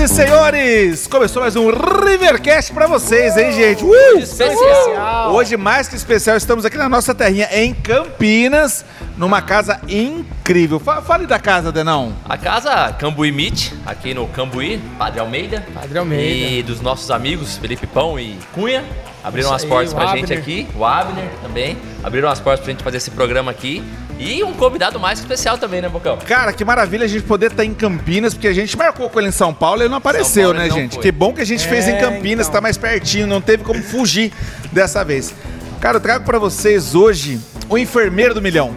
e 0.00 0.08
senhores, 0.08 1.06
começou 1.06 1.42
mais 1.42 1.56
um 1.56 1.68
Rivercast 1.70 2.72
pra 2.72 2.86
vocês, 2.86 3.36
hein, 3.36 3.52
gente? 3.52 3.84
Uh! 3.84 4.18
Especial. 4.18 5.32
Hoje, 5.34 5.56
mais 5.58 5.88
que 5.88 5.94
especial, 5.96 6.36
estamos 6.38 6.64
aqui 6.64 6.78
na 6.78 6.88
nossa 6.88 7.14
terrinha, 7.14 7.46
em 7.52 7.74
Campinas, 7.74 8.82
numa 9.18 9.42
casa 9.42 9.78
incrível. 9.88 10.80
Fa- 10.80 11.02
Fale 11.02 11.26
da 11.26 11.38
casa, 11.38 11.70
Denão. 11.70 12.14
A 12.26 12.38
casa 12.38 12.92
Cambuí 12.94 13.30
Meet, 13.30 13.72
aqui 13.84 14.14
no 14.14 14.26
Cambuí, 14.28 14.80
Padre 14.98 15.20
Almeida. 15.20 15.66
Padre 15.74 15.98
Almeida. 15.98 16.50
E 16.50 16.62
dos 16.62 16.80
nossos 16.80 17.10
amigos 17.10 17.58
Felipe 17.58 17.86
Pão 17.86 18.18
e 18.18 18.38
Cunha. 18.54 18.82
Abriram 19.22 19.48
Isso 19.48 19.56
as 19.56 19.64
portas 19.64 19.92
pra 19.92 20.04
Abner. 20.10 20.26
gente 20.26 20.32
aqui. 20.38 20.66
O 20.74 20.84
Abner 20.84 21.28
também. 21.42 21.76
Abriram 22.02 22.28
as 22.28 22.40
portas 22.40 22.64
pra 22.64 22.72
gente 22.72 22.82
fazer 22.82 22.96
esse 22.96 23.10
programa 23.10 23.50
aqui. 23.50 23.82
E 24.18 24.42
um 24.44 24.52
convidado 24.52 25.00
mais 25.00 25.18
especial 25.18 25.56
também, 25.56 25.80
né, 25.80 25.88
Bocão? 25.88 26.18
Cara, 26.26 26.52
que 26.52 26.62
maravilha 26.64 27.04
a 27.04 27.08
gente 27.08 27.22
poder 27.24 27.50
estar 27.50 27.64
em 27.64 27.72
Campinas, 27.72 28.34
porque 28.34 28.48
a 28.48 28.52
gente 28.52 28.76
marcou 28.76 29.08
com 29.08 29.18
ele 29.18 29.28
em 29.28 29.32
São 29.32 29.52
Paulo 29.54 29.80
e 29.80 29.82
ele 29.84 29.88
não 29.90 29.96
apareceu, 29.98 30.44
Paulo 30.44 30.58
né, 30.58 30.68
não 30.68 30.76
gente? 30.76 30.94
foi. 30.94 31.02
Que 31.02 31.12
bom 31.12 31.32
que 31.32 31.40
a 31.40 31.46
gente 31.46 31.66
fez 31.66 31.88
em 31.88 31.92
É, 31.92 32.00
Campinas, 32.00 32.46
então. 32.46 32.52
tá 32.54 32.60
mais 32.60 32.76
pertinho, 32.76 33.26
não 33.26 33.40
teve 33.40 33.64
como 33.64 33.82
fugir 33.82 34.30
dessa 34.72 35.02
vez. 35.04 35.34
Cara, 35.80 35.96
eu 35.96 36.00
trago 36.00 36.24
pra 36.26 36.38
vocês 36.38 36.94
hoje 36.94 37.40
o 37.68 37.78
enfermeiro 37.78 38.34
do 38.34 38.42
milhão. 38.42 38.74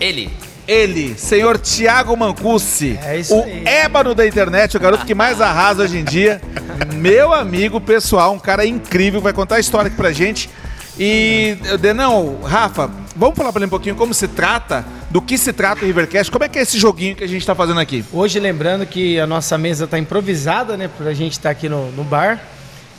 Ele. 0.00 0.30
Ele, 0.74 1.18
senhor 1.18 1.58
Tiago 1.58 2.16
Mancucci, 2.16 2.96
É 3.02 3.20
o 3.28 3.42
aí. 3.42 3.64
ébano 3.66 4.14
da 4.14 4.24
internet, 4.24 4.76
o 4.76 4.80
garoto 4.80 5.04
que 5.04 5.16
mais 5.16 5.40
arrasa 5.40 5.82
hoje 5.82 5.98
em 5.98 6.04
dia. 6.04 6.40
Meu 6.94 7.32
amigo 7.32 7.80
pessoal, 7.80 8.32
um 8.32 8.38
cara 8.38 8.64
incrível, 8.64 9.20
vai 9.20 9.32
contar 9.32 9.56
a 9.56 9.58
história 9.58 9.88
aqui 9.88 9.96
pra 9.96 10.12
gente. 10.12 10.48
E, 10.96 11.56
Denão, 11.80 12.38
Rafa, 12.44 12.88
vamos 13.16 13.36
falar 13.36 13.50
pra 13.52 13.58
ele 13.58 13.66
um 13.66 13.70
pouquinho 13.70 13.96
como 13.96 14.14
se 14.14 14.28
trata, 14.28 14.84
do 15.10 15.20
que 15.20 15.36
se 15.36 15.52
trata 15.52 15.82
o 15.82 15.86
Rivercast, 15.86 16.30
como 16.30 16.44
é 16.44 16.48
que 16.48 16.56
é 16.56 16.62
esse 16.62 16.78
joguinho 16.78 17.16
que 17.16 17.24
a 17.24 17.28
gente 17.28 17.44
tá 17.44 17.52
fazendo 17.54 17.80
aqui? 17.80 18.04
Hoje, 18.12 18.38
lembrando 18.38 18.86
que 18.86 19.18
a 19.18 19.26
nossa 19.26 19.58
mesa 19.58 19.86
está 19.86 19.98
improvisada, 19.98 20.76
né? 20.76 20.88
Pra 20.96 21.12
gente 21.12 21.32
estar 21.32 21.50
aqui 21.50 21.68
no, 21.68 21.90
no 21.90 22.04
bar. 22.04 22.40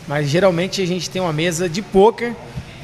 Mas 0.09 0.27
geralmente 0.27 0.81
a 0.81 0.85
gente 0.85 1.09
tem 1.09 1.21
uma 1.21 1.31
mesa 1.31 1.69
de 1.69 1.81
pôquer, 1.81 2.33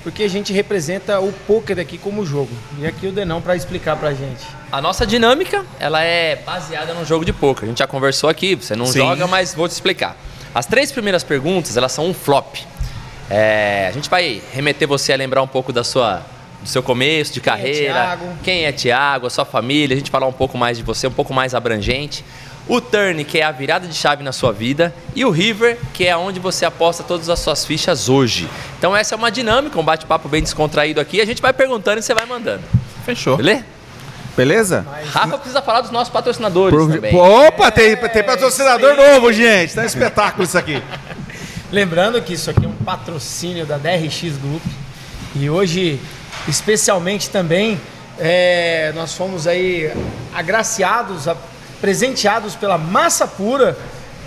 porque 0.08 0.24
a 0.24 0.30
gente 0.30 0.54
representa 0.54 1.20
o 1.20 1.34
pôquer 1.46 1.78
aqui 1.82 1.98
como 1.98 2.26
jogo. 2.26 2.50
E 2.80 2.88
aqui 2.88 3.08
o 3.08 3.12
Denão 3.12 3.42
para 3.42 3.58
explicar 3.58 3.98
pra 3.98 4.14
gente. 4.14 4.42
A 4.72 4.82
nossa 4.82 5.06
dinâmica, 5.06 5.66
ela 5.82 6.02
é 6.02 6.38
baseada 6.38 6.94
num 6.94 7.04
jogo 7.04 7.26
de 7.26 7.34
poker. 7.34 7.66
A 7.66 7.68
gente 7.68 7.80
já 7.80 7.88
conversou 7.88 8.30
aqui, 8.30 8.56
você 8.56 8.74
não 8.74 8.86
Sim. 8.86 9.00
joga, 9.00 9.28
mas 9.28 9.54
vou 9.54 9.68
te 9.68 9.72
explicar. 9.72 10.16
As 10.56 10.66
três 10.66 10.94
primeiras 10.94 11.26
perguntas, 11.26 11.76
elas 11.76 11.92
são 11.92 12.06
um 12.06 12.14
flop. 12.14 12.56
É, 13.30 13.88
a 13.90 13.92
gente 13.92 14.10
vai 14.10 14.42
remeter 14.54 14.88
você 14.88 15.12
a 15.12 15.18
lembrar 15.18 15.42
um 15.42 15.48
pouco 15.48 15.74
da 15.74 15.84
sua, 15.84 16.22
do 16.62 16.70
seu 16.70 16.82
começo 16.82 17.34
de 17.34 17.42
Quem 17.42 17.52
é 17.52 17.56
carreira. 17.58 17.94
Thiago? 17.94 18.38
Quem 18.46 18.64
é 18.64 18.72
Tiago, 18.72 19.28
a 19.28 19.30
sua 19.30 19.44
família, 19.44 19.94
a 19.94 19.98
gente 19.98 20.10
falar 20.10 20.28
um 20.28 20.32
pouco 20.32 20.58
mais 20.58 20.78
de 20.78 20.86
você, 20.86 21.06
um 21.08 21.12
pouco 21.12 21.34
mais 21.34 21.54
abrangente. 21.54 22.24
O 22.68 22.82
turn, 22.82 23.24
que 23.24 23.40
é 23.40 23.44
a 23.44 23.52
virada 23.52 23.88
de 23.88 23.94
chave 23.96 24.24
na 24.24 24.34
sua 24.34 24.52
vida, 24.52 24.94
e 25.16 25.24
o 25.24 25.30
river, 25.30 25.78
que 25.94 26.06
é 26.06 26.16
onde 26.18 26.40
você 26.40 26.66
aposta 26.66 27.02
todas 27.04 27.30
as 27.30 27.40
suas 27.40 27.66
fichas 27.66 28.10
hoje. 28.10 28.50
Então 28.78 28.96
essa 28.96 29.16
é 29.16 29.18
uma 29.18 29.32
dinâmica, 29.32 29.80
um 29.80 29.84
bate-papo 29.84 30.28
bem 30.28 30.42
descontraído 30.44 31.00
aqui. 31.00 31.22
A 31.22 31.26
gente 31.26 31.42
vai 31.42 31.54
perguntando 31.54 32.00
e 32.00 32.02
você 32.02 32.14
vai 32.14 32.26
mandando. 32.26 32.64
Fechou. 33.06 33.38
Beleza? 33.38 33.66
Beleza? 34.36 34.86
Rafa 35.12 35.38
precisa 35.38 35.62
falar 35.64 35.82
dos 35.82 35.90
nossos 35.92 36.14
patrocinadores 36.14 36.78
Pro- 36.78 36.94
também. 36.94 37.16
Opa, 37.16 37.72
tem, 37.72 37.96
tem 37.96 38.24
patrocinador 38.24 38.96
novo, 38.96 39.32
gente. 39.34 39.74
Tá 39.74 39.82
um 39.82 39.86
espetáculo 39.86 40.44
isso 40.44 40.58
aqui. 40.58 40.82
Lembrando 41.72 42.22
que 42.22 42.34
isso 42.34 42.50
aqui 42.50 42.64
é 42.66 42.68
um 42.68 42.74
patrocínio 42.76 43.66
da 43.66 43.78
DRX 43.78 44.38
Group. 44.42 44.62
E 45.36 45.50
hoje, 45.50 46.00
especialmente 46.48 47.30
também, 47.30 47.80
é, 48.20 48.92
nós 48.94 49.14
fomos 49.14 49.48
aí 49.48 49.92
agraciados, 50.36 51.28
a- 51.28 51.36
presenteados 51.80 52.56
pela 52.56 52.78
Massa 52.78 53.28
Pura, 53.28 53.78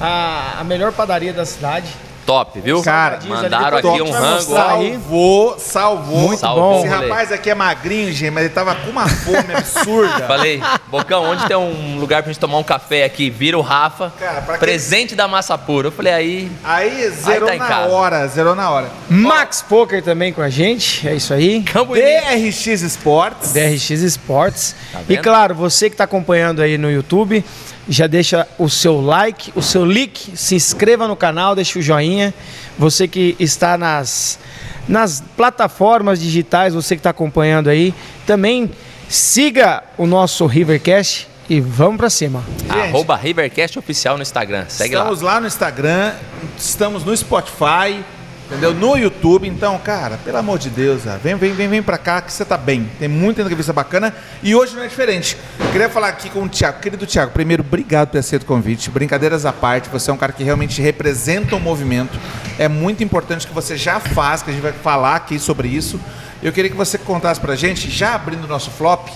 a, 0.01 0.61
a 0.61 0.65
melhor 0.65 0.93
padaria 0.93 1.33
da 1.33 1.45
cidade. 1.45 1.95
Top, 2.31 2.61
viu? 2.61 2.81
Cara, 2.81 3.19
mandaram 3.27 3.79
aqui 3.79 3.89
gente 3.89 4.03
um 4.03 4.11
rango. 4.13 4.57
aí. 4.57 4.93
Salvou, 4.93 5.59
salvou. 5.59 6.19
Muito 6.21 6.39
Salvou 6.39 6.75
bom. 6.75 6.79
Esse 6.79 6.87
rapaz 6.89 7.33
aqui 7.33 7.51
é 7.51 7.55
magrinho, 7.57 8.13
gente, 8.13 8.31
mas 8.31 8.45
ele 8.45 8.55
tava 8.55 8.73
com 8.77 8.89
uma 8.91 9.09
fome 9.09 9.53
absurda. 9.53 10.27
Falei, 10.29 10.63
Bocão, 10.87 11.25
onde 11.25 11.45
tem 11.49 11.57
um 11.57 11.99
lugar 11.99 12.23
pra 12.23 12.31
gente 12.31 12.41
tomar 12.41 12.59
um 12.59 12.63
café 12.63 13.03
aqui? 13.03 13.29
Vira 13.31 13.59
o 13.59 13.61
Rafa. 13.61 14.13
Cara, 14.17 14.43
pra 14.43 14.55
que- 14.55 14.61
presente 14.61 15.17
da 15.17 15.27
massa 15.27 15.59
pura. 15.59 15.89
Eu 15.89 15.93
falei, 15.93 16.13
aí. 16.13 16.53
Aí 16.63 17.11
zerou 17.11 17.49
tá 17.49 17.57
em 17.57 17.59
na 17.59 17.87
hora, 17.87 18.29
zerou 18.29 18.55
na 18.55 18.71
hora. 18.71 18.87
Max 19.09 19.61
Poker 19.69 20.01
também 20.01 20.33
com 20.33 20.41
a 20.41 20.49
gente, 20.49 21.09
é 21.09 21.15
isso 21.17 21.35
aí. 21.35 21.63
Cambuí. 21.65 22.01
DRX 22.01 22.67
Sports. 22.83 23.53
DRX 23.53 23.91
Sports. 23.91 24.77
Tá 24.93 25.01
e 25.09 25.17
claro, 25.17 25.53
você 25.53 25.91
que 25.91 25.95
está 25.95 26.05
acompanhando 26.05 26.63
aí 26.63 26.79
no 26.79 26.89
YouTube, 26.89 27.45
já 27.91 28.07
deixa 28.07 28.47
o 28.57 28.71
seu 28.71 29.01
like, 29.01 29.53
o 29.57 29.61
seu 29.61 29.85
like, 29.85 30.37
se 30.37 30.55
inscreva 30.55 31.09
no 31.09 31.17
canal, 31.17 31.57
deixa 31.57 31.77
o 31.77 31.83
joinha. 31.83 32.33
Você 32.79 33.09
que 33.09 33.35
está 33.41 33.77
nas, 33.77 34.39
nas 34.87 35.21
plataformas 35.37 36.21
digitais, 36.21 36.73
você 36.73 36.95
que 36.95 37.01
está 37.01 37.11
acompanhando 37.11 37.69
aí, 37.69 37.93
também 38.25 38.71
siga 39.09 39.83
o 39.99 40.07
nosso 40.07 40.47
Rivercast 40.47 41.27
e 41.49 41.61
vamos 41.61 41.97
para 41.97 42.09
cima. 42.09 42.45
Gente. 42.61 42.71
Arroba 42.71 43.17
Rivercast 43.17 43.77
Oficial 43.77 44.17
no 44.17 44.23
Instagram. 44.23 44.67
Segue 44.69 44.95
estamos 44.95 45.21
lá. 45.21 45.35
lá. 45.35 45.41
no 45.41 45.49
Instagram, 45.49 46.13
estamos 46.57 47.05
no 47.05 47.15
Spotify, 47.17 48.05
entendeu? 48.51 48.75
No 48.75 48.97
YouTube. 48.97 49.47
Então, 49.47 49.79
cara, 49.79 50.19
pelo 50.25 50.37
amor 50.37 50.59
de 50.59 50.69
Deus, 50.69 51.07
ah, 51.07 51.17
vem, 51.23 51.37
vem, 51.37 51.53
vem, 51.53 51.69
vem 51.69 51.83
pra 51.83 51.97
cá 51.97 52.21
que 52.21 52.33
você 52.33 52.45
tá 52.45 52.57
bem. 52.57 52.91
Tem 52.99 53.09
muita 53.09 53.43
entrevista 53.43 53.73
bacana 53.73 54.13
e 54.43 54.55
hoje 54.55 54.75
não 54.75 54.83
é 54.83 54.89
diferente. 54.89 55.37
Queria 55.71 55.89
falar 55.89 56.09
aqui 56.09 56.29
com 56.29 56.43
o 56.43 56.49
Thiago. 56.49 56.81
Querido 56.81 57.07
Thiago, 57.07 57.31
primeiro, 57.31 57.63
obrigado 57.67 58.09
por 58.09 58.13
ter 58.13 58.19
aceito 58.19 58.43
o 58.43 58.47
convite. 58.47 58.91
Brincadeiras 58.91 59.47
à 59.47 59.53
parte, 59.53 59.89
você 59.89 60.11
é 60.11 60.15
um 60.15 60.17
cara 60.17 60.33
que 60.33 60.43
realmente 60.43 60.83
representa 60.83 61.55
o 61.55 61.61
movimento. 61.61 62.19
É 62.59 62.69
muito 62.69 63.05
importante 63.05 63.47
que 63.47 63.55
você 63.55 63.77
já 63.77 64.01
faz, 64.01 64.43
que 64.43 64.51
a 64.51 64.53
gente 64.53 64.63
vai 64.63 64.73
falar 64.73 65.15
aqui 65.15 65.39
sobre 65.39 65.69
isso. 65.69 66.01
Eu 66.43 66.53
queria 66.53 66.71
que 66.71 66.77
você 66.77 66.99
contasse 66.99 67.41
pra 67.41 67.55
gente, 67.55 67.89
já 67.91 68.15
abrindo 68.15 68.45
o 68.45 68.49
nosso 68.49 68.71
flop, 68.71 69.09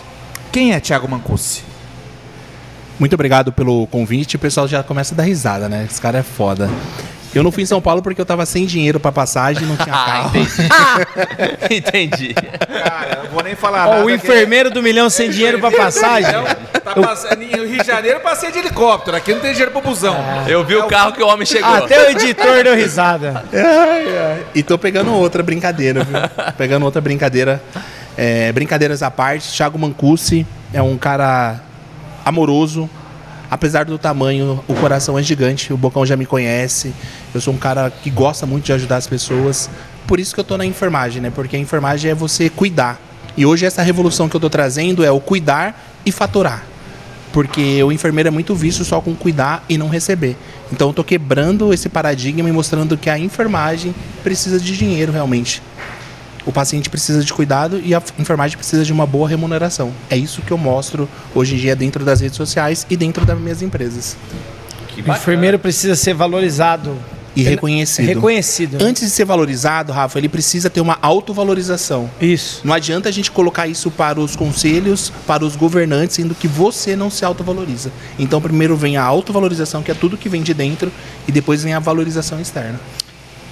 quem 0.53 0.73
é 0.73 0.79
Thiago 0.79 1.09
Mancucci? 1.09 1.65
Muito 3.01 3.15
obrigado 3.15 3.53
pelo 3.53 3.89
convite. 3.89 4.37
O 4.37 4.39
pessoal 4.39 4.69
já 4.69 4.85
começa 4.85 5.13
a 5.13 5.17
dar 5.17 5.25
risada, 5.25 5.69
né? 5.69 5.85
Esse 5.91 6.01
cara 6.01 6.19
é 6.19 6.23
foda. 6.23 6.71
Eu 7.35 7.43
não 7.43 7.51
fui 7.53 7.63
em 7.63 7.67
São 7.67 7.81
Paulo 7.81 8.01
porque 8.03 8.21
eu 8.21 8.25
tava 8.27 8.45
sem 8.47 8.65
dinheiro 8.67 8.99
pra 9.01 9.11
passagem, 9.13 9.67
não 9.67 9.77
tinha 9.77 9.93
Ah, 9.95 10.05
carro. 10.05 10.31
entendi. 10.39 10.69
entendi. 11.71 12.35
Cara, 12.35 13.21
não 13.25 13.31
vou 13.31 13.43
nem 13.43 13.55
falar 13.55 13.87
Ó, 13.87 13.91
nada. 13.91 14.05
o 14.05 14.07
que- 14.07 14.15
enfermeiro 14.15 14.71
do 14.71 14.83
milhão 14.83 15.09
sem 15.11 15.31
dinheiro 15.31 15.59
para 15.59 15.71
passagem. 15.71 16.33
Tá 16.85 16.95
passando, 16.95 17.43
em 17.43 17.49
Rio 17.67 17.79
de 17.81 17.87
Janeiro 17.87 18.19
eu 18.19 18.21
passei 18.23 18.53
de 18.53 18.59
helicóptero, 18.59 19.17
aqui 19.17 19.33
não 19.33 19.41
tem 19.41 19.53
dinheiro 19.53 19.71
pro 19.73 19.81
busão. 19.81 20.17
Eu 20.47 20.63
vi 20.65 20.77
o 20.77 20.87
carro 20.87 21.13
que 21.13 21.23
o 21.23 21.27
homem 21.27 21.47
chegou. 21.47 21.73
Até 21.75 22.07
o 22.07 22.11
editor 22.11 22.63
deu 22.63 22.75
risada. 22.75 23.43
Ai, 23.53 24.19
ai. 24.19 24.47
E 24.55 24.63
tô 24.63 24.77
pegando 24.79 25.13
outra 25.15 25.43
brincadeira, 25.43 26.05
viu? 26.05 26.17
pegando 26.59 26.85
outra 26.85 27.01
brincadeira. 27.01 27.63
É, 28.17 28.53
brincadeiras 28.53 29.03
à 29.03 29.11
parte, 29.11 29.51
Thiago 29.57 29.79
Mancucci 29.79 30.47
é 30.73 30.81
um 30.83 30.97
cara 30.99 31.61
amoroso. 32.25 32.89
Apesar 33.51 33.85
do 33.85 33.99
tamanho, 33.99 34.63
o 34.67 34.75
coração 34.75 35.19
é 35.19 35.23
gigante. 35.23 35.73
O 35.73 35.77
Bocão 35.77 36.05
já 36.05 36.17
me 36.17 36.27
conhece. 36.27 36.93
Eu 37.35 37.41
sou 37.41 37.55
um 37.55 37.59
cara 37.59 37.91
que 37.91 38.11
gosta 38.11 38.47
muito 38.47 38.65
de 38.65 38.73
ajudar 38.73 38.97
as 38.97 39.07
pessoas. 39.07 39.71
Por 40.07 40.19
isso 40.19 40.35
que 40.35 40.41
eu 40.41 40.45
tô 40.45 40.57
na 40.57 40.67
enfermagem, 40.67 41.23
né? 41.23 41.31
Porque 41.35 41.57
a 41.57 41.59
enfermagem 41.59 42.11
é 42.11 42.15
você 42.15 42.49
cuidar. 42.49 43.01
E 43.37 43.45
hoje 43.45 43.67
essa 43.67 43.83
revolução 43.83 44.29
que 44.29 44.37
eu 44.37 44.41
tô 44.41 44.51
trazendo 44.51 45.05
é 45.05 45.11
o 45.11 45.21
cuidar 45.21 45.93
e 46.05 46.13
faturar. 46.13 46.65
Porque 47.33 47.83
o 47.83 47.91
enfermeiro 47.91 48.29
é 48.29 48.31
muito 48.31 48.55
visto 48.55 48.85
só 48.85 49.01
com 49.01 49.15
cuidar 49.15 49.65
e 49.69 49.77
não 49.77 49.89
receber. 49.89 50.37
Então 50.73 50.89
eu 50.89 50.95
tô 50.95 51.03
quebrando 51.03 51.75
esse 51.75 51.89
paradigma 51.89 52.49
e 52.49 52.53
mostrando 52.53 52.97
que 52.97 53.11
a 53.11 53.19
enfermagem 53.19 53.95
precisa 54.23 54.61
de 54.61 54.77
dinheiro 54.77 55.11
realmente. 55.11 55.61
O 56.47 56.53
paciente 56.53 56.91
precisa 56.91 57.25
de 57.25 57.33
cuidado 57.33 57.81
e 57.83 57.95
a 57.95 58.03
enfermagem 58.19 58.57
precisa 58.57 58.85
de 58.85 58.93
uma 58.93 59.07
boa 59.07 59.29
remuneração. 59.29 59.93
É 60.11 60.17
isso 60.17 60.43
que 60.43 60.51
eu 60.51 60.59
mostro 60.59 61.09
hoje 61.35 61.55
em 61.55 61.59
dia 61.59 61.75
dentro 61.75 62.05
das 62.05 62.21
redes 62.21 62.37
sociais 62.37 62.87
e 62.91 62.97
dentro 62.97 63.25
das 63.25 63.39
minhas 63.39 63.63
empresas. 63.63 64.17
O 65.07 65.11
enfermeiro 65.11 65.59
precisa 65.59 65.97
ser 65.97 66.15
valorizado. 66.15 66.97
E 67.37 67.43
reconhecido. 67.43 68.07
Reconhecido. 68.07 68.79
né? 68.79 68.85
Antes 68.85 69.03
de 69.03 69.11
ser 69.11 69.25
valorizado, 69.25 69.93
Rafa, 69.93 70.19
ele 70.19 70.29
precisa 70.29 70.71
ter 70.71 70.81
uma 70.81 70.97
autovalorização. 71.03 72.09
Isso. 72.21 72.61
Não 72.63 72.73
adianta 72.73 73.09
a 73.09 73.13
gente 73.13 73.29
colocar 73.29 73.67
isso 73.67 73.91
para 73.91 74.21
os 74.21 74.37
conselhos, 74.37 75.13
para 75.27 75.45
os 75.45 75.57
governantes, 75.57 76.15
sendo 76.15 76.33
que 76.33 76.47
você 76.47 76.95
não 76.95 77.11
se 77.11 77.25
autovaloriza. 77.25 77.91
Então, 78.21 78.41
primeiro 78.41 78.77
vem 78.77 78.97
a 78.97 79.03
autovalorização, 79.03 79.83
que 79.83 79.91
é 79.91 79.95
tudo 79.95 80.17
que 80.17 80.29
vem 80.29 80.45
de 80.45 80.55
dentro, 80.55 80.93
e 81.27 81.33
depois 81.33 81.61
vem 81.65 81.75
a 81.75 81.81
valorização 81.81 82.41
externa. 82.41 82.79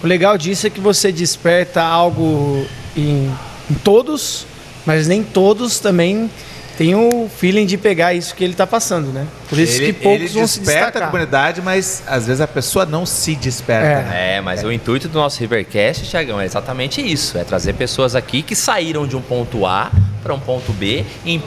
O 0.02 0.06
legal 0.06 0.36
disso 0.36 0.66
é 0.66 0.70
que 0.70 0.80
você 0.80 1.12
desperta 1.12 1.80
algo 1.80 2.66
em, 2.96 3.30
em 3.70 3.74
todos, 3.84 4.44
mas 4.84 5.06
nem 5.06 5.22
todos 5.22 5.78
também 5.78 6.28
tem 6.76 6.94
o 6.94 7.28
feeling 7.28 7.66
de 7.66 7.76
pegar 7.76 8.14
isso 8.14 8.34
que 8.34 8.42
ele 8.42 8.54
tá 8.54 8.66
passando, 8.66 9.12
né? 9.12 9.26
Por 9.48 9.58
isso 9.58 9.82
ele, 9.82 9.92
que 9.92 10.00
poucos 10.02 10.20
ele 10.22 10.28
vão 10.30 10.46
se 10.46 10.60
desperta 10.60 10.98
a 11.04 11.06
comunidade, 11.06 11.60
mas 11.60 12.02
às 12.06 12.26
vezes 12.26 12.40
a 12.40 12.46
pessoa 12.48 12.86
não 12.86 13.04
se 13.04 13.34
desperta. 13.34 13.86
É. 13.86 14.02
né? 14.02 14.36
É, 14.36 14.40
mas 14.40 14.64
o 14.64 14.72
intuito 14.72 15.08
do 15.08 15.18
nosso 15.18 15.38
Rivercast, 15.40 16.08
Tiagão, 16.08 16.40
é 16.40 16.44
exatamente 16.44 17.00
isso: 17.00 17.36
é 17.36 17.44
trazer 17.44 17.74
pessoas 17.74 18.14
aqui 18.16 18.42
que 18.42 18.56
saíram 18.56 19.06
de 19.06 19.16
um 19.16 19.20
ponto 19.20 19.66
A 19.66 19.90
para 20.22 20.32
um 20.32 20.40
ponto 20.40 20.72
B, 20.72 21.04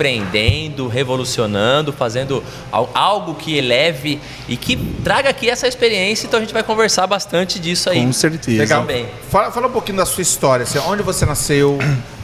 empreendendo, 0.09 0.87
revolucionando, 0.87 1.91
fazendo 1.93 2.43
al- 2.71 2.89
algo 2.93 3.35
que 3.35 3.57
eleve 3.57 4.19
e 4.47 4.55
que 4.57 4.75
traga 5.03 5.29
aqui 5.29 5.49
essa 5.49 5.67
experiência. 5.67 6.27
Então 6.27 6.37
a 6.37 6.41
gente 6.41 6.53
vai 6.53 6.61
conversar 6.63 7.07
bastante 7.07 7.59
disso 7.59 7.89
aí. 7.89 8.05
Com 8.05 8.13
certeza. 8.13 8.61
Legal. 8.61 8.81
Também. 8.81 9.07
Fala, 9.29 9.51
fala 9.51 9.67
um 9.67 9.71
pouquinho 9.71 9.97
da 9.97 10.05
sua 10.05 10.21
história, 10.21 10.63
assim, 10.63 10.77
onde 10.79 11.01
você 11.03 11.25
nasceu, 11.25 11.79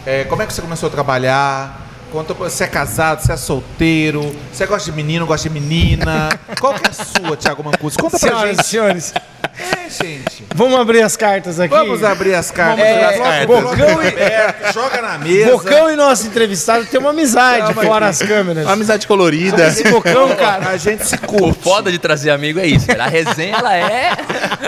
é, 0.06 0.24
como 0.30 0.42
é 0.42 0.46
que 0.46 0.54
você 0.54 0.62
começou 0.62 0.88
a 0.88 0.92
trabalhar, 0.92 1.90
Conta, 2.12 2.34
você 2.34 2.66
é 2.66 2.68
casado, 2.68 3.22
você 3.22 3.32
é 3.32 3.38
solteiro, 3.38 4.36
você 4.52 4.66
gosta 4.66 4.92
de 4.92 4.96
menino, 4.98 5.26
gosta 5.26 5.48
de 5.48 5.54
menina. 5.54 6.30
Qual 6.60 6.74
que 6.74 6.86
é 6.86 6.90
a 6.90 6.94
sua, 6.94 7.38
Thiago 7.38 7.64
Mancuso? 7.64 7.98
Conta 7.98 8.20
pra 8.20 8.30
Senhoras 8.30 8.52
e 8.52 8.56
gente. 8.58 8.66
senhores, 8.68 9.14
É, 9.58 9.81
gente. 9.92 10.44
vamos 10.56 10.80
abrir 10.80 11.02
as 11.02 11.16
cartas 11.16 11.60
aqui. 11.60 11.74
Vamos 11.74 12.04
abrir 12.04 12.34
as 12.36 12.52
cartas. 12.52 12.84
É, 12.86 13.46
Coloca 13.46 13.54
o 13.60 13.62
Bocão 13.62 13.72
microfone 13.88 14.06
e- 14.06 14.10
aberto, 14.10 14.74
joga 14.74 15.02
na 15.02 15.18
mesa. 15.18 15.52
Bocão 15.52 15.90
e 15.92 15.96
nosso 15.96 16.28
entrevistado 16.28 16.86
tem 16.86 17.00
uma 17.00 17.10
amizade 17.12 17.74
Calma 17.74 17.84
fora 17.84 18.06
aqui. 18.10 18.24
as 18.24 18.30
câmeras. 18.30 18.64
Uma 18.66 18.74
amizade 18.74 19.08
colorida. 19.08 19.68
Esse 19.68 19.84
Bocão, 19.90 20.36
cara. 20.36 20.70
A 20.70 20.78
gente 20.78 21.06
se 21.08 21.16
O 21.16 21.20
curte. 21.22 21.64
foda 21.64 21.92
de 21.92 22.00
trazer 22.00 22.30
amigo 22.32 22.60
é 22.60 22.68
isso. 22.68 22.88
A 23.00 23.08
resenha, 23.08 23.56
ela 23.58 23.76
é. 23.76 24.12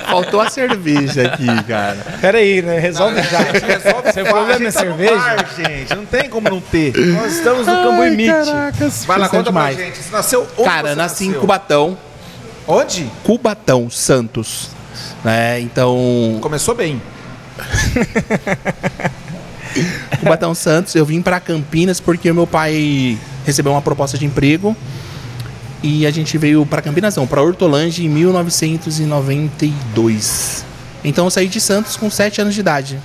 Faltou 0.10 0.42
a 0.42 0.50
cerveja 0.50 1.28
aqui, 1.28 1.64
cara. 1.64 1.98
Pera 2.22 2.38
aí, 2.38 2.62
né? 2.62 2.80
Resolve 2.80 3.22
já. 3.24 3.40
Resolve 3.40 4.12
Seu 4.14 4.26
problema 4.26 4.54
é 4.54 4.58
tá 4.58 4.64
no 4.64 4.72
cerveja? 4.72 5.16
bar, 5.16 5.46
gente. 5.56 5.96
Não 5.96 6.06
tem 6.06 6.30
como 6.30 6.50
não 6.50 6.60
ter. 6.62 6.94
Nós 6.96 7.34
estamos 7.34 7.66
no 7.66 7.74
Cambuí 7.74 8.12
Meet. 8.12 8.32
Vai 9.06 9.20
lá, 9.20 9.30
conta 9.30 9.44
demais. 9.46 9.76
pra 9.76 9.86
gente. 9.86 9.98
Você 10.00 10.12
nasceu 10.12 10.48
onde 10.58 10.70
Cara, 10.70 10.96
nasci 10.96 11.24
em 11.24 11.28
nasceu? 11.28 11.42
Cubatão. 11.42 11.98
Onde? 12.68 13.10
Cubatão, 13.24 13.90
Santos. 13.90 14.70
Né? 15.24 15.62
Então, 15.62 16.38
Começou 16.42 16.76
bem. 16.76 17.02
Cubatão 20.20 20.54
Santos, 20.54 20.94
eu 20.96 21.04
vim 21.06 21.22
pra 21.22 21.40
Campinas 21.40 22.00
porque 22.00 22.30
o 22.30 22.36
meu 22.36 22.46
pai 22.48 23.18
recebeu 23.46 23.72
uma 23.72 23.82
proposta 23.82 24.18
de 24.18 24.26
emprego 24.26 24.76
e 25.82 26.06
a 26.08 26.12
gente 26.12 26.38
veio 26.38 26.66
pra 26.66 26.82
Campinas, 26.82 27.18
não, 27.18 27.28
pra 27.28 27.42
Hortolândia 27.42 28.04
em 28.04 28.10
1992. 28.10 30.66
Então 31.04 31.26
eu 31.26 31.32
saí 31.32 31.50
de 31.50 31.60
Santos 31.60 31.98
com 31.98 32.10
7 32.10 32.40
anos 32.42 32.54
de 32.54 32.62
idade. 32.62 32.98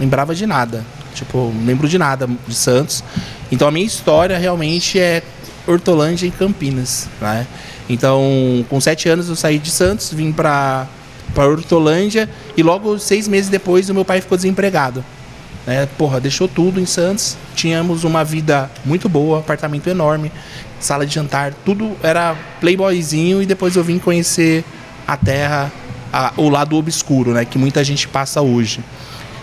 Lembrava 0.00 0.34
de 0.34 0.46
nada. 0.46 0.82
Tipo, 1.14 1.52
lembro 1.64 1.86
de 1.86 1.98
nada 1.98 2.26
de 2.46 2.54
Santos. 2.54 3.04
Então 3.52 3.68
a 3.68 3.70
minha 3.70 3.86
história 3.86 4.38
realmente 4.38 4.98
é 4.98 5.22
Hortolândia 5.66 6.26
e 6.26 6.30
Campinas, 6.30 7.08
né? 7.20 7.46
Então, 7.88 8.64
com 8.68 8.80
7 8.80 9.08
anos 9.08 9.28
eu 9.28 9.36
saí 9.36 9.58
de 9.58 9.70
Santos, 9.70 10.12
vim 10.12 10.32
pra, 10.32 10.86
pra 11.34 11.46
Hortolândia 11.46 12.28
e 12.56 12.62
logo 12.62 12.98
seis 12.98 13.28
meses 13.28 13.50
depois 13.50 13.88
o 13.90 13.94
meu 13.94 14.04
pai 14.04 14.20
ficou 14.20 14.36
desempregado 14.38 15.04
né? 15.66 15.88
Porra, 15.96 16.20
deixou 16.20 16.46
tudo 16.46 16.78
em 16.78 16.84
Santos. 16.84 17.38
Tínhamos 17.54 18.04
uma 18.04 18.22
vida 18.22 18.70
muito 18.84 19.08
boa, 19.08 19.38
apartamento 19.38 19.86
enorme, 19.88 20.30
sala 20.78 21.06
de 21.06 21.14
jantar, 21.14 21.54
tudo 21.64 21.96
era 22.02 22.36
playboyzinho 22.60 23.40
e 23.42 23.46
depois 23.46 23.74
eu 23.74 23.82
vim 23.82 23.98
conhecer 23.98 24.62
a 25.08 25.16
terra, 25.16 25.72
a- 26.12 26.32
o 26.36 26.50
lado 26.50 26.76
obscuro, 26.76 27.32
né? 27.32 27.46
Que 27.46 27.56
muita 27.56 27.82
gente 27.82 28.06
passa 28.06 28.42
hoje. 28.42 28.80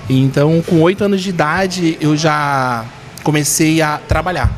Então, 0.07 0.61
com 0.61 0.81
oito 0.81 1.03
anos 1.03 1.21
de 1.21 1.29
idade, 1.29 1.97
eu 1.99 2.15
já 2.15 2.85
comecei 3.23 3.81
a 3.81 3.97
trabalhar. 3.97 4.51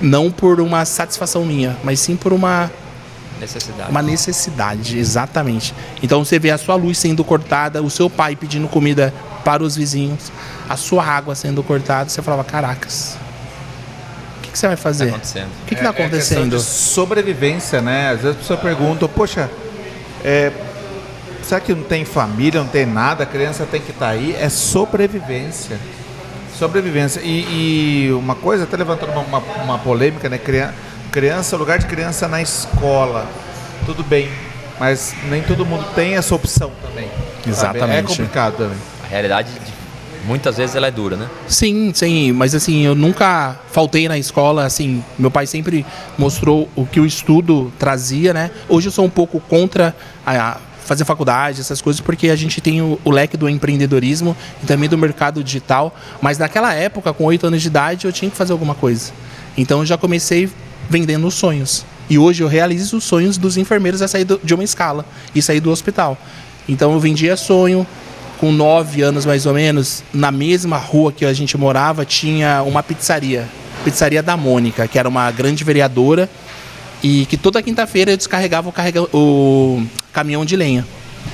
Não 0.00 0.30
por 0.30 0.60
uma 0.60 0.84
satisfação 0.84 1.44
minha, 1.44 1.76
mas 1.84 2.00
sim 2.00 2.16
por 2.16 2.32
uma 2.32 2.70
Necessidade. 3.40 3.90
uma 3.90 4.02
necessidade, 4.02 4.98
exatamente. 4.98 5.74
Então 6.02 6.24
você 6.24 6.38
vê 6.38 6.50
a 6.50 6.58
sua 6.58 6.74
luz 6.74 6.98
sendo 6.98 7.22
cortada, 7.24 7.82
o 7.82 7.90
seu 7.90 8.08
pai 8.10 8.34
pedindo 8.36 8.68
comida 8.68 9.12
para 9.44 9.62
os 9.62 9.76
vizinhos, 9.76 10.32
a 10.68 10.76
sua 10.76 11.04
água 11.04 11.34
sendo 11.34 11.62
cortada, 11.62 12.08
você 12.10 12.22
falava, 12.22 12.42
caracas, 12.44 13.16
o 14.38 14.40
que, 14.42 14.50
que 14.52 14.58
você 14.58 14.66
vai 14.66 14.76
Tá 14.76 14.82
fazer? 14.82 15.04
O 15.06 15.08
acontecendo. 15.10 15.48
que 15.66 15.74
está 15.74 15.86
É- 15.86 15.88
é 15.88 15.92
questão 15.92 16.06
acontecendo? 16.06 16.56
de 16.56 16.62
sobrevivência, 16.62 17.80
né? 17.82 18.10
Às 18.10 18.20
vezes 18.20 18.36
a 18.36 18.40
pessoa 18.40 18.58
pergunta, 18.58 19.08
poxa, 19.08 19.50
é, 20.24 20.50
será 21.42 21.60
que 21.60 21.74
não 21.74 21.82
tem 21.84 22.04
família, 22.04 22.60
não 22.60 22.68
tem 22.68 22.86
nada, 22.86 23.24
a 23.24 23.26
criança 23.26 23.66
tem 23.70 23.80
que 23.80 23.90
estar 23.90 24.08
aí? 24.08 24.34
É 24.40 24.48
sobrevivência. 24.48 25.78
Sobrevivência. 26.58 27.20
E, 27.22 28.06
e 28.08 28.12
uma 28.12 28.34
coisa, 28.34 28.64
até 28.64 28.76
levantando 28.76 29.12
uma, 29.12 29.22
uma, 29.22 29.38
uma 29.64 29.78
polêmica, 29.78 30.28
né? 30.28 30.38
Criança, 30.38 30.74
criança, 31.10 31.56
lugar 31.56 31.78
de 31.78 31.86
criança 31.86 32.28
na 32.28 32.40
escola. 32.42 33.26
Tudo 33.86 34.02
bem. 34.02 34.28
Mas 34.78 35.14
nem 35.28 35.42
todo 35.42 35.64
mundo 35.64 35.84
tem 35.94 36.14
essa 36.16 36.34
opção 36.34 36.72
também. 36.82 37.08
sabe? 37.54 37.78
É 37.78 37.82
Exatamente. 37.82 38.06
complicado 38.08 38.56
também. 38.56 38.76
A 39.04 39.06
realidade, 39.06 39.50
de- 39.52 39.74
muitas 40.26 40.56
vezes, 40.56 40.74
ela 40.74 40.86
é 40.86 40.90
dura, 40.90 41.16
né? 41.16 41.28
Sim, 41.46 41.92
sim, 41.94 42.32
mas 42.32 42.54
assim, 42.54 42.84
eu 42.84 42.94
nunca 42.94 43.56
faltei 43.70 44.08
na 44.08 44.16
escola, 44.18 44.64
assim, 44.64 45.04
meu 45.18 45.30
pai 45.30 45.46
sempre 45.46 45.84
mostrou 46.18 46.68
o 46.74 46.86
que 46.86 46.98
o 46.98 47.06
estudo 47.06 47.72
trazia, 47.78 48.32
né? 48.32 48.50
Hoje 48.68 48.88
eu 48.88 48.92
sou 48.92 49.04
um 49.04 49.10
pouco 49.10 49.38
contra 49.40 49.94
a 50.26 50.56
fazer 50.84 51.04
faculdade, 51.04 51.60
essas 51.60 51.80
coisas, 51.80 52.00
porque 52.00 52.28
a 52.28 52.36
gente 52.36 52.60
tem 52.60 52.80
o, 52.82 52.98
o 53.04 53.10
leque 53.10 53.36
do 53.36 53.48
empreendedorismo 53.48 54.36
e 54.62 54.66
também 54.66 54.88
do 54.88 54.98
mercado 54.98 55.42
digital, 55.42 55.94
mas 56.20 56.38
naquela 56.38 56.72
época, 56.74 57.12
com 57.12 57.24
oito 57.24 57.46
anos 57.46 57.62
de 57.62 57.68
idade, 57.68 58.04
eu 58.06 58.12
tinha 58.12 58.30
que 58.30 58.36
fazer 58.36 58.52
alguma 58.52 58.74
coisa. 58.74 59.12
Então 59.56 59.80
eu 59.80 59.86
já 59.86 59.96
comecei 59.96 60.48
vendendo 60.90 61.30
sonhos. 61.30 61.84
E 62.10 62.18
hoje 62.18 62.42
eu 62.42 62.48
realizo 62.48 62.98
os 62.98 63.04
sonhos 63.04 63.38
dos 63.38 63.56
enfermeiros 63.56 64.02
a 64.02 64.08
sair 64.08 64.24
do- 64.24 64.38
de 64.44 64.52
uma 64.54 64.62
escala 64.62 65.06
e 65.34 65.40
sair 65.40 65.60
do 65.60 65.70
hospital. 65.70 66.18
Então 66.68 66.92
eu 66.92 67.00
vendia 67.00 67.34
sonho, 67.36 67.86
com 68.38 68.52
nove 68.52 69.00
anos 69.00 69.24
mais 69.24 69.46
ou 69.46 69.54
menos, 69.54 70.02
na 70.12 70.30
mesma 70.30 70.76
rua 70.76 71.12
que 71.12 71.24
a 71.24 71.32
gente 71.32 71.56
morava, 71.56 72.04
tinha 72.04 72.62
uma 72.62 72.82
pizzaria. 72.82 73.48
Pizzaria 73.84 74.22
da 74.22 74.36
Mônica, 74.36 74.86
que 74.86 74.98
era 74.98 75.08
uma 75.08 75.30
grande 75.30 75.64
vereadora. 75.64 76.28
E 77.04 77.26
que 77.26 77.36
toda 77.36 77.62
quinta-feira 77.62 78.10
eu 78.12 78.16
descarregava 78.16 78.68
o, 78.68 78.72
carrega- 78.72 79.02
o 79.14 79.84
caminhão 80.12 80.44
de 80.44 80.56
lenha. 80.56 80.86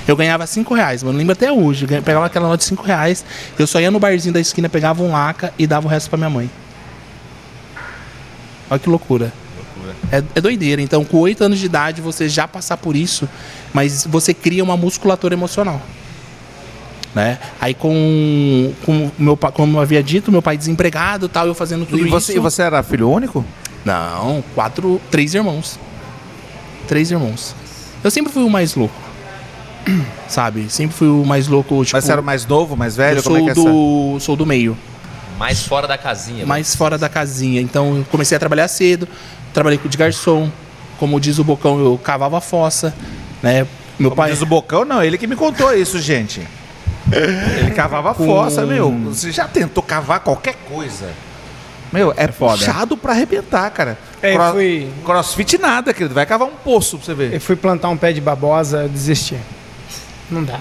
Eu 0.08 0.16
ganhava 0.16 0.44
cinco 0.46 0.74
reais, 0.74 1.02
mano. 1.04 1.16
Lembro 1.16 1.32
até 1.32 1.52
hoje. 1.52 1.86
Eu 1.88 2.02
pegava 2.02 2.26
aquela 2.26 2.46
nota 2.48 2.58
de 2.58 2.64
cinco 2.64 2.82
reais. 2.82 3.24
Eu 3.56 3.66
só 3.68 3.80
ia 3.80 3.90
no 3.90 4.00
barzinho 4.00 4.34
da 4.34 4.40
esquina, 4.40 4.68
pegava 4.68 5.00
um 5.02 5.12
laca 5.12 5.54
e 5.56 5.66
dava 5.68 5.86
o 5.86 5.88
resto 5.90 6.10
pra 6.10 6.16
minha 6.16 6.28
mãe. 6.30 6.50
Olha 8.68 8.78
que 8.80 8.88
loucura. 8.88 9.32
É, 10.12 10.22
é 10.34 10.40
doideira. 10.40 10.82
Então, 10.82 11.04
com 11.04 11.18
oito 11.18 11.42
anos 11.44 11.58
de 11.58 11.66
idade, 11.66 12.00
você 12.00 12.28
já 12.28 12.46
passar 12.48 12.76
por 12.76 12.96
isso, 12.96 13.28
mas 13.72 14.04
você 14.06 14.34
cria 14.34 14.62
uma 14.64 14.76
musculatura 14.76 15.34
emocional. 15.34 15.80
Né? 17.14 17.38
Aí 17.60 17.74
com, 17.74 18.72
com 18.84 19.10
meu 19.18 19.36
pai, 19.36 19.50
como 19.52 19.76
eu 19.76 19.80
havia 19.80 20.02
dito, 20.02 20.30
meu 20.30 20.42
pai 20.42 20.56
desempregado, 20.56 21.28
tal, 21.28 21.46
eu 21.46 21.54
fazendo 21.54 21.84
tudo 21.86 22.06
E 22.06 22.08
você, 22.08 22.32
isso. 22.32 22.40
e 22.40 22.40
você 22.40 22.62
era 22.62 22.82
filho 22.84 23.08
único? 23.10 23.44
Não, 23.84 24.42
quatro, 24.54 25.00
três 25.10 25.34
irmãos. 25.34 25.78
Três 26.86 27.10
irmãos. 27.10 27.54
Eu 28.02 28.10
sempre 28.10 28.32
fui 28.32 28.42
o 28.42 28.50
mais 28.50 28.74
louco. 28.74 28.94
Sabe? 30.28 30.68
Sempre 30.70 30.96
fui 30.96 31.08
o 31.08 31.24
mais 31.24 31.48
louco, 31.48 31.84
tipo, 31.84 31.96
Mas 31.96 32.04
você 32.04 32.12
era 32.12 32.20
o 32.20 32.24
mais 32.24 32.46
novo, 32.46 32.76
mais 32.76 32.96
velho? 32.96 33.18
eu 33.18 33.22
Como 33.22 33.36
é 33.36 33.38
sou 33.38 33.44
que 33.44 33.50
é 33.50 33.52
essa? 33.52 33.62
do 33.70 34.20
sou 34.20 34.36
do 34.36 34.44
meio, 34.46 34.76
Mais 35.38 35.62
fora 35.62 35.86
da 35.88 35.96
casinha. 35.96 36.44
mais 36.46 36.74
fora 36.74 36.98
da 36.98 37.08
casinha. 37.08 37.60
Então 37.60 37.96
eu 37.98 38.04
comecei 38.10 38.36
a 38.36 38.38
trabalhar 38.38 38.68
cedo, 38.68 39.08
trabalhei 39.54 39.78
de 39.82 39.96
garçom, 39.96 40.50
como 40.98 41.18
diz 41.18 41.38
o 41.38 41.44
Bocão, 41.44 41.78
eu 41.80 41.98
cavava 41.98 42.38
a 42.38 42.40
fossa, 42.40 42.94
né? 43.42 43.66
Meu 43.98 44.10
Como 44.10 44.16
pai 44.16 44.30
diz 44.32 44.42
o 44.42 44.46
Bocão, 44.46 44.84
não, 44.84 45.02
ele 45.02 45.16
que 45.18 45.26
me 45.26 45.36
contou 45.36 45.74
isso, 45.74 45.98
gente. 45.98 46.46
Ele 47.10 47.70
cavava 47.72 48.14
Com- 48.14 48.24
fossa, 48.26 48.64
meu. 48.66 48.90
Você 49.06 49.32
já 49.32 49.48
tentou 49.48 49.82
cavar 49.82 50.20
qualquer 50.20 50.54
coisa? 50.68 51.10
Meu, 51.92 52.14
é, 52.16 52.28
foda. 52.28 52.58
puxado 52.58 52.96
pra 52.96 53.12
arrebentar, 53.12 53.68
cara. 53.70 53.98
É, 54.22 54.36
eu 54.36 54.52
fui- 54.52 54.88
Crossfit 55.04 55.58
nada, 55.58 55.92
querido. 55.92 56.14
Vai 56.14 56.24
cavar 56.26 56.46
um 56.46 56.52
poço 56.64 56.96
pra 56.98 57.06
você 57.06 57.14
ver. 57.14 57.34
Eu 57.34 57.40
fui 57.40 57.56
plantar 57.56 57.88
um 57.88 57.96
pé 57.96 58.12
de 58.12 58.20
babosa, 58.20 58.82
eu 58.82 58.88
desisti. 58.88 59.36
Não 60.30 60.44
dá. 60.44 60.60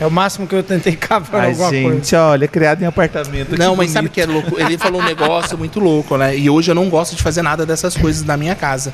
É 0.00 0.04
o 0.04 0.10
máximo 0.10 0.46
que 0.48 0.54
eu 0.54 0.62
tentei 0.62 0.96
cavar 0.96 1.42
Ai, 1.42 1.50
alguma 1.50 1.70
coisa. 1.70 1.94
gente, 1.94 2.16
olha, 2.16 2.48
criado 2.48 2.82
em 2.82 2.86
apartamento. 2.86 3.56
Não, 3.56 3.76
mas 3.76 3.90
sabe 3.92 4.08
bonito. 4.08 4.10
o 4.10 4.14
que 4.14 4.20
é 4.20 4.26
louco? 4.26 4.60
Ele 4.60 4.76
falou 4.76 5.00
um 5.00 5.04
negócio 5.04 5.56
muito 5.56 5.78
louco, 5.78 6.16
né? 6.16 6.36
E 6.36 6.50
hoje 6.50 6.70
eu 6.70 6.74
não 6.74 6.88
gosto 6.88 7.14
de 7.14 7.22
fazer 7.22 7.42
nada 7.42 7.64
dessas 7.64 7.96
coisas 7.96 8.24
na 8.24 8.36
minha 8.36 8.56
casa. 8.56 8.92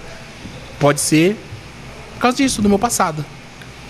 Pode 0.79 1.01
ser 1.01 1.37
por 2.17 2.21
causa 2.23 2.37
disso, 2.37 2.61
do 2.61 2.69
meu 2.69 2.79
passado. 2.79 3.25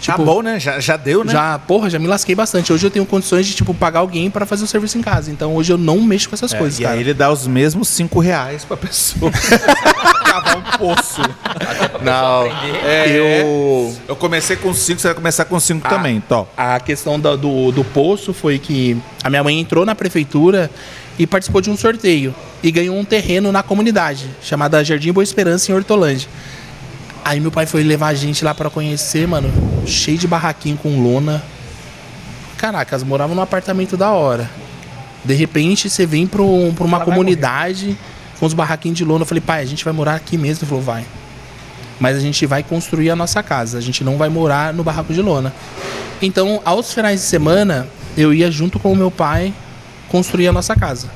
Tá 0.06 0.16
bom, 0.16 0.42
né? 0.42 0.58
Já, 0.58 0.80
já 0.80 0.96
deu, 0.96 1.22
né? 1.24 1.32
Já, 1.32 1.58
porra, 1.58 1.90
já 1.90 1.98
me 1.98 2.06
lasquei 2.06 2.34
bastante. 2.34 2.72
Hoje 2.72 2.86
eu 2.86 2.90
tenho 2.90 3.04
condições 3.06 3.46
de, 3.46 3.54
tipo, 3.54 3.72
pagar 3.74 4.00
alguém 4.00 4.30
pra 4.30 4.46
fazer 4.46 4.64
o 4.64 4.66
serviço 4.66 4.96
em 4.98 5.02
casa. 5.02 5.30
Então 5.30 5.54
hoje 5.54 5.72
eu 5.72 5.78
não 5.78 6.00
mexo 6.00 6.28
com 6.28 6.34
essas 6.34 6.52
É, 6.54 6.58
coisas, 6.58 6.78
e 6.78 6.82
cara. 6.82 6.94
aí 6.94 7.00
ele 7.00 7.12
dá 7.14 7.30
os 7.30 7.46
mesmos 7.46 7.88
cinco 7.88 8.18
reais 8.20 8.64
pra 8.64 8.76
pessoa 8.76 9.30
cavar 10.24 10.56
um 10.56 10.62
poço. 10.78 11.20
Não, 12.02 12.46
É. 12.86 13.08
eu... 13.10 13.96
Eu 14.08 14.16
comecei 14.16 14.56
com 14.56 14.72
cinco, 14.72 15.00
você 15.00 15.08
vai 15.08 15.14
começar 15.14 15.44
com 15.44 15.58
cinco 15.60 15.86
Ah. 15.86 15.90
também, 15.90 16.20
Tó. 16.20 16.48
A 16.56 16.80
questão 16.80 17.18
da- 17.20 17.36
do, 17.36 17.70
do 17.72 17.84
poço 17.84 18.32
foi 18.32 18.58
que 18.58 18.96
a 19.22 19.28
minha 19.30 19.42
mãe 19.44 19.58
entrou 19.60 19.84
na 19.84 19.94
prefeitura 19.94 20.70
e 21.18 21.26
participou 21.26 21.60
de 21.60 21.70
um 21.70 21.76
sorteio 21.76 22.34
e 22.62 22.70
ganhou 22.70 22.96
um 22.96 23.04
terreno 23.04 23.52
na 23.52 23.62
comunidade 23.62 24.26
chamada 24.42 24.82
Jardim 24.84 25.12
Boa 25.12 25.22
Esperança 25.24 25.70
em 25.70 25.74
Hortolândia. 25.74 26.28
Aí 27.24 27.38
meu 27.40 27.50
pai 27.50 27.66
foi 27.66 27.82
levar 27.82 28.08
a 28.08 28.14
gente 28.14 28.44
lá 28.44 28.54
pra 28.54 28.70
conhecer, 28.70 29.26
mano, 29.28 29.50
cheio 29.86 30.18
de 30.18 30.26
barraquinho 30.26 30.76
com 30.76 31.00
lona. 31.02 31.42
Caracas, 32.56 33.02
moravam 33.02 33.34
num 33.36 33.42
apartamento 33.42 33.96
da 33.96 34.10
hora. 34.10 34.48
De 35.24 35.34
repente 35.34 35.88
você 35.88 36.06
vem 36.06 36.26
pra, 36.26 36.42
um- 36.42 36.72
pra 36.74 36.84
uma 36.84 36.96
Ela 36.98 37.04
comunidade 37.04 37.96
com 38.38 38.46
os 38.46 38.54
barraquinhos 38.54 38.96
de 38.98 39.04
lona. 39.04 39.22
Eu 39.22 39.26
falei, 39.26 39.40
pai, 39.40 39.62
a 39.62 39.66
gente 39.66 39.84
vai 39.84 39.92
morar 39.92 40.14
aqui 40.14 40.36
mesmo. 40.38 40.62
Ele 40.64 40.68
falou, 40.68 40.82
vai. 40.84 41.04
Mas 41.98 42.16
a 42.16 42.20
gente 42.20 42.46
vai 42.46 42.62
construir 42.62 43.10
a 43.10 43.16
nossa 43.16 43.42
casa. 43.42 43.76
A 43.76 43.80
gente 43.80 44.02
não 44.02 44.16
vai 44.16 44.28
morar 44.30 44.72
no 44.72 44.82
barraco 44.82 45.12
de 45.12 45.20
lona. 45.20 45.52
Então, 46.22 46.60
aos 46.64 46.92
finais 46.92 47.20
de 47.20 47.26
semana, 47.26 47.86
eu 48.16 48.32
ia 48.32 48.50
junto 48.50 48.78
com 48.78 48.90
o 48.92 48.96
meu 48.96 49.10
pai 49.10 49.52
construir 50.08 50.48
a 50.48 50.52
nossa 50.52 50.74
casa. 50.74 51.08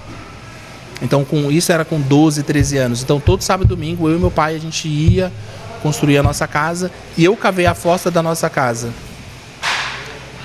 Então, 1.03 1.25
com 1.25 1.51
isso 1.51 1.73
era 1.73 1.85
com 1.85 1.99
12, 2.01 2.43
13 2.43 2.77
anos. 2.79 3.03
Então, 3.03 3.19
todo 3.19 3.43
sábado 3.43 3.67
e 3.67 3.69
domingo, 3.69 4.09
eu 4.09 4.17
e 4.17 4.21
meu 4.21 4.31
pai, 4.31 4.55
a 4.55 4.59
gente 4.59 4.87
ia 4.87 5.33
construir 5.85 6.17
a 6.17 6.23
nossa 6.23 6.49
casa. 6.49 6.91
E 7.15 7.23
eu 7.23 7.37
cavei 7.37 7.67
a 7.67 7.75
fossa 7.75 8.11
da 8.11 8.23
nossa 8.23 8.49
casa. 8.49 8.89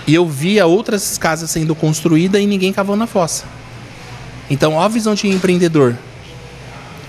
E 0.05 0.13
eu 0.13 0.27
via 0.27 0.65
outras 0.65 1.17
casas 1.17 1.50
sendo 1.50 1.74
construídas 1.74 2.41
e 2.41 2.46
ninguém 2.46 2.74
cavou 2.74 2.98
na 2.98 3.08
fossa. 3.08 3.46
Então, 4.50 4.74
ó 4.74 4.84
a 4.84 4.88
visão 4.89 5.15
de 5.15 5.29
empreendedor. 5.29 5.96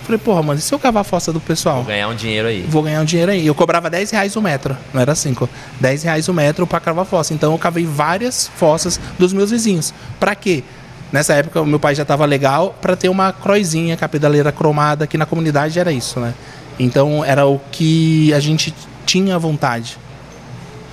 Falei, 0.04 0.18
porra, 0.18 0.42
mano, 0.42 0.60
e 0.60 0.62
se 0.62 0.72
eu 0.72 0.78
cavar 0.78 1.00
a 1.00 1.04
fossa 1.04 1.32
do 1.32 1.40
pessoal? 1.40 1.76
Vou 1.76 1.86
ganhar 1.86 2.08
um 2.08 2.14
dinheiro 2.14 2.46
aí. 2.46 2.62
vou 2.68 2.82
ganhar 2.82 3.00
um 3.00 3.04
dinheiro 3.04 3.32
aí. 3.32 3.46
Eu 3.46 3.54
cobrava 3.54 3.90
10 3.90 4.12
reais 4.12 4.36
o 4.36 4.42
metro, 4.42 4.76
não 4.94 5.00
era 5.00 5.14
5. 5.14 5.48
10 5.80 6.02
reais 6.04 6.28
o 6.28 6.34
metro 6.34 6.66
para 6.66 6.78
cavar 6.78 7.04
fossa. 7.04 7.34
Então 7.34 7.50
eu 7.52 7.58
cavei 7.58 7.84
várias 7.84 8.48
fossas 8.54 9.00
dos 9.18 9.32
meus 9.32 9.50
vizinhos. 9.50 9.92
Pra 10.20 10.36
quê? 10.36 10.62
Nessa 11.10 11.34
época 11.34 11.60
o 11.60 11.66
meu 11.66 11.80
pai 11.80 11.94
já 11.96 12.04
tava 12.04 12.24
legal 12.24 12.76
para 12.80 12.94
ter 12.94 13.08
uma 13.08 13.32
croizinha 13.32 13.96
com 13.96 14.04
a 14.04 14.08
pedaleira 14.08 14.52
cromada, 14.52 15.06
que 15.06 15.18
na 15.18 15.26
comunidade 15.26 15.78
era 15.78 15.90
isso, 15.90 16.20
né? 16.20 16.34
Então 16.82 17.22
era 17.22 17.46
o 17.46 17.60
que 17.70 18.32
a 18.32 18.40
gente 18.40 18.74
tinha 19.04 19.38
vontade. 19.38 19.98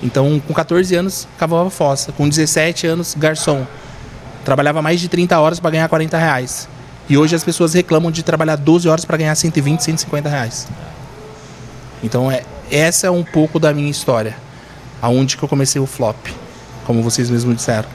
Então 0.02 0.38
com 0.46 0.52
14 0.52 0.94
anos 0.94 1.26
cavava 1.38 1.70
fossa, 1.70 2.12
com 2.12 2.28
17 2.28 2.86
anos 2.86 3.14
garçom. 3.16 3.66
Trabalhava 4.44 4.82
mais 4.82 5.00
de 5.00 5.08
30 5.08 5.40
horas 5.40 5.58
para 5.58 5.70
ganhar 5.70 5.88
40 5.88 6.18
reais. 6.18 6.68
E 7.08 7.16
hoje 7.16 7.34
as 7.34 7.42
pessoas 7.42 7.72
reclamam 7.72 8.10
de 8.10 8.22
trabalhar 8.22 8.56
12 8.56 8.86
horas 8.86 9.06
para 9.06 9.16
ganhar 9.16 9.34
120, 9.34 9.82
150 9.82 10.28
reais. 10.28 10.68
Então 12.04 12.30
é, 12.30 12.42
essa 12.70 13.06
é 13.06 13.10
um 13.10 13.24
pouco 13.24 13.58
da 13.58 13.72
minha 13.72 13.90
história. 13.90 14.36
Aonde 15.00 15.38
que 15.38 15.42
eu 15.42 15.48
comecei 15.48 15.80
o 15.80 15.86
flop, 15.86 16.18
como 16.84 17.02
vocês 17.02 17.30
mesmos 17.30 17.56
disseram. 17.56 17.88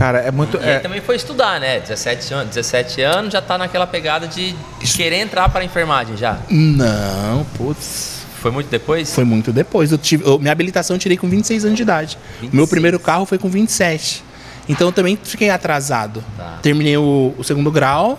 Cara, 0.00 0.20
é 0.20 0.30
muito. 0.30 0.56
E 0.56 0.60
aí 0.64 0.70
É, 0.70 0.78
também 0.78 0.98
foi 1.02 1.14
estudar, 1.14 1.60
né? 1.60 1.78
17 1.78 2.32
anos, 2.32 2.48
17 2.54 3.02
anos 3.02 3.30
já 3.34 3.42
tá 3.42 3.58
naquela 3.58 3.86
pegada 3.86 4.26
de 4.26 4.56
querer 4.96 5.16
entrar 5.16 5.46
para 5.50 5.62
enfermagem 5.62 6.16
já. 6.16 6.38
Não, 6.48 7.44
putz. 7.58 8.20
Foi 8.40 8.50
muito 8.50 8.70
depois? 8.70 9.14
Foi 9.14 9.24
muito 9.24 9.52
depois. 9.52 9.92
Eu 9.92 9.98
tive, 9.98 10.24
eu- 10.26 10.38
minha 10.38 10.52
habilitação 10.52 10.96
eu 10.96 11.00
tirei 11.00 11.18
com 11.18 11.28
26 11.28 11.66
anos 11.66 11.76
de 11.76 11.82
idade. 11.82 12.16
O 12.38 12.44
meu 12.44 12.50
26. 12.64 12.70
primeiro 12.70 12.98
carro 12.98 13.26
foi 13.26 13.36
com 13.36 13.50
27. 13.50 14.24
Então 14.70 14.88
eu 14.88 14.92
também 14.92 15.18
fiquei 15.22 15.50
atrasado. 15.50 16.24
Tá. 16.34 16.58
Terminei 16.62 16.96
o, 16.96 17.34
o 17.36 17.44
segundo 17.44 17.70
grau, 17.70 18.18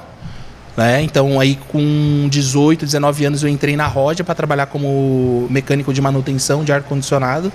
né? 0.77 1.01
Então 1.01 1.39
aí 1.39 1.57
com 1.69 2.27
18, 2.29 2.85
19 2.85 3.25
anos 3.25 3.41
eu 3.41 3.49
entrei 3.49 3.75
na 3.75 3.87
Rodia 3.87 4.23
para 4.23 4.35
trabalhar 4.35 4.67
como 4.67 5.47
mecânico 5.49 5.91
de 5.91 5.99
manutenção 5.99 6.63
de 6.63 6.71
ar 6.71 6.83
condicionado. 6.83 7.51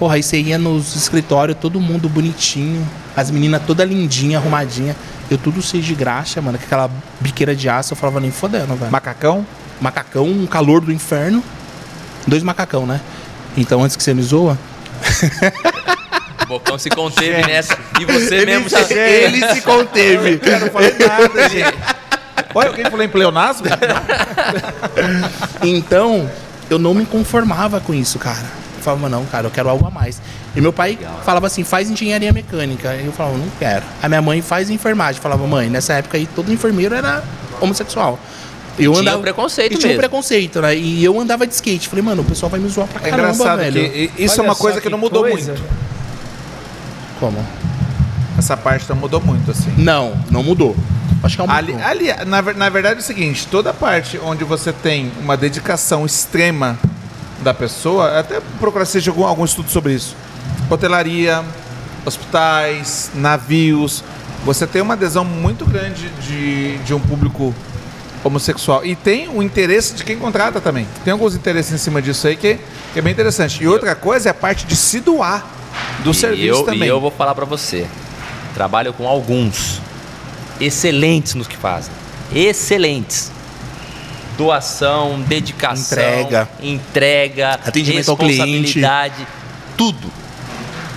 Porra, 0.00 0.14
aí 0.14 0.22
você 0.22 0.40
ia 0.40 0.56
nos 0.56 0.96
escritórios, 0.96 1.58
todo 1.60 1.78
mundo 1.78 2.08
bonitinho, 2.08 2.88
as 3.14 3.30
meninas 3.30 3.60
toda 3.66 3.84
lindinha, 3.84 4.38
arrumadinha. 4.38 4.96
Eu 5.30 5.36
tudo 5.36 5.60
cheio 5.60 5.82
de 5.82 5.94
graxa, 5.94 6.40
mano, 6.40 6.56
com 6.56 6.64
aquela 6.64 6.90
biqueira 7.20 7.54
de 7.54 7.68
aço, 7.68 7.92
eu 7.92 7.96
falava 7.98 8.18
nem 8.18 8.30
fodendo, 8.30 8.74
velho 8.74 8.90
macacão? 8.90 9.46
macacão, 9.78 10.24
um 10.24 10.46
calor 10.46 10.80
do 10.80 10.90
inferno. 10.90 11.44
Dois 12.26 12.42
macacão, 12.42 12.86
né? 12.86 12.98
Então, 13.58 13.84
antes 13.84 13.94
que 13.94 14.02
você 14.02 14.14
me 14.14 14.22
zoa, 14.22 14.58
O 16.44 16.46
Bocão 16.46 16.78
se 16.78 16.88
conteve 16.88 17.46
nessa. 17.46 17.78
E 18.00 18.04
você 18.06 18.46
mesmo 18.46 18.70
já. 18.70 18.80
ele 18.90 19.46
se 19.52 19.60
conteve. 19.60 20.40
Eu 20.42 20.60
não 20.60 20.70
falei 20.70 20.94
nada, 20.98 21.46
gente. 21.50 21.78
Olha, 22.54 22.70
alguém 22.70 22.84
falou 22.86 23.04
em 23.04 23.08
pleonasmo? 23.08 23.66
Então, 25.62 26.30
eu 26.70 26.78
não 26.78 26.94
me 26.94 27.04
conformava 27.04 27.80
com 27.80 27.92
isso, 27.92 28.18
cara. 28.18 28.59
Falava, 28.80 29.08
não, 29.08 29.24
cara, 29.26 29.46
eu 29.46 29.50
quero 29.50 29.68
algo 29.68 29.86
a 29.86 29.90
mais. 29.90 30.20
E 30.54 30.60
meu 30.60 30.72
pai 30.72 30.98
falava 31.24 31.46
assim, 31.46 31.62
faz 31.64 31.90
engenharia 31.90 32.32
mecânica. 32.32 32.94
E 32.96 33.06
eu 33.06 33.12
falava, 33.12 33.36
não 33.36 33.48
quero. 33.58 33.84
A 34.02 34.08
minha 34.08 34.22
mãe 34.22 34.40
faz 34.42 34.70
enfermagem. 34.70 35.20
Falava, 35.20 35.46
mãe, 35.46 35.68
nessa 35.68 35.94
época 35.94 36.16
aí 36.18 36.26
todo 36.26 36.52
enfermeiro 36.52 36.94
era 36.94 37.22
homossexual. 37.60 38.18
Eu 38.78 38.92
Tinha 38.94 39.16
um 39.16 39.20
preconceito 39.20 39.74
e 39.74 39.76
tinha 39.78 39.92
um 39.94 39.96
preconceito, 39.98 40.62
né? 40.62 40.74
E 40.74 41.04
eu 41.04 41.18
andava 41.20 41.46
de 41.46 41.52
skate. 41.52 41.88
Falei, 41.88 42.02
mano, 42.04 42.22
o 42.22 42.24
pessoal 42.24 42.48
vai 42.48 42.58
me 42.58 42.68
zoar 42.68 42.86
pra 42.88 43.06
É 43.06 43.10
caramba, 43.10 43.34
engraçado 43.34 43.58
velho. 43.58 43.90
que 43.90 44.10
isso 44.22 44.36
é 44.36 44.40
Olha 44.40 44.48
uma 44.50 44.54
só 44.54 44.60
coisa 44.62 44.80
que, 44.80 44.88
não 44.88 44.96
mudou 44.98 45.22
coisa. 45.22 45.52
muito. 45.52 45.64
Como? 47.18 47.44
Essa 48.38 48.56
parte 48.56 48.88
não 48.88 48.96
mudou 48.96 49.20
muito, 49.20 49.50
assim. 49.50 49.70
Não, 49.76 50.14
não 50.30 50.42
mudou. 50.42 50.74
Acho 51.22 51.36
que 51.36 51.42
é 51.42 51.44
um 51.44 51.50
Ali, 51.50 51.74
ali, 51.74 52.06
na, 52.26 52.40
na 52.40 52.68
verdade 52.70 52.96
é 52.96 52.98
o 53.00 53.02
seguinte, 53.04 53.46
toda 53.50 53.74
parte 53.74 54.18
onde 54.24 54.42
você 54.44 54.72
tem 54.72 55.12
uma 55.20 55.36
dedicação 55.36 56.06
extrema 56.06 56.78
da 57.40 57.54
pessoa, 57.54 58.18
até 58.18 58.40
procurar 58.58 58.84
se 58.84 58.92
seja 58.92 59.10
algum, 59.10 59.24
algum 59.24 59.44
estudo 59.44 59.70
sobre 59.70 59.94
isso. 59.94 60.16
Hotelaria, 60.68 61.44
hospitais, 62.04 63.10
navios, 63.14 64.04
você 64.44 64.66
tem 64.66 64.80
uma 64.80 64.94
adesão 64.94 65.24
muito 65.24 65.66
grande 65.66 66.08
de, 66.26 66.78
de 66.78 66.94
um 66.94 67.00
público 67.00 67.54
homossexual. 68.24 68.84
E 68.84 68.94
tem 68.94 69.28
o 69.28 69.42
interesse 69.42 69.94
de 69.94 70.04
quem 70.04 70.18
contrata 70.18 70.60
também. 70.60 70.86
Tem 71.04 71.12
alguns 71.12 71.34
interesses 71.34 71.72
em 71.72 71.78
cima 71.78 72.00
disso 72.00 72.26
aí 72.26 72.36
que, 72.36 72.58
que 72.92 72.98
é 72.98 73.02
bem 73.02 73.12
interessante. 73.12 73.62
E 73.62 73.68
outra 73.68 73.94
coisa 73.94 74.28
é 74.28 74.30
a 74.30 74.34
parte 74.34 74.66
de 74.66 74.76
se 74.76 75.00
doar 75.00 75.44
do 76.02 76.10
E 76.10 76.14
serviço 76.14 76.60
eu, 76.60 76.64
também. 76.64 76.84
E 76.84 76.88
eu 76.88 77.00
vou 77.00 77.10
falar 77.10 77.34
pra 77.34 77.44
você. 77.44 77.86
Trabalho 78.54 78.92
com 78.92 79.06
alguns 79.06 79.80
excelentes 80.60 81.34
nos 81.34 81.46
que 81.46 81.56
fazem. 81.56 81.92
Excelentes. 82.34 83.30
Doação, 84.40 85.20
dedicação, 85.28 85.98
Entrega. 85.98 86.48
entrega, 86.62 87.60
Atendimento 87.66 88.10
ao 88.10 88.16
cliente. 88.16 88.80
tudo. 89.76 90.10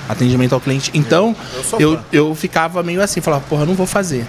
atendimento 0.08 0.54
ao 0.56 0.62
cliente. 0.62 0.90
Então, 0.94 1.36
eu 1.78 1.94
eu, 1.94 2.00
eu 2.12 2.36
ficava 2.36 2.82
meio 2.82 3.02
assim, 3.02 3.20
falava, 3.20 3.44
porra, 3.50 3.64
eu 3.64 3.68
não 3.68 3.76
vou 3.76 3.86
fazer. 3.86 4.26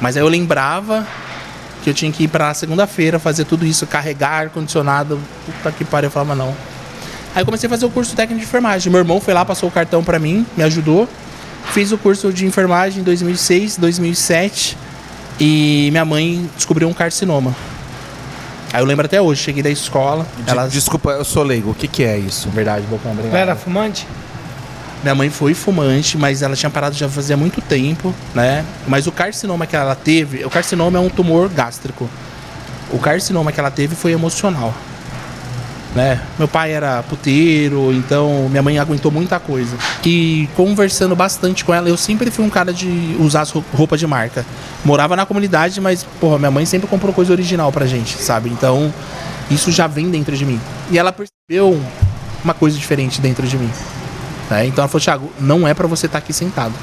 Mas 0.00 0.16
aí 0.16 0.22
eu 0.22 0.28
lembrava 0.28 1.06
que 1.84 1.90
eu 1.90 1.94
tinha 1.94 2.10
que 2.10 2.24
ir 2.24 2.28
pra 2.28 2.54
segunda-feira 2.54 3.18
fazer 3.18 3.44
tudo 3.44 3.66
isso, 3.66 3.86
carregar 3.86 4.44
ar-condicionado. 4.44 5.20
Puta 5.44 5.70
que 5.70 5.84
pariu, 5.84 6.06
eu 6.06 6.10
falava, 6.10 6.34
não. 6.34 6.54
Aí 7.34 7.42
eu 7.42 7.44
comecei 7.44 7.66
a 7.66 7.70
fazer 7.70 7.84
o 7.84 7.90
curso 7.90 8.16
técnico 8.16 8.40
de 8.40 8.46
enfermagem. 8.46 8.90
Meu 8.90 9.00
irmão 9.00 9.20
foi 9.20 9.34
lá, 9.34 9.44
passou 9.44 9.68
o 9.68 9.72
cartão 9.72 10.02
pra 10.02 10.18
mim, 10.18 10.46
me 10.56 10.62
ajudou. 10.64 11.06
Fiz 11.72 11.92
o 11.92 11.98
curso 11.98 12.32
de 12.32 12.46
enfermagem 12.46 13.00
em 13.00 13.04
2006, 13.04 13.76
2007. 13.76 14.76
E 15.38 15.88
minha 15.90 16.04
mãe 16.06 16.48
descobriu 16.56 16.88
um 16.88 16.94
carcinoma. 16.94 17.54
Aí 18.72 18.80
eu 18.80 18.84
lembro 18.86 19.06
até 19.06 19.20
hoje, 19.20 19.42
cheguei 19.42 19.62
da 19.62 19.70
escola. 19.70 20.26
De- 20.44 20.50
Ela... 20.50 20.66
Desculpa, 20.68 21.10
eu 21.12 21.24
sou 21.24 21.42
leigo. 21.42 21.70
O 21.70 21.74
que, 21.74 21.88
que 21.88 22.04
é 22.04 22.18
isso? 22.18 22.48
Verdade, 22.50 22.86
Bocão, 22.86 23.12
obrigado. 23.12 23.32
Ela 23.34 23.40
era 23.40 23.56
fumante? 23.56 24.06
Minha 25.02 25.14
mãe 25.14 25.30
foi 25.30 25.54
fumante, 25.54 26.18
mas 26.18 26.42
ela 26.42 26.56
tinha 26.56 26.68
parado 26.68 26.94
já 26.96 27.08
fazia 27.08 27.36
muito 27.36 27.60
tempo, 27.60 28.12
né? 28.34 28.64
Mas 28.86 29.06
o 29.06 29.12
carcinoma 29.12 29.64
que 29.66 29.76
ela 29.76 29.94
teve, 29.94 30.44
o 30.44 30.50
carcinoma 30.50 30.98
é 30.98 31.00
um 31.00 31.08
tumor 31.08 31.48
gástrico. 31.48 32.08
O 32.90 32.98
carcinoma 32.98 33.52
que 33.52 33.60
ela 33.60 33.70
teve 33.70 33.94
foi 33.94 34.10
emocional. 34.12 34.74
Né? 35.94 36.20
Meu 36.38 36.46
pai 36.46 36.72
era 36.72 37.02
puteiro, 37.02 37.92
então 37.92 38.46
minha 38.50 38.62
mãe 38.62 38.78
aguentou 38.78 39.10
muita 39.10 39.40
coisa. 39.40 39.76
E 40.04 40.48
conversando 40.54 41.16
bastante 41.16 41.64
com 41.64 41.72
ela, 41.72 41.88
eu 41.88 41.96
sempre 41.96 42.30
fui 42.30 42.44
um 42.44 42.50
cara 42.50 42.72
de 42.72 43.16
usar 43.18 43.46
roupa 43.74 43.96
de 43.96 44.06
marca. 44.06 44.44
Morava 44.84 45.16
na 45.16 45.24
comunidade, 45.24 45.80
mas, 45.80 46.04
porra, 46.20 46.38
minha 46.38 46.50
mãe 46.50 46.66
sempre 46.66 46.86
comprou 46.86 47.12
coisa 47.12 47.32
original 47.32 47.72
pra 47.72 47.86
gente, 47.86 48.22
sabe? 48.22 48.50
Então, 48.50 48.92
isso 49.50 49.72
já 49.72 49.86
vem 49.86 50.10
dentro 50.10 50.36
de 50.36 50.44
mim. 50.44 50.60
E 50.90 50.98
ela 50.98 51.10
percebeu 51.10 51.80
uma 52.44 52.54
coisa 52.54 52.78
diferente 52.78 53.20
dentro 53.20 53.46
de 53.46 53.56
mim. 53.56 53.70
né? 54.50 54.66
Então 54.66 54.82
ela 54.82 54.88
falou, 54.88 55.02
Thiago, 55.02 55.32
não 55.40 55.66
é 55.66 55.74
pra 55.74 55.86
você 55.86 56.06
estar 56.06 56.18
aqui 56.18 56.32
sentado. 56.32 56.74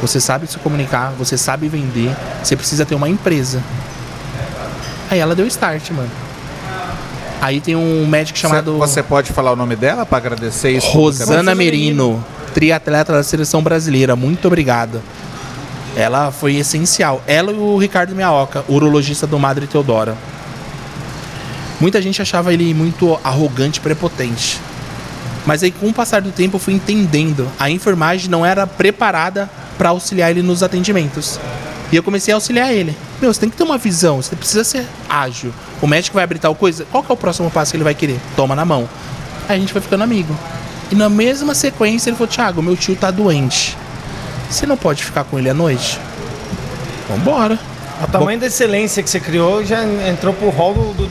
Você 0.00 0.20
sabe 0.20 0.46
se 0.46 0.56
comunicar, 0.58 1.12
você 1.18 1.36
sabe 1.36 1.68
vender, 1.68 2.14
você 2.42 2.54
precisa 2.54 2.84
ter 2.84 2.94
uma 2.94 3.08
empresa. 3.08 3.62
Aí 5.10 5.18
ela 5.18 5.34
deu 5.34 5.46
start, 5.46 5.90
mano. 5.90 6.10
Aí 7.40 7.60
tem 7.60 7.76
um 7.76 8.06
médico 8.06 8.38
chamado 8.38 8.78
Você 8.78 9.02
pode 9.02 9.32
falar 9.32 9.52
o 9.52 9.56
nome 9.56 9.76
dela 9.76 10.06
para 10.06 10.18
agradecer 10.18 10.70
isso? 10.70 10.86
Rosana 10.88 11.54
Merino, 11.54 12.24
triatleta 12.54 13.12
da 13.12 13.22
seleção 13.22 13.62
brasileira. 13.62 14.16
Muito 14.16 14.46
obrigado. 14.46 15.02
Ela 15.96 16.30
foi 16.30 16.56
essencial. 16.56 17.22
Ela 17.26 17.52
e 17.52 17.56
o 17.56 17.76
Ricardo 17.76 18.14
Miaoca, 18.14 18.64
urologista 18.68 19.26
do 19.26 19.38
Madre 19.38 19.66
Teodora. 19.66 20.16
Muita 21.80 22.00
gente 22.00 22.20
achava 22.22 22.52
ele 22.52 22.72
muito 22.72 23.18
arrogante, 23.22 23.80
prepotente. 23.80 24.60
Mas 25.46 25.62
aí, 25.62 25.70
com 25.70 25.88
o 25.88 25.92
passar 25.92 26.20
do 26.20 26.32
tempo, 26.32 26.56
eu 26.56 26.60
fui 26.60 26.74
entendendo. 26.74 27.48
A 27.58 27.70
enfermagem 27.70 28.28
não 28.28 28.44
era 28.44 28.66
preparada 28.66 29.48
para 29.78 29.90
auxiliar 29.90 30.30
ele 30.30 30.42
nos 30.42 30.62
atendimentos. 30.62 31.38
E 31.92 31.96
eu 31.96 32.02
comecei 32.02 32.32
a 32.32 32.36
auxiliar 32.36 32.72
ele. 32.72 32.96
Meu, 33.20 33.32
você 33.32 33.40
tem 33.40 33.48
que 33.50 33.56
ter 33.56 33.62
uma 33.64 33.78
visão, 33.78 34.16
você 34.20 34.36
precisa 34.36 34.62
ser 34.62 34.86
ágil. 35.08 35.52
O 35.80 35.86
médico 35.86 36.14
vai 36.14 36.24
abrir 36.24 36.38
tal 36.38 36.54
coisa, 36.54 36.84
qual 36.90 37.02
que 37.02 37.10
é 37.10 37.14
o 37.14 37.16
próximo 37.16 37.50
passo 37.50 37.70
que 37.70 37.76
ele 37.76 37.84
vai 37.84 37.94
querer? 37.94 38.18
Toma 38.36 38.54
na 38.54 38.64
mão. 38.64 38.88
Aí 39.48 39.56
a 39.56 39.60
gente 39.60 39.72
vai 39.72 39.82
ficando 39.82 40.04
amigo. 40.04 40.36
E 40.90 40.94
na 40.94 41.08
mesma 41.08 41.54
sequência 41.54 42.10
ele 42.10 42.16
falou, 42.16 42.28
Thiago, 42.30 42.62
meu 42.62 42.76
tio 42.76 42.94
tá 42.94 43.10
doente. 43.10 43.76
Você 44.50 44.66
não 44.66 44.76
pode 44.76 45.02
ficar 45.04 45.24
com 45.24 45.38
ele 45.38 45.48
à 45.50 45.54
noite? 45.54 45.98
Vambora. 47.08 47.58
O 48.02 48.06
tamanho 48.06 48.38
da 48.38 48.46
excelência 48.46 49.02
que 49.02 49.08
você 49.08 49.18
criou 49.18 49.64
já 49.64 49.82
entrou 49.84 50.34
pro 50.34 50.50
rol 50.50 50.74
do, 50.74 50.92
do 51.06 51.10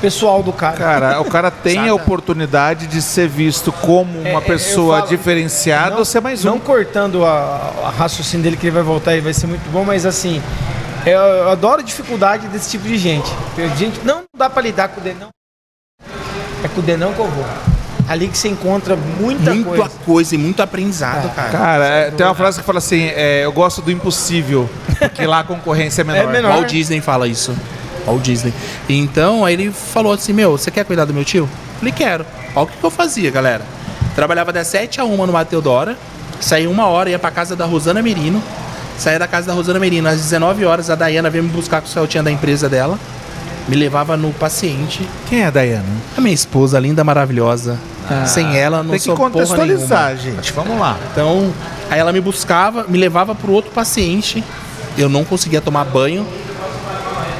pessoal 0.00 0.42
do 0.42 0.52
cara. 0.52 0.76
Cara, 0.76 1.20
o 1.20 1.24
cara 1.24 1.50
tem 1.50 1.88
a 1.88 1.94
oportunidade 1.94 2.86
de 2.86 3.00
ser 3.00 3.26
visto 3.28 3.72
como 3.72 4.26
É, 4.26 4.32
uma 4.32 4.40
é, 4.40 4.44
pessoa 4.44 4.98
falo- 4.98 5.08
diferenciada 5.08 5.90
Não- 5.92 5.98
ou 6.00 6.04
ser 6.04 6.20
mais 6.20 6.44
um. 6.44 6.50
Não 6.50 6.58
cortando 6.58 7.24
a, 7.24 7.72
a 7.86 7.90
raciocínio 7.96 8.44
dele 8.44 8.56
que 8.56 8.66
ele 8.66 8.72
vai 8.74 8.82
voltar 8.82 9.16
e 9.16 9.20
vai 9.20 9.32
ser 9.32 9.46
muito 9.46 9.68
bom, 9.70 9.82
mas 9.84 10.04
assim, 10.04 10.42
eu, 11.06 11.18
eu 11.20 11.50
adoro 11.50 11.80
a 11.80 11.84
dificuldade 11.84 12.48
desse 12.48 12.70
tipo 12.70 12.84
de 12.86 12.98
gente. 12.98 13.30
Eu- 13.56 13.68
Gente, 13.76 14.00
não 14.04 14.22
dá 14.36 14.50
pra 14.50 14.60
lidar 14.62 14.88
com 14.88 15.00
o 15.00 15.04
denão. 15.04 15.28
É 16.64 16.68
com 16.68 16.80
o 16.80 16.82
denão 16.82 17.12
que 17.12 17.20
eu 17.20 17.28
vou. 17.28 17.44
Ali 18.08 18.28
que 18.28 18.38
você 18.38 18.48
encontra 18.48 18.94
muita 18.96 19.52
Muita 19.52 19.68
coisa. 19.70 19.90
coisa. 20.04 20.34
e 20.34 20.38
muito 20.38 20.62
aprendizado, 20.62 21.26
É. 21.26 21.30
cara. 21.30 21.50
Cara, 21.50 21.84
é, 21.84 22.10
tem 22.12 22.24
uma 22.24 22.34
frase 22.36 22.60
que 22.60 22.64
fala 22.66 22.78
assim: 22.78 23.06
é, 23.14 23.44
eu 23.44 23.52
gosto 23.52 23.82
do 23.82 23.90
impossível, 23.90 24.68
porque 24.98 25.26
lá 25.26 25.40
a 25.40 25.44
concorrência 25.44 26.02
é 26.02 26.04
menor. 26.04 26.22
É 26.22 26.26
menor. 26.32 26.52
Walt 26.52 26.68
Disney 26.70 27.00
fala 27.00 27.26
isso. 27.26 27.56
Walt 28.06 28.22
Disney. 28.22 28.52
Então, 28.88 29.44
aí 29.44 29.54
ele 29.54 29.72
falou 29.72 30.12
assim: 30.12 30.32
Meu, 30.32 30.52
você 30.56 30.70
quer 30.70 30.84
cuidar 30.84 31.04
do 31.04 31.12
meu 31.12 31.24
tio? 31.24 31.48
Falei, 31.78 31.92
quero. 31.92 32.24
Olha 32.54 32.64
o 32.64 32.66
que, 32.68 32.76
que 32.76 32.84
eu 32.84 32.90
fazia, 32.90 33.30
galera. 33.30 33.62
Trabalhava 34.14 34.52
das 34.52 34.68
7 34.68 35.00
a 35.00 35.04
1 35.04 35.26
no 35.26 35.32
Mateodora, 35.32 35.96
saía 36.40 36.70
uma 36.70 36.86
hora, 36.86 37.10
ia 37.10 37.18
pra 37.18 37.30
casa 37.32 37.54
da 37.56 37.64
Rosana 37.66 38.00
Merino. 38.02 38.40
Saía 38.98 39.18
da 39.18 39.26
casa 39.28 39.46
da 39.48 39.52
Rosana 39.52 39.78
Merino 39.78 40.08
às 40.08 40.16
19 40.16 40.64
horas. 40.64 40.88
A 40.90 40.94
Dayana 40.94 41.28
veio 41.30 41.44
me 41.44 41.50
buscar 41.50 41.80
com 41.80 41.86
o 41.86 41.90
Celtinha 41.90 42.22
da 42.22 42.30
empresa 42.30 42.68
dela. 42.68 42.98
Me 43.68 43.76
levava 43.76 44.16
no 44.16 44.32
paciente. 44.32 45.06
Quem 45.28 45.42
é 45.42 45.46
a 45.46 45.50
Dayana? 45.50 45.84
A 46.16 46.20
minha 46.20 46.34
esposa, 46.34 46.78
linda, 46.78 47.02
maravilhosa. 47.02 47.78
Sem 48.26 48.56
ela, 48.56 48.82
não 48.82 48.90
Tem 48.90 48.98
que 49.00 49.04
sou 49.04 49.16
porra 49.16 49.30
nenhuma. 49.30 49.46
contextualizar, 49.48 50.16
gente. 50.16 50.52
Vamos 50.52 50.78
lá. 50.78 50.96
Então, 51.12 51.52
aí 51.90 51.98
ela 51.98 52.12
me 52.12 52.20
buscava, 52.20 52.84
me 52.88 52.96
levava 52.96 53.34
pro 53.34 53.50
outro 53.52 53.72
paciente. 53.72 54.42
Eu 54.96 55.08
não 55.08 55.24
conseguia 55.24 55.60
tomar 55.60 55.84
banho. 55.84 56.24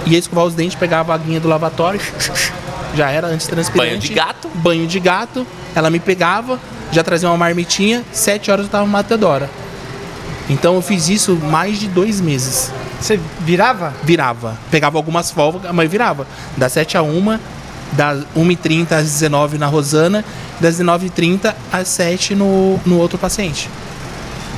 Ia 0.06 0.18
escovar 0.18 0.44
os 0.44 0.54
dentes, 0.54 0.76
pegava 0.76 1.12
a 1.12 1.14
aguinha 1.14 1.38
do 1.40 1.48
lavatório. 1.48 2.00
Já 2.94 3.10
era 3.10 3.28
antitranspirante. 3.28 3.88
Banho 3.88 4.00
de 4.00 4.14
gato? 4.14 4.48
Banho 4.54 4.86
de 4.86 4.98
gato. 5.00 5.46
Ela 5.75 5.90
me 5.90 6.00
pegava, 6.00 6.58
já 6.90 7.04
trazia 7.04 7.28
uma 7.28 7.36
marmitinha. 7.36 8.02
Sete 8.10 8.50
horas 8.50 8.64
eu 8.64 8.70
tava 8.70 8.86
no 8.86 8.90
Matadora. 8.90 9.50
Então 10.48 10.74
eu 10.76 10.82
fiz 10.82 11.08
isso 11.08 11.34
mais 11.36 11.78
de 11.80 11.88
dois 11.88 12.20
meses. 12.20 12.70
Você 13.00 13.18
virava? 13.40 13.92
Virava. 14.04 14.56
Pegava 14.70 14.96
algumas 14.96 15.30
folgas, 15.30 15.70
mas 15.72 15.90
virava. 15.90 16.26
Das 16.56 16.72
7 16.72 16.96
a 16.96 17.02
1, 17.02 17.38
das 17.92 18.24
1h30 18.36 18.92
às 18.92 19.04
19 19.04 19.58
na 19.58 19.66
Rosana, 19.66 20.24
das 20.60 20.78
19h30 20.80 21.54
às 21.72 21.88
7 21.88 22.34
no, 22.34 22.78
no 22.86 22.98
outro 22.98 23.18
paciente. 23.18 23.68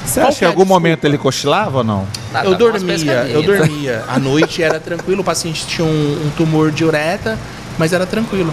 Você 0.04 0.21
acha 0.21 0.38
que 0.38 0.45
em 0.45 0.47
a 0.47 0.50
algum 0.50 0.62
desculpa? 0.62 0.80
momento 0.80 1.04
ele 1.04 1.18
cochilava 1.18 1.78
ou 1.78 1.85
não? 1.85 2.07
Tá, 2.33 2.45
eu 2.45 2.54
dormia, 2.54 2.80
eu 2.80 3.42
pescadinhas. 3.42 3.45
dormia. 3.45 4.04
À 4.09 4.18
noite 4.18 4.62
era 4.62 4.80
tranquilo, 4.80 5.21
o 5.21 5.25
paciente 5.25 5.66
tinha 5.66 5.87
um, 5.87 6.26
um 6.26 6.30
tumor 6.37 6.71
de 6.71 6.85
uretra, 6.85 7.38
mas 7.78 7.92
era 7.92 8.07
tranquilo. 8.07 8.52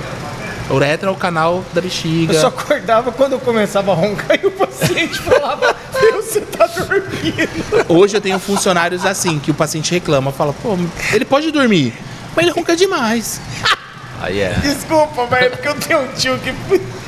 A 0.70 0.74
uretra 0.74 1.10
é 1.10 1.12
o 1.12 1.16
canal 1.16 1.64
da 1.74 1.82
bexiga. 1.82 2.34
Eu 2.34 2.42
só 2.42 2.48
acordava 2.48 3.12
quando 3.12 3.34
eu 3.34 3.40
começava 3.40 3.92
a 3.92 3.96
roncar 3.96 4.40
e 4.42 4.48
o 4.48 4.52
paciente 4.52 5.20
falava, 5.20 5.76
"Meu, 6.02 6.24
você 6.24 6.42
tá 6.42 6.66
dormindo. 6.68 7.86
Hoje 7.88 8.18
eu 8.18 8.22
tenho 8.22 8.40
funcionários 8.40 9.06
assim, 9.06 9.38
que 9.40 9.52
o 9.52 9.54
paciente 9.54 9.92
reclama, 9.92 10.32
fala, 10.32 10.54
pô, 10.54 10.76
ele 11.14 11.26
pode 11.26 11.52
dormir, 11.52 11.94
mas 12.36 12.46
ele 12.46 12.54
ronca 12.56 12.76
demais. 12.76 13.40
Aí 14.22 14.40
é. 14.42 14.54
Desculpa, 14.62 15.28
velho, 15.28 15.52
porque 15.52 15.68
eu 15.68 15.76
tenho 15.76 16.00
um 16.02 16.08
tio 16.14 16.40
que 16.40 16.52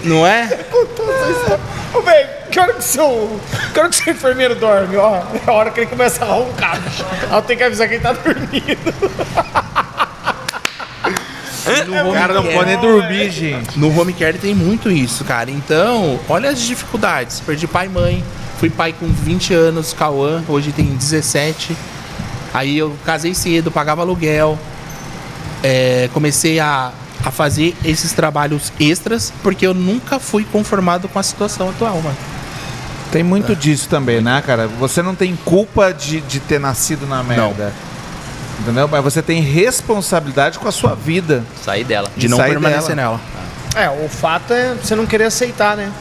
Não 0.03 0.27
é? 0.27 0.45
contou 0.69 1.11
essa 1.11 1.31
história. 1.31 1.59
Ô, 1.93 2.01
velho, 2.01 2.29
que 2.51 2.59
hora 2.59 2.73
que 2.73 2.83
seu. 2.83 3.39
Que 3.73 3.79
hora 3.79 3.89
que 3.89 3.95
seu 3.95 4.13
enfermeiro 4.13 4.55
dorme, 4.55 4.97
ó? 4.97 5.15
É 5.15 5.49
a 5.49 5.53
hora 5.53 5.71
que 5.71 5.79
ele 5.79 5.87
começa 5.87 6.23
a 6.23 6.27
roncar. 6.27 6.79
Aí 7.29 7.35
eu 7.35 7.41
tenho 7.41 7.57
que 7.57 7.63
avisar 7.63 7.87
que 7.87 7.95
ele 7.95 8.03
tá 8.03 8.13
dormindo. 8.13 8.93
No 11.85 12.09
O 12.09 12.13
cara 12.13 12.33
não 12.33 12.41
home 12.41 12.53
pode 12.53 12.69
nem 12.69 12.79
dormir, 12.79 13.31
gente. 13.31 13.79
No 13.79 13.99
home 13.99 14.13
care 14.13 14.37
tem 14.37 14.55
muito 14.55 14.91
isso, 14.91 15.23
cara. 15.23 15.49
Então, 15.51 16.19
olha 16.27 16.49
as 16.49 16.61
dificuldades. 16.61 17.39
Perdi 17.39 17.67
pai 17.67 17.87
e 17.87 17.89
mãe. 17.89 18.23
Fui 18.59 18.69
pai 18.69 18.93
com 18.93 19.07
20 19.07 19.53
anos, 19.53 19.93
Cauã, 19.93 20.43
hoje 20.47 20.71
tem 20.71 20.85
17. 20.85 21.77
Aí 22.53 22.77
eu 22.77 22.95
casei 23.05 23.33
cedo, 23.33 23.69
pagava 23.71 24.01
aluguel. 24.01 24.57
É, 25.61 26.09
comecei 26.13 26.59
a, 26.59 26.91
a 27.23 27.31
fazer 27.31 27.75
esses 27.85 28.13
trabalhos 28.13 28.71
extras, 28.79 29.31
porque 29.43 29.65
eu 29.65 29.73
nunca 29.73 30.19
fui 30.19 30.43
conformado 30.43 31.07
com 31.07 31.19
a 31.19 31.23
situação 31.23 31.69
atual, 31.69 32.01
mano. 32.01 32.17
Tem 33.11 33.23
muito 33.23 33.55
disso 33.55 33.87
também, 33.87 34.21
né, 34.21 34.41
cara? 34.45 34.67
Você 34.67 35.01
não 35.01 35.15
tem 35.15 35.35
culpa 35.45 35.93
de, 35.93 36.19
de 36.21 36.39
ter 36.39 36.59
nascido 36.59 37.05
na 37.07 37.23
merda. 37.23 37.73
Entendeu? 38.59 38.87
Mas 38.87 39.03
você 39.03 39.21
tem 39.21 39.41
responsabilidade 39.41 40.57
com 40.59 40.67
a 40.67 40.71
sua 40.71 40.95
vida. 40.95 41.43
Sair 41.63 41.83
dela. 41.83 42.09
De 42.17 42.27
não 42.27 42.37
Sair 42.37 42.49
permanecer 42.51 42.95
dela. 42.95 43.19
nela. 43.75 43.85
É, 43.85 44.05
o 44.05 44.09
fato 44.09 44.51
é 44.53 44.73
você 44.73 44.95
não 44.95 45.05
querer 45.05 45.25
aceitar, 45.25 45.77
né? 45.77 45.91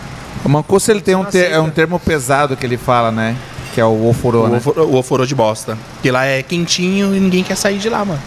O 0.45 0.49
Mancuso, 0.49 0.91
ele 0.91 1.01
tem 1.01 1.15
um, 1.15 1.23
não 1.25 1.31
ter- 1.31 1.51
é 1.53 1.61
um 1.61 1.69
termo 1.71 1.99
pesado 2.01 2.57
que 2.57 2.65
ele 2.65 2.77
fala, 2.79 3.11
né? 3.11 3.37
Que 3.75 3.81
é 3.81 3.85
o 3.85 4.09
ofurô, 4.09 4.45
O 4.45 4.49
né? 4.49 4.57
ofo- 4.59 4.81
o 4.81 4.95
oforô 4.97 5.27
de 5.27 5.35
bosta. 5.35 5.77
Porque 5.95 6.11
lá 6.11 6.25
é 6.25 6.43
quentinho 6.43 7.15
e 7.15 7.21
ninguém 7.21 7.43
quer 7.45 7.57
sair 7.57 7.79
de 7.79 7.89
lá, 7.91 8.05
mano. 8.05 8.21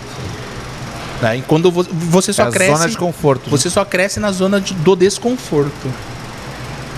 Né? 1.22 1.38
E 1.38 1.42
quando 1.42 1.72
vo- 1.72 1.86
você 1.92 2.30
É 2.32 2.34
só 2.34 2.44
a 2.44 2.52
cresce. 2.52 2.72
zona 2.76 2.88
de 2.90 2.98
conforto. 2.98 3.46
né? 3.46 3.50
Você 3.50 3.70
só 3.70 3.84
cresce 3.84 4.20
na 4.20 4.32
zona 4.32 4.62
de- 4.62 4.74
do 4.76 4.96
desconforto. 4.96 5.92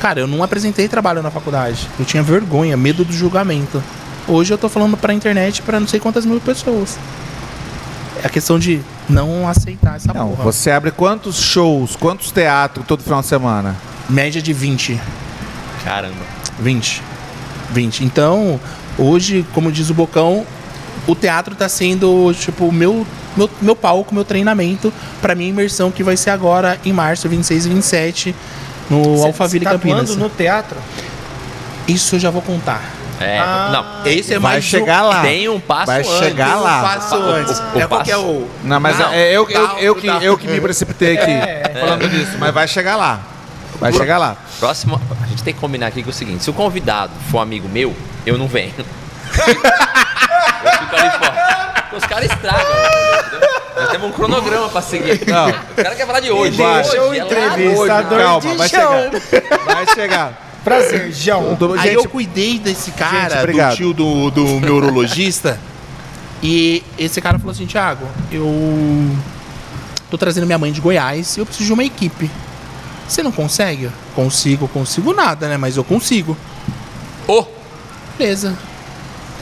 Cara, 0.02 0.20
eu 0.20 0.28
não 0.28 0.44
apresentei 0.44 0.88
trabalho 0.88 1.22
na 1.24 1.32
faculdade. 1.32 1.88
Eu 1.98 2.04
tinha 2.06 2.22
vergonha, 2.24 2.76
medo 2.76 3.06
do 3.06 3.14
julgamento. 3.14 3.82
Hoje 4.32 4.54
eu 4.54 4.58
tô 4.58 4.70
falando 4.70 4.96
pra 4.96 5.14
internet 5.14 5.62
pra 5.62 5.78
não 5.78 5.88
sei 5.88 6.00
quantas 6.00 6.26
mil 6.26 6.40
pessoas. 6.40 6.98
É 8.24 8.28
a 8.28 8.30
questão 8.30 8.58
de 8.58 8.80
não 9.10 9.46
aceitar 9.46 9.98
essa 9.98 10.14
Não, 10.14 10.30
porra. 10.30 10.44
você 10.44 10.72
abre 10.72 10.90
quantos 10.92 11.36
shows, 11.42 11.98
quantos 11.98 12.32
teatros 12.32 12.86
todo 12.88 13.04
final 13.04 13.20
de 13.20 13.28
semana? 13.28 13.76
Média 14.10 14.42
de 14.42 14.54
20. 14.54 14.98
Caramba. 15.84 16.16
20. 16.60 17.02
20. 17.72 18.06
Então, 18.06 18.58
hoje, 18.98 19.46
como 19.54 19.70
diz 19.70 19.90
o 19.90 19.94
Bocão, 19.94 20.46
o 21.08 21.14
teatro 21.14 21.54
tá 21.54 21.68
sendo, 21.68 22.34
tipo, 22.34 22.66
o 22.68 22.72
meu, 22.72 23.06
meu, 23.36 23.50
meu 23.62 23.76
palco, 23.76 24.14
meu 24.16 24.24
treinamento 24.24 24.94
pra 25.22 25.36
minha 25.36 25.50
imersão 25.50 25.92
que 25.92 26.04
vai 26.04 26.16
ser 26.16 26.30
agora 26.30 26.80
em 26.86 26.94
março, 26.94 27.28
26 27.28 27.66
e 27.66 27.70
27, 27.70 28.36
no 28.90 29.04
Você- 29.18 29.26
Alphaville 29.28 29.66
você 29.66 29.72
tá 29.72 29.78
Campinas. 29.78 30.16
no 30.16 30.30
teatro? 30.30 30.78
Isso 31.86 32.16
eu 32.16 32.20
já 32.20 32.30
vou 32.30 32.42
contar. 32.42 32.82
É, 33.22 33.40
Ah. 33.40 33.70
não. 33.72 34.06
Esse 34.12 34.34
é 34.34 34.40
Vai 34.40 34.54
mais 34.54 34.64
chegar 34.66 35.02
lá. 35.04 35.22
Tem 35.22 35.48
um 35.50 35.60
passo 35.60 35.86
Vai 35.88 36.00
antes. 36.00 36.18
chegar 36.18 36.58
um 36.58 36.62
lá. 36.64 36.82
passo 36.82 37.16
O- 37.16 37.20
o- 37.20 37.32
antes. 37.32 37.60
o 37.74 37.80
é 37.80 37.88
qual 37.88 38.04
que 38.04 38.12
é 38.12 38.18
o. 38.18 38.48
Não, 38.64 38.80
mas 38.80 38.98
Não, 38.98 39.12
é 39.14 39.28
eu, 39.32 39.50
eu, 39.50 39.68
eu, 39.80 39.96
que, 39.96 40.08
eu 40.08 40.38
que 40.38 40.48
me 40.48 40.60
precipitei 40.62 41.18
aqui 41.18 41.32
falando 41.80 42.10
disso, 42.10 42.38
mas 42.40 42.54
vai 42.54 42.68
chegar 42.68 42.96
lá. 42.96 43.20
Vai 43.80 43.92
chegar 43.94 44.18
lá. 44.18 44.36
Próximo, 44.60 45.02
a 45.24 45.26
gente 45.28 45.44
tem 45.44 45.54
que 45.54 45.60
combinar 45.60 45.88
aqui 45.88 46.04
é 46.06 46.10
o 46.10 46.14
seguinte: 46.14 46.44
se 46.44 46.50
o 46.50 46.54
convidado 46.54 47.12
for 47.32 47.40
amigo 47.40 47.68
meu, 47.68 47.96
eu 48.26 48.38
não 48.38 48.48
venho. 48.48 48.74
eu 48.78 50.72
fico 50.80 50.96
ali 50.96 51.10
fora. 51.12 51.74
Porque 51.82 51.96
Os 51.96 52.06
caras 52.06 52.32
estragam. 52.32 52.62
entendeu? 53.28 53.50
Nós 53.76 53.90
temos 53.90 54.08
um 54.10 54.12
cronograma 54.12 54.70
pra 54.70 54.82
seguir. 54.82 55.22
Não. 55.28 55.50
O 55.50 55.76
cara 55.84 55.96
quer 55.96 56.06
falar 56.06 56.20
de 56.20 56.30
hoje. 56.32 56.58
Vai. 56.58 56.82
hoje, 56.82 56.90
Deixa 56.92 57.04
o 57.06 57.14
é 57.14 57.18
entrevistador. 57.18 58.20
Calma, 58.20 58.42
de 58.42 58.58
vai 58.58 58.70
chão. 58.70 58.94
chegar. 59.12 59.60
Vai 59.66 59.88
chegar. 59.96 60.34
Prazer, 60.64 61.12
João. 61.12 61.56
Tô- 61.56 61.74
Aí 61.74 61.80
gente, 61.90 61.96
eu 61.96 62.10
cuidei 62.10 62.60
desse 62.60 62.92
cara, 62.92 63.46
Gente, 63.48 63.58
do 63.70 63.76
tio 63.76 63.94
do, 63.94 64.30
do 64.32 64.60
neurologista. 64.60 65.60
e 66.44 66.84
esse 66.98 67.20
cara 67.20 67.40
falou 67.40 67.52
assim: 67.52 67.66
Thiago, 67.66 68.06
eu 68.32 69.10
tô 70.10 70.18
trazendo 70.18 70.46
minha 70.46 70.58
mãe 70.60 70.72
de 70.72 70.80
Goiás 70.82 71.36
e 71.38 71.40
eu 71.40 71.46
preciso 71.46 71.66
de 71.68 71.74
uma 71.74 71.84
equipe. 71.84 72.30
Você 73.08 73.24
não 73.24 73.32
consegue? 73.32 73.90
Consigo, 74.16 74.68
consigo 74.68 75.14
nada, 75.14 75.48
né? 75.50 75.58
Mas 75.58 75.76
eu 75.78 75.84
consigo. 75.84 76.38
Ô, 77.28 77.44
Beleza. 78.18 78.56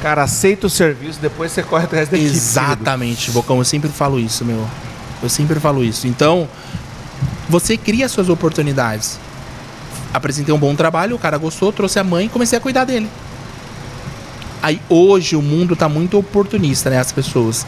cara, 0.02 0.24
aceita 0.24 0.68
o 0.68 0.70
serviço, 0.70 1.20
depois 1.22 1.52
você 1.52 1.62
corre 1.62 1.84
atrás 1.84 2.10
da 2.10 2.18
equipe. 2.18 2.32
Exatamente, 2.36 3.30
Bocão. 3.32 3.58
Eu 3.60 3.66
sempre 3.66 3.90
falo 3.90 4.20
isso, 4.20 4.44
meu. 4.46 4.66
Eu 5.22 5.30
sempre 5.30 5.60
falo 5.60 5.84
isso. 5.84 6.08
Então, 6.08 6.48
você 7.50 7.76
cria 7.78 8.08
suas 8.08 8.30
oportunidades. 8.30 9.20
Apresentei 10.14 10.54
um 10.54 10.58
bom 10.58 10.74
trabalho, 10.76 11.16
o 11.16 11.20
cara 11.20 11.38
gostou, 11.38 11.72
trouxe 11.72 12.00
a 12.00 12.04
mãe 12.04 12.26
e 12.26 12.30
comecei 12.30 12.58
a 12.58 12.62
cuidar 12.62 12.86
dele. 12.86 13.08
Aí 14.62 14.82
hoje 14.90 15.36
o 15.36 15.42
mundo 15.42 15.76
tá 15.76 15.88
muito 15.88 16.18
oportunista, 16.18 16.90
né? 16.90 17.00
As 17.00 17.12
pessoas. 17.12 17.66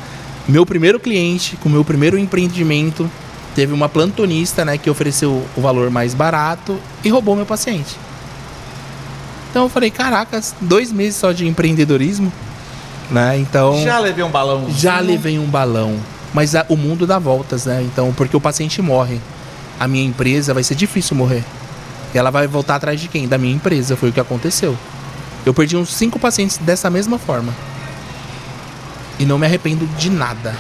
Meu 0.48 0.66
primeiro 0.66 1.00
cliente, 1.00 1.56
com 1.58 1.70
meu 1.70 1.86
primeiro 1.86 2.18
empreendimento, 2.18 3.10
teve 3.56 3.74
uma 3.74 3.88
plantonista, 3.88 4.66
né, 4.66 4.78
que 4.78 4.90
ofereceu 4.90 5.46
o 5.56 5.62
valor 5.62 5.90
mais 5.92 6.14
barato 6.14 6.78
e 7.04 7.10
roubou 7.10 7.36
meu 7.36 7.46
paciente. 7.46 7.96
Então 9.50 9.64
eu 9.64 9.70
falei, 9.70 9.92
caracas, 9.92 10.56
dois 10.62 10.92
meses 10.92 11.16
só 11.18 11.32
de 11.32 11.48
empreendedorismo. 11.48 12.32
né? 13.10 13.38
Então 13.38 13.84
Já 13.84 14.00
levei 14.00 14.24
um 14.24 14.30
balão. 14.32 14.68
já 14.70 15.00
levei 15.02 15.38
um 15.38 15.46
balão, 15.46 15.98
mas 16.34 16.56
a- 16.56 16.66
o 16.70 16.78
mundo 16.78 17.06
dá 17.06 17.20
voltas, 17.20 17.66
né? 17.66 17.82
Então, 17.84 18.14
porque 18.14 18.36
o 18.38 18.40
paciente 18.40 18.82
morre, 18.82 19.20
a 19.78 19.86
minha 19.86 20.06
empresa 20.06 20.54
vai 20.54 20.64
ser 20.64 20.76
difícil 20.76 21.16
morrer. 21.18 21.44
E 22.14 22.18
ela 22.18 22.30
vai 22.30 22.48
voltar 22.48 22.76
atrás 22.76 23.00
de 23.00 23.08
quem? 23.08 23.28
Da 23.28 23.38
minha 23.38 23.54
empresa, 23.54 23.96
foi 23.96 24.10
o 24.10 24.14
que 24.14 24.20
aconteceu. 24.20 24.78
Eu 25.46 25.54
perdi 25.54 25.76
uns 25.76 25.94
cinco 25.94 26.20
pacientes 26.20 26.58
dessa 26.58 26.90
mesma 26.90 27.18
forma. 27.18 27.54
E 29.18 29.26
não 29.26 29.38
me 29.38 29.46
arrependo 29.46 29.86
de 29.98 30.10
nada. 30.10 30.56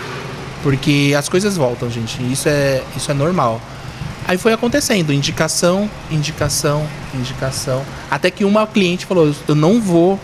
Porque 0.63 1.13
as 1.17 1.27
coisas 1.27 1.57
voltam, 1.57 1.89
gente. 1.89 2.21
Isso 2.31 2.47
é, 2.47 2.83
isso 2.95 3.11
é 3.11 3.13
normal. 3.13 3.59
Aí 4.27 4.37
foi 4.37 4.53
acontecendo, 4.53 5.11
indicação, 5.11 5.89
indicação, 6.09 6.87
indicação. 7.13 7.83
Até 8.09 8.29
que 8.29 8.45
uma 8.45 8.65
cliente 8.67 9.05
falou: 9.05 9.33
Eu 9.47 9.55
não 9.55 9.81
vou 9.81 10.19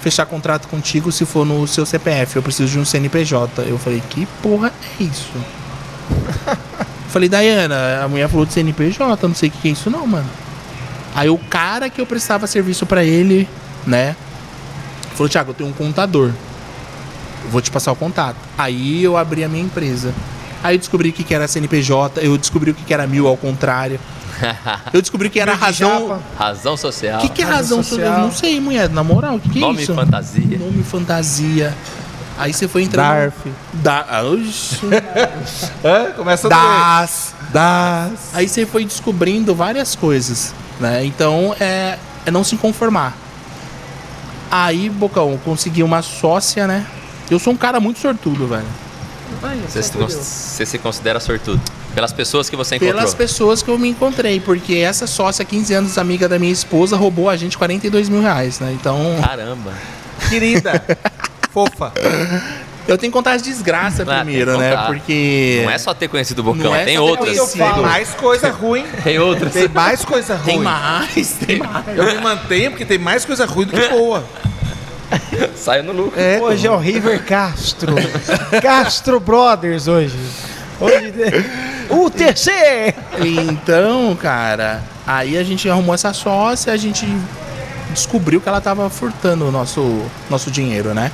fechar 0.00 0.24
contrato 0.24 0.68
contigo 0.68 1.10
se 1.10 1.24
for 1.26 1.44
no 1.44 1.66
seu 1.66 1.84
CPF. 1.84 2.36
Eu 2.36 2.42
preciso 2.42 2.72
de 2.72 2.78
um 2.78 2.84
CNPJ. 2.84 3.62
Eu 3.62 3.78
falei: 3.78 4.02
Que 4.08 4.26
porra 4.40 4.72
é 4.98 5.02
isso? 5.02 5.32
falei, 7.10 7.28
Dayana, 7.28 8.04
a 8.04 8.08
mulher 8.08 8.28
falou 8.28 8.46
de 8.46 8.52
CNPJ. 8.52 9.26
Não 9.26 9.34
sei 9.34 9.48
o 9.48 9.52
que 9.52 9.68
é 9.68 9.72
isso, 9.72 9.90
não, 9.90 10.06
mano. 10.06 10.28
Aí 11.14 11.28
o 11.28 11.38
cara 11.38 11.90
que 11.90 12.00
eu 12.00 12.06
prestava 12.06 12.46
serviço 12.46 12.86
pra 12.86 13.04
ele, 13.04 13.48
né? 13.86 14.14
Falou: 15.14 15.28
Thiago, 15.28 15.50
eu 15.50 15.54
tenho 15.54 15.70
um 15.70 15.72
contador. 15.72 16.30
Vou 17.50 17.60
te 17.60 17.70
passar 17.70 17.92
o 17.92 17.96
contato. 17.96 18.36
Aí 18.56 19.02
eu 19.02 19.16
abri 19.16 19.42
a 19.42 19.48
minha 19.48 19.64
empresa. 19.64 20.14
Aí 20.62 20.74
eu 20.74 20.78
descobri 20.78 21.08
o 21.08 21.12
que 21.12 21.34
era 21.34 21.48
CNPJ, 21.48 22.20
eu 22.20 22.36
descobri 22.36 22.70
o 22.70 22.74
que 22.74 22.92
era 22.92 23.06
mil 23.06 23.26
ao 23.26 23.36
contrário. 23.36 23.98
Eu 24.92 25.02
descobri 25.02 25.28
que 25.28 25.38
era 25.38 25.54
razão. 25.54 26.18
Razão 26.38 26.74
social. 26.76 27.18
O 27.18 27.22
que, 27.22 27.28
que 27.28 27.42
é 27.42 27.44
Razão 27.44 27.78
razão 27.78 27.82
social. 27.82 27.98
social? 28.06 28.20
Não 28.26 28.32
sei, 28.32 28.60
mulher, 28.60 28.88
na 28.88 29.04
moral, 29.04 29.34
o 29.36 29.40
que, 29.40 29.50
que 29.50 29.58
é 29.58 29.60
Nome 29.60 29.80
e 29.80 29.82
isso? 29.82 29.94
fantasia. 29.94 30.58
Nome 30.58 30.80
e 30.80 30.82
fantasia. 30.82 31.74
Aí 32.38 32.52
você 32.54 32.66
foi 32.66 32.84
entrando. 32.84 33.06
Darf. 33.06 33.36
Da... 33.74 34.22
Oxi. 34.22 34.80
Hã? 35.84 36.12
Começa 36.16 36.48
das. 36.48 37.34
Das. 37.52 38.12
Aí 38.32 38.48
você 38.48 38.64
foi 38.64 38.84
descobrindo 38.84 39.54
várias 39.54 39.94
coisas, 39.94 40.54
né? 40.80 41.04
Então 41.04 41.54
é, 41.60 41.98
é 42.26 42.30
não 42.30 42.42
se 42.42 42.56
conformar. 42.56 43.16
Aí, 44.50 44.90
Bocão, 44.90 45.38
consegui 45.44 45.82
uma 45.82 46.02
sócia, 46.02 46.66
né? 46.66 46.84
Eu 47.30 47.38
sou 47.38 47.52
um 47.52 47.56
cara 47.56 47.78
muito 47.78 48.00
sortudo, 48.00 48.48
velho. 48.48 48.66
Você 49.68 49.82
se, 49.82 49.96
você 49.96 50.66
se 50.66 50.78
considera 50.78 51.20
sortudo. 51.20 51.60
Pelas 51.94 52.12
pessoas 52.12 52.50
que 52.50 52.56
você 52.56 52.76
encontrou. 52.76 52.96
Pelas 52.96 53.14
pessoas 53.14 53.62
que 53.62 53.70
eu 53.70 53.78
me 53.78 53.88
encontrei, 53.88 54.40
porque 54.40 54.74
essa 54.76 55.06
sócia, 55.06 55.44
15 55.44 55.74
anos, 55.74 55.98
amiga 55.98 56.28
da 56.28 56.38
minha 56.38 56.52
esposa, 56.52 56.96
roubou 56.96 57.28
a 57.28 57.36
gente 57.36 57.56
42 57.56 58.08
mil 58.08 58.20
reais, 58.20 58.58
né? 58.58 58.72
Então, 58.72 58.98
Caramba. 59.22 59.72
Querida. 60.28 60.82
Fofa. 61.52 61.92
Eu 62.88 62.98
tenho 62.98 63.10
que 63.12 63.16
contar 63.16 63.32
as 63.32 63.42
desgraças 63.42 64.08
Ah, 64.08 64.16
primeiro, 64.16 64.58
né? 64.58 64.76
Porque. 64.86 65.60
Não 65.64 65.70
é 65.70 65.78
só 65.78 65.94
ter 65.94 66.08
conhecido 66.08 66.40
o 66.40 66.42
Bocão, 66.44 66.64
Não 66.70 66.74
é 66.74 66.84
tem 66.84 66.96
só 66.96 67.04
ter 67.04 67.10
outras. 67.10 67.36
conhecido. 67.38 67.58
Tem 67.64 67.68
Sigo. 67.74 67.82
mais 67.82 68.10
coisa 68.14 68.50
ruim. 68.50 68.84
Tem 69.04 69.18
outras. 69.18 69.52
Tem 69.52 69.68
mais 69.68 70.04
coisa 70.04 70.34
ruim. 70.36 70.44
Tem 70.46 70.58
mais, 70.60 71.32
tem 71.46 71.58
mais. 71.58 71.96
Eu 71.96 72.04
me 72.06 72.20
mantenho 72.20 72.70
porque 72.70 72.84
tem 72.84 72.98
mais 72.98 73.24
coisa 73.24 73.46
ruim 73.46 73.66
do 73.66 73.72
que 73.72 73.88
boa. 73.88 74.24
Saiu 75.56 75.82
no 75.84 75.92
lucro. 75.92 76.20
É. 76.20 76.38
Hoje 76.40 76.66
é 76.66 76.70
o 76.70 76.76
River 76.78 77.24
Castro. 77.24 77.94
Castro 78.62 79.18
Brothers 79.20 79.88
hoje. 79.88 80.16
Hoje 80.80 81.12
o 81.90 82.08
terceiro. 82.08 82.94
Então, 83.18 84.16
cara, 84.16 84.82
aí 85.06 85.36
a 85.36 85.42
gente 85.42 85.68
arrumou 85.68 85.94
essa 85.94 86.12
sócia, 86.12 86.72
a 86.72 86.76
gente 86.76 87.06
descobriu 87.90 88.40
que 88.40 88.48
ela 88.48 88.60
tava 88.60 88.88
furtando 88.88 89.46
o 89.48 89.50
nosso, 89.50 90.00
nosso 90.30 90.50
dinheiro, 90.50 90.94
né? 90.94 91.10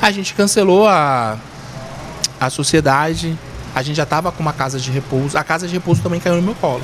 A 0.00 0.10
gente 0.10 0.34
cancelou 0.34 0.86
a, 0.86 1.36
a 2.40 2.50
sociedade, 2.50 3.36
a 3.74 3.82
gente 3.82 3.96
já 3.96 4.06
tava 4.06 4.30
com 4.30 4.42
uma 4.42 4.52
casa 4.52 4.78
de 4.78 4.90
repouso, 4.90 5.36
a 5.36 5.42
casa 5.44 5.66
de 5.66 5.74
repouso 5.74 6.02
também 6.02 6.20
caiu 6.20 6.36
no 6.36 6.42
meu 6.42 6.54
colo. 6.54 6.82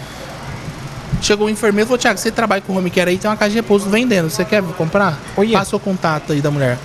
Chegou 1.20 1.46
o 1.46 1.50
enfermeiro 1.50 1.86
e 1.86 1.88
falou, 1.88 1.98
Tiago, 1.98 2.18
você 2.18 2.30
trabalha 2.32 2.60
com 2.62 2.76
home 2.76 2.90
care 2.90 3.10
aí, 3.10 3.18
tem 3.18 3.30
uma 3.30 3.36
casa 3.36 3.50
de 3.50 3.56
repouso 3.56 3.88
vendendo, 3.88 4.28
você 4.28 4.44
quer 4.44 4.62
comprar? 4.62 5.18
Olha. 5.36 5.58
Passa 5.58 5.76
o 5.76 5.80
contato 5.80 6.32
aí 6.32 6.40
da 6.40 6.50
mulher. 6.50 6.78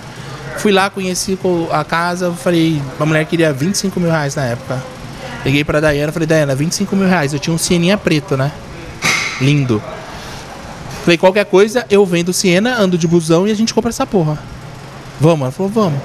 Fui 0.58 0.70
lá, 0.70 0.90
conheci 0.90 1.36
co- 1.36 1.68
a 1.72 1.84
casa, 1.84 2.30
falei, 2.32 2.80
a 3.00 3.06
mulher 3.06 3.24
queria 3.24 3.52
25 3.52 3.98
mil 3.98 4.10
reais 4.10 4.34
na 4.36 4.44
época. 4.44 4.80
Liguei 5.44 5.64
pra 5.64 5.80
Dayana, 5.80 6.12
falei, 6.12 6.26
Dayana, 6.26 6.54
25 6.54 6.94
mil 6.94 7.08
reais. 7.08 7.32
Eu 7.32 7.38
tinha 7.38 7.54
um 7.54 7.58
Sieninha 7.58 7.96
preto, 7.96 8.36
né? 8.36 8.52
Lindo. 9.40 9.82
Falei, 11.02 11.16
qualquer 11.16 11.44
coisa, 11.46 11.86
eu 11.88 12.04
vendo 12.04 12.32
Siena, 12.32 12.76
ando 12.78 12.98
de 12.98 13.06
busão 13.08 13.46
e 13.46 13.50
a 13.50 13.54
gente 13.54 13.72
compra 13.72 13.90
essa 13.90 14.06
porra. 14.06 14.38
Vamos? 15.20 15.42
Ela 15.42 15.50
falou, 15.52 15.70
vamos. 15.70 16.00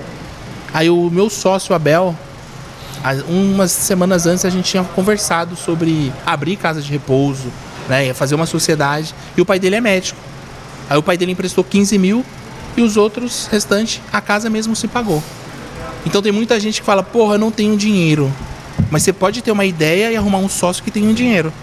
Aí 0.74 0.90
o 0.90 1.10
meu 1.12 1.30
sócio, 1.30 1.76
Abel, 1.76 2.16
umas 3.28 3.72
semanas 3.72 4.26
antes 4.26 4.44
a 4.46 4.50
gente 4.50 4.72
tinha 4.72 4.84
conversado 4.84 5.56
sobre 5.56 6.12
abrir 6.26 6.56
casa 6.56 6.82
de 6.82 6.92
repouso, 6.92 7.52
né? 7.88 8.14
Fazer 8.14 8.34
uma 8.34 8.46
sociedade. 8.46 9.14
E 9.38 9.42
o 9.42 9.46
pai 9.46 9.60
dele 9.60 9.76
é 9.76 9.82
médico. 9.82 10.20
Aí 10.90 10.98
o 10.98 11.04
pai 11.04 11.18
dele 11.18 11.32
emprestou 11.32 11.64
15 11.64 11.98
mil 11.98 12.26
e 12.76 12.82
os 12.82 12.98
outros 12.98 13.48
restantes, 13.52 14.02
a 14.12 14.20
casa 14.20 14.50
mesmo 14.50 14.76
se 14.76 14.88
pagou. 14.88 15.22
Então 16.06 16.22
tem 16.22 16.32
muita 16.32 16.60
gente 16.60 16.82
que 16.82 16.86
fala, 16.86 17.04
porra, 17.04 17.36
eu 17.36 17.40
não 17.40 17.52
tenho 17.52 17.78
dinheiro. 17.78 18.32
Mas 18.90 19.04
você 19.04 19.14
pode 19.14 19.42
ter 19.42 19.52
uma 19.52 19.66
ideia 19.66 20.12
e 20.12 20.18
arrumar 20.18 20.40
um 20.40 20.50
sócio 20.50 20.84
que 20.84 20.92
tem 20.92 21.08
um 21.08 21.14
dinheiro. 21.14 21.54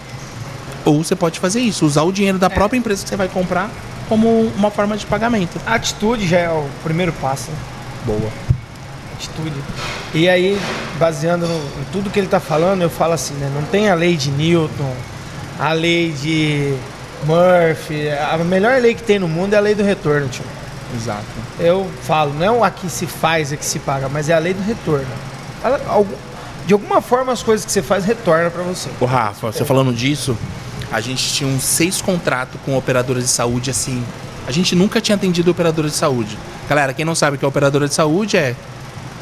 Ou 0.85 1.03
você 1.03 1.15
pode 1.15 1.39
fazer 1.39 1.59
isso, 1.59 1.85
usar 1.85 2.03
o 2.03 2.11
dinheiro 2.11 2.39
da 2.39 2.49
própria 2.49 2.77
empresa 2.77 3.03
que 3.03 3.09
você 3.09 3.15
vai 3.15 3.27
comprar 3.27 3.69
como 4.09 4.51
uma 4.57 4.71
forma 4.71 4.97
de 4.97 5.05
pagamento. 5.05 5.59
A 5.65 5.75
atitude 5.75 6.27
já 6.27 6.39
é 6.39 6.49
o 6.49 6.65
primeiro 6.83 7.13
passo. 7.13 7.51
né? 7.51 7.57
Boa. 8.05 8.50
Atitude. 9.21 9.55
E 10.13 10.27
aí, 10.27 10.59
baseando 10.97 11.47
no, 11.47 11.55
em 11.55 11.85
tudo 11.91 12.09
que 12.09 12.19
ele 12.19 12.27
tá 12.27 12.39
falando, 12.39 12.81
eu 12.81 12.89
falo 12.89 13.13
assim, 13.13 13.35
né? 13.35 13.51
Não 13.53 13.61
tem 13.63 13.89
a 13.89 13.93
lei 13.93 14.17
de 14.17 14.31
Newton, 14.31 14.95
a 15.59 15.73
lei 15.73 16.11
de 16.11 16.73
Murphy. 17.25 18.09
A 18.09 18.37
melhor 18.39 18.81
lei 18.81 18.95
que 18.95 19.03
tem 19.03 19.19
no 19.19 19.27
mundo 19.27 19.53
é 19.53 19.57
a 19.57 19.61
lei 19.61 19.75
do 19.75 19.83
retorno, 19.83 20.27
tio. 20.27 20.43
Exato. 20.95 21.23
Eu 21.59 21.89
falo, 22.03 22.33
não 22.33 22.45
é 22.45 22.51
o 22.51 22.63
aqui 22.63 22.89
se 22.89 23.05
faz, 23.05 23.53
é 23.53 23.57
que 23.57 23.65
se 23.65 23.79
paga, 23.79 24.09
mas 24.09 24.27
é 24.27 24.33
a 24.33 24.39
lei 24.39 24.53
do 24.53 24.61
retorno. 24.63 25.07
De 26.65 26.73
alguma 26.73 27.01
forma 27.01 27.31
as 27.31 27.43
coisas 27.43 27.65
que 27.65 27.71
você 27.71 27.81
faz 27.81 28.03
retornam 28.05 28.49
pra 28.49 28.63
você. 28.63 28.89
Ô 28.99 29.05
Rafa, 29.05 29.51
você 29.51 29.63
falando 29.63 29.93
disso, 29.93 30.37
a 30.91 30.99
gente 30.99 31.33
tinha 31.33 31.49
uns 31.49 31.63
seis 31.63 32.01
contratos 32.01 32.59
com 32.65 32.75
operadoras 32.77 33.23
de 33.23 33.29
saúde, 33.29 33.69
assim. 33.69 34.03
A 34.47 34.51
gente 34.51 34.75
nunca 34.75 34.99
tinha 34.99 35.15
atendido 35.15 35.51
operadora 35.51 35.87
de 35.87 35.95
saúde. 35.95 36.37
Galera, 36.67 36.93
quem 36.93 37.05
não 37.05 37.15
sabe 37.15 37.35
o 37.35 37.39
que 37.39 37.45
é 37.45 37.47
operadora 37.47 37.87
de 37.87 37.93
saúde 37.93 38.37
é 38.37 38.55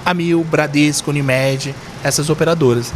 a 0.05 0.13
Mil, 0.13 0.43
Bradesco, 0.43 1.11
Unimed, 1.11 1.75
essas 2.03 2.29
operadoras. 2.29 2.93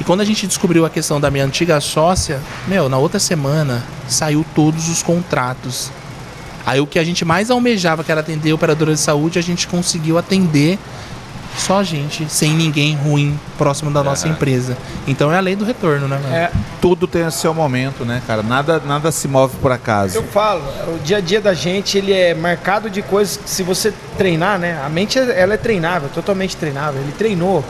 E 0.00 0.04
quando 0.04 0.20
a 0.20 0.24
gente 0.24 0.46
descobriu 0.46 0.84
a 0.84 0.90
questão 0.90 1.20
da 1.20 1.30
minha 1.30 1.44
antiga 1.44 1.80
sócia, 1.80 2.40
meu, 2.68 2.88
na 2.88 2.98
outra 2.98 3.18
semana 3.18 3.82
saiu 4.08 4.44
todos 4.54 4.88
os 4.88 5.02
contratos. 5.02 5.90
Aí 6.66 6.80
o 6.80 6.86
que 6.86 6.98
a 6.98 7.04
gente 7.04 7.24
mais 7.24 7.50
almejava, 7.50 8.02
que 8.02 8.10
era 8.10 8.20
atender 8.20 8.52
operadora 8.52 8.92
de 8.92 9.00
saúde, 9.00 9.38
a 9.38 9.42
gente 9.42 9.68
conseguiu 9.68 10.18
atender 10.18 10.78
só 11.56 11.80
a 11.80 11.82
gente, 11.82 12.28
sem 12.28 12.52
ninguém 12.52 12.94
ruim 12.94 13.38
próximo 13.56 13.90
da 13.90 14.02
nossa 14.02 14.28
empresa. 14.28 14.76
Então 15.06 15.32
é 15.32 15.38
a 15.38 15.40
lei 15.40 15.56
do 15.56 15.64
retorno, 15.64 16.06
né, 16.06 16.18
mano? 16.22 16.34
É, 16.34 16.50
Tudo 16.80 17.06
tem 17.06 17.26
o 17.26 17.30
seu 17.30 17.54
momento, 17.54 18.04
né, 18.04 18.22
cara? 18.26 18.42
Nada, 18.42 18.80
nada 18.84 19.10
se 19.10 19.26
move 19.26 19.56
por 19.56 19.72
acaso. 19.72 20.16
eu 20.16 20.22
falo, 20.22 20.62
o 20.94 20.98
dia 21.02 21.16
a 21.16 21.20
dia 21.20 21.40
da 21.40 21.54
gente, 21.54 21.96
ele 21.98 22.12
é 22.12 22.34
marcado 22.34 22.90
de 22.90 23.02
coisas 23.02 23.36
que 23.36 23.48
se 23.48 23.62
você 23.62 23.92
treinar, 24.16 24.58
né? 24.58 24.80
A 24.84 24.88
mente, 24.88 25.18
ela 25.18 25.54
é 25.54 25.56
treinável, 25.56 26.08
totalmente 26.08 26.56
treinável. 26.56 27.00
Ele 27.00 27.12
treinou 27.12 27.64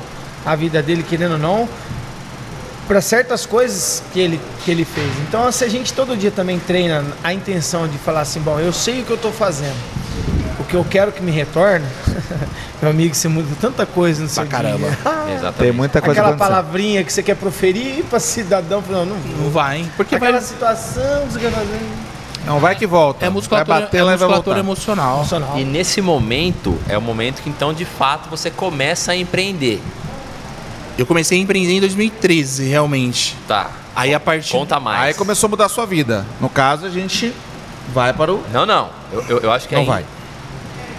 a 0.45 0.55
vida 0.55 0.83
dele, 0.83 1.03
querendo 1.03 1.33
ou 1.33 1.39
não, 1.39 1.69
para 2.87 3.01
certas 3.01 3.45
coisas 3.45 4.03
que 4.13 4.21
ele, 4.21 4.41
que 4.65 4.71
ele 4.71 4.85
fez. 4.85 5.11
Então, 5.29 5.51
se 5.51 5.65
a 5.65 5.69
gente 5.69 5.93
todo 5.93 6.17
dia 6.17 6.31
também 6.31 6.59
treina 6.59 7.05
a 7.23 7.33
intenção 7.33 7.89
de 7.89 7.99
falar 7.99 8.21
assim, 8.21 8.41
bom, 8.41 8.61
eu 8.61 8.73
sei 8.73 9.03
o 9.03 9.05
que 9.05 9.11
eu 9.11 9.19
tô 9.19 9.33
fazendo, 9.33 9.77
o 10.59 10.65
que 10.65 10.75
eu 10.75 10.85
quero 10.89 11.13
que 11.13 11.23
me 11.23 11.31
retorne, 11.31 11.87
meu 12.81 12.91
amigo, 12.91 13.15
você 13.15 13.29
muda 13.29 13.49
tanta 13.61 13.85
coisa 13.85 14.23
no 14.23 14.29
seu 14.29 14.47
caramba. 14.47 14.89
dia. 14.89 14.99
Exatamente. 15.35 15.57
Tem 15.59 15.73
muita 15.73 16.01
coisa 16.01 16.21
Aquela 16.21 16.35
acontecendo. 16.35 16.63
palavrinha 16.63 17.05
que 17.05 17.13
você 17.13 17.23
quer 17.23 17.37
proferir 17.37 18.05
para 18.05 18.19
cidadão, 18.19 18.83
não, 18.89 19.05
não. 19.05 19.17
Não 19.17 19.51
vai, 19.51 19.79
hein? 19.79 19.91
Porque 19.97 20.15
Aquela 20.15 20.33
vai, 20.33 20.41
situação 20.41 21.27
que 21.27 21.33
você 21.35 21.41
quer 21.41 21.51
fazer. 21.53 21.81
Não 22.47 22.61
vai 22.61 22.77
que 22.77 22.87
volta. 22.87 23.27
é 23.27 23.29
musculatura, 23.29 23.75
vai 23.75 23.83
bater 23.83 24.01
é 24.01 24.05
musculatura 24.05 24.59
emocional. 24.61 25.17
Emocional. 25.17 25.59
E 25.59 25.65
nesse 25.65 26.01
momento 26.01 26.79
é 26.89 26.97
o 26.97 27.03
momento 27.03 27.43
que 27.43 27.51
então 27.51 27.75
de 27.75 27.85
fato 27.85 28.31
você 28.31 28.51
começa 28.51 29.13
a 29.13 29.17
empreender. 29.17 29.83
Eu 30.97 31.05
comecei 31.05 31.39
a 31.39 31.43
empreender 31.43 31.73
em 31.73 31.81
2013, 31.81 32.69
realmente. 32.69 33.37
Tá. 33.47 33.71
Aí 33.95 34.15
a 34.15 34.21
partir. 34.21 34.53
Conta 34.53 34.79
mais. 34.79 35.03
Aí 35.03 35.15
começou 35.15 35.49
a 35.49 35.51
mudar 35.51 35.67
a 35.67 35.69
sua 35.69 35.85
vida. 35.87 36.25
No 36.41 36.49
caso, 36.49 36.87
a 36.87 36.91
gente 36.91 37.35
vai 37.93 38.13
para 38.13 38.33
o. 38.33 38.43
Não, 38.53 38.65
não. 38.65 38.91
Eu, 39.13 39.25
eu, 39.29 39.39
eu 39.41 39.53
acho 39.53 39.69
que 39.69 39.75
Não 39.75 39.83
aí 39.83 39.87
vai. 39.87 40.05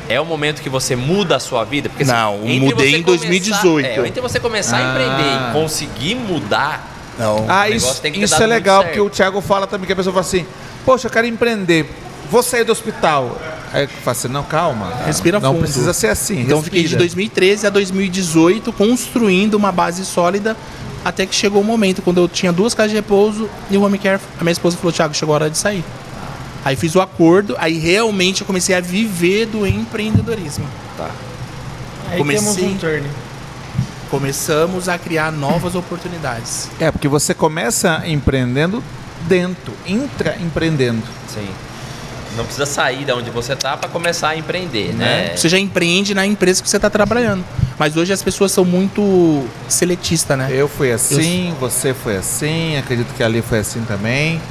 É 0.10 0.20
o 0.20 0.26
momento 0.26 0.62
que 0.62 0.70
você 0.70 0.96
muda 0.96 1.36
a 1.36 1.40
sua 1.40 1.64
vida. 1.64 1.90
Porque, 1.90 2.04
assim, 2.04 2.12
Não, 2.12 2.36
eu 2.36 2.48
entre 2.48 2.60
mudei 2.60 2.96
em 2.96 3.02
2018. 3.02 3.86
É, 3.86 4.08
entre 4.08 4.22
você 4.22 4.40
começar 4.40 4.78
a 4.78 4.80
Ah. 4.80 4.92
empreender 4.92 5.50
e 5.50 5.54
conseguir 5.54 6.16
mudar, 6.16 6.88
Não. 7.18 7.46
Ah, 7.48 7.70
isso, 7.70 8.02
tem 8.02 8.12
que 8.12 8.20
ter 8.20 8.26
isso 8.26 8.42
é 8.42 8.46
legal, 8.46 8.84
porque 8.84 9.00
o 9.02 9.10
Thiago 9.10 9.42
fala 9.42 9.66
também 9.68 9.88
que 9.88 9.94
a 9.94 9.96
pessoa 9.96 10.14
fala 10.14 10.26
assim: 10.26 10.46
Poxa, 10.86 11.08
eu 11.08 11.12
quero 11.12 11.28
empreender. 11.28 11.90
Vou 12.30 12.44
sair 12.44 12.64
do 12.64 12.72
hospital. 12.72 13.38
Aí 13.74 13.84
eu 13.84 13.88
falei 13.90 14.12
assim, 14.12 14.28
não, 14.28 14.44
calma. 14.44 14.94
Respira 15.06 15.40
não 15.40 15.52
fundo. 15.54 15.62
precisa 15.64 15.94
ser 15.94 16.08
assim. 16.08 16.42
Então 16.42 16.58
eu 16.58 16.64
fiquei 16.64 16.82
de 16.82 16.88
respira. 16.88 17.00
2013 17.04 17.68
a 17.68 17.70
2018 17.70 18.72
construindo 18.74 19.54
uma 19.56 19.72
base 19.72 20.06
sólida 20.06 20.56
até 21.06 21.26
que 21.26 21.34
chegou 21.34 21.62
o 21.62 21.66
momento 21.66 22.02
quando 22.02 22.20
eu 22.20 22.28
tinha 22.28 22.52
duas 22.52 22.74
casas 22.74 22.92
de 22.92 22.98
repouso 22.98 23.50
e 23.72 23.78
o 23.78 23.84
home 23.84 23.98
care, 23.98 24.20
a 24.40 24.44
minha 24.44 24.52
esposa 24.52 24.76
falou, 24.78 24.92
Thiago, 24.92 25.14
chegou 25.14 25.34
a 25.34 25.36
hora 25.36 25.50
de 25.50 25.58
sair. 25.58 25.84
Aí 26.68 26.76
fiz 26.76 26.96
o 26.96 27.02
acordo, 27.02 27.56
aí 27.60 27.78
realmente 27.80 28.42
eu 28.42 28.46
comecei 28.46 28.76
a 28.76 28.82
viver 28.82 29.46
do 29.46 29.66
empreendedorismo. 29.66 30.68
Aí 32.10 32.18
Comecei- 32.18 32.56
temos 32.56 32.76
um 32.76 32.78
turn. 32.78 33.08
Começamos 34.12 34.90
a 34.90 34.98
criar 34.98 35.32
novas 35.32 35.76
oportunidades. 35.76 36.68
É, 36.78 36.92
porque 36.92 37.08
você 37.08 37.34
começa 37.34 38.04
empreendendo 38.06 38.84
dentro, 39.30 39.72
intraempreendendo. 39.88 41.04
Sim. 41.34 41.48
Não 42.36 42.44
precisa 42.44 42.66
sair 42.66 43.06
da 43.06 43.16
onde 43.16 43.30
você 43.30 43.56
tá 43.56 43.78
para 43.78 43.88
começar 43.88 44.30
a 44.32 44.38
empreender, 44.38 44.94
né? 44.94 45.38
Você 45.38 45.48
já 45.48 45.58
empreende 45.58 46.14
na 46.14 46.26
empresa 46.26 46.62
que 46.62 46.68
você 46.70 46.76
está 46.76 46.90
trabalhando. 46.90 47.46
Mas 47.80 47.96
hoje 47.96 48.12
as 48.12 48.22
pessoas 48.22 48.52
são 48.52 48.66
muito 48.66 49.48
seletistas, 49.70 50.38
né? 50.38 50.50
Eu 50.52 50.68
fui 50.68 50.92
assim, 50.92 51.56
você 51.62 51.94
foi 51.94 52.18
assim, 52.18 52.76
acredito 52.76 53.14
que 53.16 53.24
ali 53.24 53.42
foi 53.42 53.60
assim 53.60 53.82
também. 53.88 54.42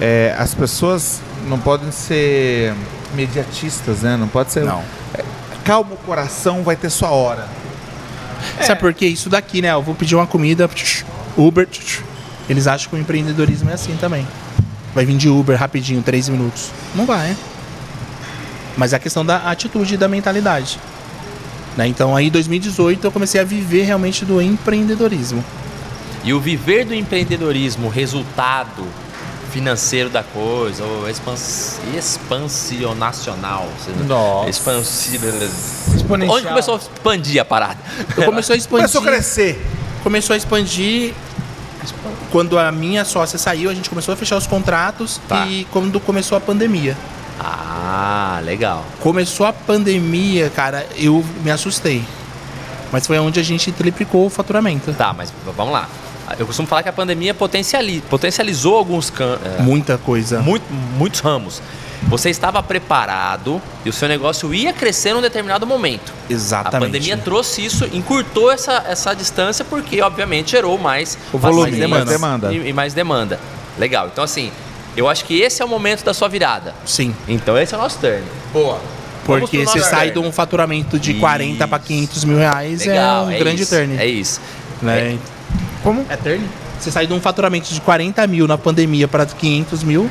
É, 0.00 0.32
as 0.38 0.54
pessoas 0.54 1.22
não 1.48 1.58
podem 1.58 1.90
ser 1.90 2.74
mediatistas, 3.14 4.02
né? 4.02 4.16
Não 4.16 4.28
pode 4.28 4.52
ser. 4.52 4.64
Não. 4.64 4.82
Calma 5.64 5.94
o 5.94 5.96
coração, 5.96 6.62
vai 6.62 6.76
ter 6.76 6.90
sua 6.90 7.10
hora. 7.10 7.48
Sabe 8.60 8.80
por 8.80 8.92
quê? 8.92 9.06
Isso 9.06 9.28
daqui, 9.28 9.62
né? 9.62 9.72
Eu 9.72 9.82
vou 9.82 9.94
pedir 9.94 10.14
uma 10.14 10.26
comida, 10.26 10.68
Uber, 11.36 11.68
eles 12.48 12.66
acham 12.66 12.90
que 12.90 12.96
o 12.96 12.98
empreendedorismo 12.98 13.70
é 13.70 13.74
assim 13.74 13.96
também. 13.96 14.26
Vai 14.94 15.04
vir 15.04 15.16
de 15.16 15.28
Uber 15.28 15.58
rapidinho, 15.58 16.02
três 16.02 16.28
minutos. 16.28 16.70
Não 16.94 17.04
vai, 17.04 17.28
né? 17.28 17.36
Mas 18.76 18.92
é 18.92 18.96
a 18.96 18.98
questão 18.98 19.24
da 19.24 19.50
atitude 19.50 19.94
e 19.94 19.96
da 19.96 20.08
mentalidade. 20.08 20.78
Né? 21.76 21.86
Então 21.86 22.16
aí 22.16 22.28
em 22.28 22.30
2018 22.30 23.06
eu 23.06 23.12
comecei 23.12 23.40
a 23.40 23.44
viver 23.44 23.84
realmente 23.84 24.24
do 24.24 24.40
empreendedorismo. 24.40 25.44
E 26.24 26.32
o 26.32 26.40
viver 26.40 26.84
do 26.84 26.94
empreendedorismo, 26.94 27.88
resultado 27.88 28.86
financeiro 29.50 30.08
da 30.10 30.22
coisa, 30.22 30.84
ou 30.84 31.08
expans... 31.08 31.78
expansionacional. 31.96 33.68
Nossa. 34.06 34.50
Expansi... 34.50 35.20
Exponencial. 35.94 36.36
Onde 36.38 36.46
começou 36.46 36.74
a 36.74 36.78
expandir 36.78 37.40
a 37.40 37.44
parada? 37.44 37.78
Começou 38.24 38.54
a 38.54 38.56
expandir. 38.56 38.88
Começou 38.88 39.00
a 39.00 39.04
crescer. 39.04 39.66
começou 40.02 40.34
a 40.34 40.36
expandir. 40.36 41.14
Quando 42.30 42.58
a 42.58 42.72
minha 42.72 43.04
sócia 43.04 43.38
saiu, 43.38 43.70
a 43.70 43.74
gente 43.74 43.88
começou 43.88 44.12
a 44.12 44.16
fechar 44.16 44.36
os 44.36 44.46
contratos 44.46 45.20
Tá. 45.28 45.46
e 45.46 45.64
quando 45.70 46.00
começou 46.00 46.36
a 46.36 46.40
pandemia. 46.40 46.96
Ah, 47.38 48.40
legal. 48.44 48.84
Começou 49.00 49.46
a 49.46 49.52
pandemia, 49.52 50.50
cara, 50.50 50.86
eu 50.96 51.24
me 51.44 51.50
assustei. 51.50 52.02
Mas 52.90 53.06
foi 53.06 53.18
onde 53.18 53.38
a 53.38 53.42
gente 53.42 53.70
triplicou 53.72 54.26
o 54.26 54.30
faturamento. 54.30 54.92
Tá, 54.94 55.12
mas 55.12 55.32
vamos 55.56 55.72
lá. 55.72 55.88
Eu 56.38 56.46
costumo 56.46 56.66
falar 56.66 56.82
que 56.82 56.88
a 56.88 56.92
pandemia 56.92 57.32
potenciali... 57.34 58.00
potencializou 58.02 58.76
alguns 58.76 59.10
can... 59.10 59.38
é, 59.44 59.62
Muita 59.62 59.96
coisa. 59.98 60.40
muito, 60.40 60.64
muitos 60.96 61.20
ramos. 61.20 61.62
Você 62.08 62.30
estava 62.30 62.62
preparado 62.62 63.60
e 63.84 63.88
o 63.88 63.92
seu 63.92 64.08
negócio 64.08 64.54
ia 64.54 64.72
crescer 64.72 65.12
num 65.12 65.20
determinado 65.20 65.66
momento. 65.66 66.12
Exatamente. 66.30 66.76
A 66.76 66.80
pandemia 66.80 67.16
trouxe 67.16 67.64
isso, 67.64 67.84
encurtou 67.92 68.50
essa, 68.50 68.84
essa 68.86 69.14
distância, 69.14 69.64
porque 69.64 70.00
obviamente 70.00 70.52
gerou 70.52 70.78
mais, 70.78 71.18
O 71.32 71.38
volume, 71.38 71.70
pacientes 71.70 71.90
mais 71.90 72.04
demanda. 72.04 72.52
E, 72.52 72.68
e 72.68 72.72
mais 72.72 72.94
demanda. 72.94 73.40
Legal. 73.78 74.08
Então, 74.12 74.22
assim, 74.22 74.52
eu 74.96 75.08
acho 75.08 75.24
que 75.24 75.40
esse 75.40 75.60
é 75.60 75.64
o 75.64 75.68
momento 75.68 76.04
da 76.04 76.14
sua 76.14 76.28
virada. 76.28 76.74
Sim. 76.84 77.14
Então, 77.26 77.58
esse 77.58 77.74
é 77.74 77.76
o 77.78 77.80
nosso 77.80 77.98
turn. 77.98 78.22
Boa. 78.52 78.80
Porque 79.24 79.64
você 79.64 79.80
sai 79.80 80.12
de 80.12 80.18
um 80.20 80.30
faturamento 80.30 81.00
de 81.00 81.14
40 81.14 81.66
para 81.66 81.78
Isso. 81.78 81.86
500 81.88 82.24
mil 82.24 82.38
reais 82.38 82.86
Legal, 82.86 83.24
é 83.24 83.26
um 83.26 83.30
é 83.32 83.38
grande 83.38 83.62
isso, 83.62 83.74
turn. 83.74 83.98
É 83.98 84.06
isso. 84.06 84.40
Né? 84.80 85.18
Como? 85.86 86.04
É 86.08 86.16
turn? 86.16 86.44
Você 86.80 86.90
sai 86.90 87.06
de 87.06 87.12
um 87.12 87.20
faturamento 87.20 87.72
de 87.72 87.80
40 87.80 88.26
mil 88.26 88.48
na 88.48 88.58
pandemia 88.58 89.06
para 89.06 89.24
500 89.24 89.84
mil. 89.84 90.10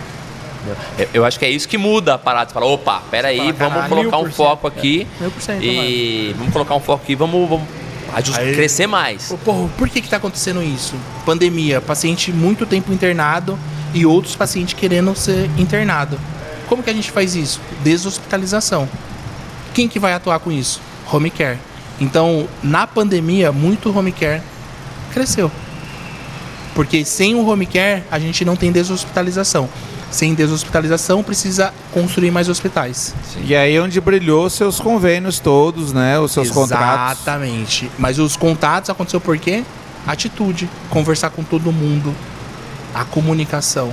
Eu, 0.97 1.07
eu 1.15 1.25
acho 1.25 1.37
que 1.37 1.43
é 1.43 1.49
isso 1.49 1.67
que 1.67 1.77
muda 1.77 2.13
a 2.13 2.17
parada. 2.17 2.47
Você 2.49 2.53
fala, 2.53 2.65
opa, 2.67 3.01
peraí, 3.11 3.37
Fala, 3.37 3.51
vamos 3.51 3.73
caralho, 3.73 3.89
colocar 3.89 4.17
um 4.19 4.23
1000%, 4.23 4.31
foco 4.31 4.67
aqui. 4.67 5.05
Mil 5.19 5.29
por 5.29 5.41
cento, 5.41 5.61
E 5.61 6.33
vamos 6.37 6.53
colocar 6.53 6.75
um 6.75 6.79
foco 6.79 7.03
aqui, 7.03 7.13
vamos, 7.13 7.49
vamos 7.49 7.67
ajust- 8.13 8.39
Aí- 8.39 8.55
crescer 8.55 8.87
mais. 8.87 9.27
Pô, 9.27 9.37
Porra, 9.39 9.69
por 9.77 9.89
que 9.89 9.99
que 9.99 10.07
tá 10.07 10.15
acontecendo 10.15 10.63
isso? 10.63 10.95
Pandemia, 11.25 11.81
paciente 11.81 12.31
muito 12.31 12.65
tempo 12.65 12.93
internado 12.93 13.59
e 13.93 14.05
outros 14.05 14.33
pacientes 14.37 14.73
querendo 14.75 15.13
ser 15.13 15.49
internado. 15.57 16.17
Como 16.69 16.81
que 16.81 16.89
a 16.89 16.93
gente 16.93 17.11
faz 17.11 17.35
isso? 17.35 17.59
Deshospitalização. 17.83 18.87
Quem 19.73 19.89
que 19.89 19.99
vai 19.99 20.13
atuar 20.13 20.39
com 20.39 20.53
isso? 20.53 20.79
Home 21.11 21.29
care. 21.29 21.57
Então, 21.99 22.47
na 22.63 22.87
pandemia, 22.87 23.51
muito 23.51 23.93
home 23.95 24.13
care 24.13 24.41
cresceu. 25.13 25.51
Porque 26.75 27.05
sem 27.05 27.33
o 27.33 27.47
home 27.47 27.65
care, 27.65 28.03
a 28.11 28.19
gente 28.19 28.43
não 28.43 28.57
tem 28.57 28.71
deshospitalização. 28.71 29.67
Sem 30.11 30.35
deshospitalização, 30.35 31.23
precisa 31.23 31.73
construir 31.93 32.31
mais 32.31 32.49
hospitais. 32.49 33.15
E 33.43 33.55
aí 33.55 33.75
é 33.75 33.81
onde 33.81 33.99
brilhou 33.99 34.49
seus 34.49 34.79
convênios 34.79 35.39
todos, 35.39 35.93
né? 35.93 36.19
Os 36.19 36.33
seus 36.33 36.51
contratos. 36.51 37.21
Exatamente. 37.21 37.89
Mas 37.97 38.19
os 38.19 38.35
contatos 38.35 38.89
aconteceu 38.89 39.21
por 39.21 39.37
quê? 39.37 39.63
Atitude, 40.05 40.69
conversar 40.89 41.31
com 41.31 41.43
todo 41.43 41.71
mundo, 41.71 42.13
a 42.93 43.05
comunicação. 43.05 43.91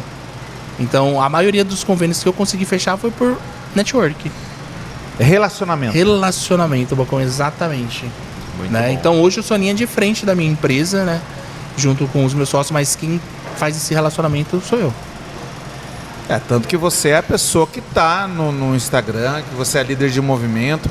Então, 0.78 1.20
a 1.22 1.28
maioria 1.28 1.64
dos 1.64 1.84
convênios 1.84 2.22
que 2.22 2.28
eu 2.28 2.32
consegui 2.32 2.64
fechar 2.64 2.96
foi 2.96 3.10
por 3.10 3.38
network, 3.74 4.30
Relacionamento. 5.18 5.94
relacionamento, 5.94 6.96
Bocão, 6.96 7.20
exatamente. 7.20 8.04
Né? 8.70 8.92
Então, 8.92 9.20
hoje 9.20 9.38
eu 9.38 9.42
sou 9.42 9.54
a 9.54 9.58
linha 9.58 9.74
de 9.74 9.86
frente 9.86 10.26
da 10.26 10.34
minha 10.34 10.50
empresa, 10.50 11.04
né? 11.04 11.20
Junto 11.76 12.06
com 12.08 12.24
os 12.24 12.34
meus 12.34 12.48
sócios, 12.48 12.70
mas 12.70 12.94
quem 12.96 13.20
faz 13.56 13.76
esse 13.76 13.94
relacionamento 13.94 14.60
sou 14.60 14.78
eu. 14.78 14.92
É, 16.28 16.38
tanto 16.38 16.68
que 16.68 16.76
você 16.76 17.10
é 17.10 17.18
a 17.18 17.22
pessoa 17.22 17.66
que 17.66 17.80
tá 17.80 18.26
no, 18.28 18.52
no 18.52 18.76
Instagram, 18.76 19.42
que 19.42 19.54
você 19.54 19.78
é 19.78 19.82
líder 19.82 20.10
de 20.10 20.20
movimento. 20.20 20.88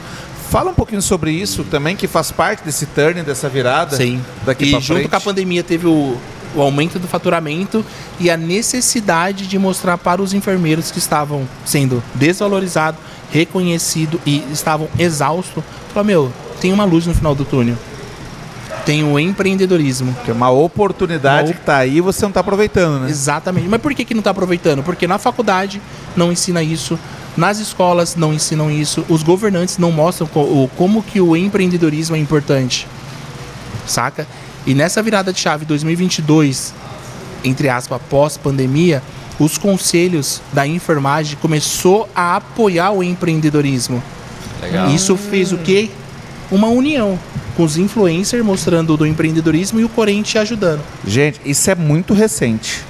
Fala 0.49 0.71
um 0.71 0.73
pouquinho 0.73 1.01
sobre 1.01 1.31
isso 1.31 1.63
também, 1.63 1.95
que 1.95 2.07
faz 2.07 2.31
parte 2.31 2.63
desse 2.63 2.85
turn, 2.85 3.23
dessa 3.23 3.47
virada. 3.47 3.95
Sim. 3.95 4.21
Daqui 4.45 4.65
e 4.65 4.71
junto 4.71 4.85
frente. 4.85 5.09
com 5.09 5.15
a 5.15 5.21
pandemia 5.21 5.63
teve 5.63 5.87
o, 5.87 6.17
o 6.53 6.61
aumento 6.61 6.99
do 6.99 7.07
faturamento 7.07 7.85
e 8.19 8.29
a 8.29 8.35
necessidade 8.35 9.47
de 9.47 9.57
mostrar 9.57 9.97
para 9.97 10.21
os 10.21 10.33
enfermeiros 10.33 10.91
que 10.91 10.99
estavam 10.99 11.47
sendo 11.65 12.03
desvalorizados, 12.13 12.99
reconhecidos 13.31 14.19
e 14.25 14.43
estavam 14.51 14.89
exaustos, 14.99 15.63
falar, 15.93 16.03
meu, 16.03 16.31
tem 16.59 16.73
uma 16.73 16.83
luz 16.83 17.07
no 17.07 17.13
final 17.13 17.33
do 17.33 17.45
túnel. 17.45 17.77
Tem 18.85 19.03
o 19.03 19.19
empreendedorismo. 19.19 20.15
Que 20.25 20.31
é 20.31 20.33
uma 20.33 20.49
oportunidade 20.49 21.43
Uma 21.47 21.51
op- 21.51 21.59
que 21.59 21.65
tá 21.65 21.77
aí 21.77 21.97
e 21.97 22.01
você 22.01 22.23
não 22.25 22.31
tá 22.31 22.39
aproveitando, 22.39 23.01
né? 23.01 23.09
Exatamente. 23.09 23.67
Mas 23.67 23.81
por 23.81 23.93
que, 23.93 24.03
que 24.05 24.13
não 24.13 24.19
está 24.21 24.31
aproveitando? 24.31 24.83
Porque 24.83 25.05
na 25.07 25.17
faculdade 25.17 25.81
não 26.15 26.31
ensina 26.31 26.63
isso, 26.63 26.97
nas 27.37 27.59
escolas 27.59 28.15
não 28.15 28.33
ensinam 28.33 28.69
isso, 28.71 29.05
os 29.07 29.23
governantes 29.23 29.77
não 29.77 29.91
mostram 29.91 30.27
co- 30.27 30.41
o- 30.41 30.69
como 30.77 31.03
que 31.03 31.21
o 31.21 31.35
empreendedorismo 31.37 32.15
é 32.15 32.19
importante. 32.19 32.87
Saca? 33.85 34.27
E 34.65 34.73
nessa 34.73 35.01
virada 35.01 35.31
de 35.33 35.39
chave 35.39 35.65
2022, 35.65 36.73
entre 37.43 37.69
aspas, 37.69 37.99
pós-pandemia, 38.09 39.01
os 39.39 39.57
conselhos 39.57 40.41
da 40.53 40.67
enfermagem 40.67 41.37
começou 41.41 42.07
a 42.15 42.35
apoiar 42.35 42.91
o 42.91 43.01
empreendedorismo. 43.03 44.01
Legal. 44.61 44.89
Isso 44.91 45.17
fez 45.17 45.51
o 45.51 45.57
quê? 45.57 45.89
Uma 46.51 46.67
união 46.67 47.17
com 47.55 47.63
os 47.63 47.77
influencers 47.77 48.43
mostrando 48.43 48.95
do 48.97 49.05
empreendedorismo 49.05 49.79
e 49.79 49.83
o 49.85 49.89
Corente 49.89 50.37
ajudando. 50.37 50.81
Gente, 51.05 51.39
isso 51.45 51.69
é 51.69 51.75
muito 51.75 52.13
recente. 52.13 52.83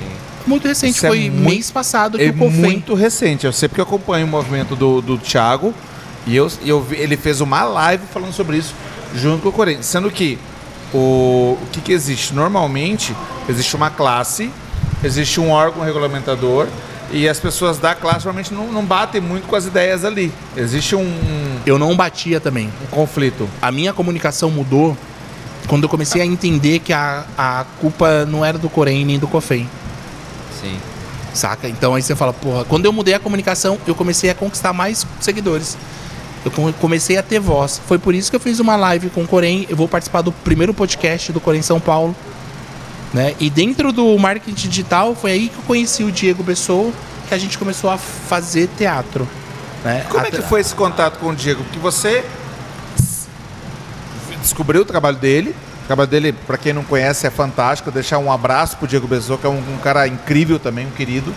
Muito 0.47 0.67
recente, 0.67 0.95
Isso 0.97 1.05
é 1.05 1.09
foi 1.09 1.29
muito- 1.29 1.49
mês 1.49 1.69
passado 1.69 2.17
que 2.17 2.23
É 2.23 2.29
o 2.29 2.33
COFEM 2.33 2.59
muito 2.59 2.93
recente. 2.95 3.45
Eu 3.45 3.53
sei 3.53 3.69
porque 3.69 3.79
eu 3.79 3.85
acompanho 3.85 4.25
o 4.25 4.29
movimento 4.29 4.75
do, 4.75 4.99
do 5.01 5.17
Thiago 5.17 5.71
e 6.25 6.35
eu, 6.35 6.51
eu 6.65 6.85
ele 6.91 7.15
fez 7.15 7.41
uma 7.41 7.63
live 7.63 8.03
falando 8.11 8.33
sobre 8.33 8.57
isso 8.57 8.73
junto 9.15 9.43
com 9.43 9.49
o 9.49 9.51
Corinthians. 9.51 9.85
Sendo 9.85 10.09
que 10.09 10.39
o, 10.93 11.57
o 11.61 11.67
que, 11.71 11.79
que 11.81 11.91
existe? 11.91 12.33
Normalmente 12.33 13.15
existe 13.47 13.75
uma 13.75 13.91
classe, 13.91 14.49
existe 15.03 15.39
um 15.39 15.51
órgão 15.51 15.83
regulamentador 15.83 16.67
e 17.13 17.27
as 17.27 17.39
pessoas 17.39 17.77
da 17.77 17.93
classe 17.95 18.25
normalmente 18.25 18.53
não, 18.53 18.71
não 18.71 18.85
batem 18.85 19.19
muito 19.21 19.47
com 19.47 19.55
as 19.55 19.65
ideias 19.65 20.03
ali. 20.05 20.31
Existe 20.55 20.95
um, 20.95 21.01
um 21.01 21.59
Eu 21.65 21.77
não 21.79 21.95
batia 21.95 22.39
também. 22.39 22.71
conflito. 22.89 23.47
A 23.61 23.71
minha 23.71 23.93
comunicação 23.93 24.49
mudou 24.49 24.97
quando 25.67 25.83
eu 25.83 25.89
comecei 25.89 26.21
a 26.21 26.25
entender 26.25 26.79
que 26.79 26.91
a, 26.93 27.23
a 27.37 27.65
culpa 27.79 28.25
não 28.25 28.43
era 28.43 28.57
do 28.57 28.69
Corém 28.69 29.05
nem 29.05 29.19
do 29.19 29.27
COFEM. 29.27 29.69
Sim. 30.61 30.77
Saca? 31.33 31.67
Então 31.69 31.95
aí 31.95 32.01
você 32.01 32.15
fala, 32.15 32.33
porra, 32.33 32.65
quando 32.65 32.85
eu 32.85 32.91
mudei 32.91 33.13
a 33.13 33.19
comunicação, 33.19 33.77
eu 33.87 33.95
comecei 33.95 34.29
a 34.29 34.35
conquistar 34.35 34.73
mais 34.73 35.05
seguidores. 35.19 35.77
Eu 36.43 36.51
come- 36.51 36.73
comecei 36.73 37.17
a 37.17 37.23
ter 37.23 37.39
voz. 37.39 37.79
Foi 37.87 37.97
por 37.99 38.15
isso 38.15 38.29
que 38.29 38.35
eu 38.35 38.39
fiz 38.39 38.59
uma 38.59 38.75
live 38.75 39.09
com 39.11 39.21
o 39.23 39.27
Corém. 39.27 39.65
Eu 39.69 39.77
vou 39.77 39.87
participar 39.87 40.21
do 40.21 40.31
primeiro 40.31 40.73
podcast 40.73 41.31
do 41.31 41.39
Corém 41.39 41.61
São 41.61 41.79
Paulo. 41.79 42.15
Né? 43.13 43.35
E 43.39 43.49
dentro 43.49 43.91
do 43.91 44.17
marketing 44.17 44.69
digital, 44.69 45.13
foi 45.15 45.31
aí 45.31 45.49
que 45.49 45.57
eu 45.57 45.63
conheci 45.63 46.03
o 46.03 46.11
Diego 46.11 46.43
Pessoa, 46.43 46.91
que 47.27 47.33
a 47.33 47.37
gente 47.37 47.57
começou 47.57 47.89
a 47.89 47.97
fazer 47.97 48.69
teatro. 48.77 49.27
Né? 49.83 50.05
Como 50.09 50.23
é 50.23 50.27
Até- 50.27 50.37
que 50.37 50.43
foi 50.43 50.61
esse 50.61 50.73
contato 50.73 51.17
com 51.19 51.27
o 51.29 51.35
Diego? 51.35 51.63
Porque 51.63 51.79
você 51.79 52.23
descobriu 54.41 54.81
o 54.81 54.85
trabalho 54.85 55.17
dele. 55.17 55.55
O 55.83 55.87
trabalho 55.87 56.09
dele, 56.09 56.31
para 56.31 56.57
quem 56.57 56.71
não 56.71 56.83
conhece, 56.83 57.27
é 57.27 57.29
fantástico. 57.29 57.91
Deixar 57.91 58.17
um 58.17 58.31
abraço 58.31 58.77
pro 58.77 58.87
Diego 58.87 59.07
Bezos, 59.07 59.39
que 59.39 59.45
é 59.45 59.49
um, 59.49 59.57
um 59.57 59.77
cara 59.83 60.07
incrível 60.07 60.57
também, 60.57 60.87
um 60.87 60.91
querido. 60.91 61.33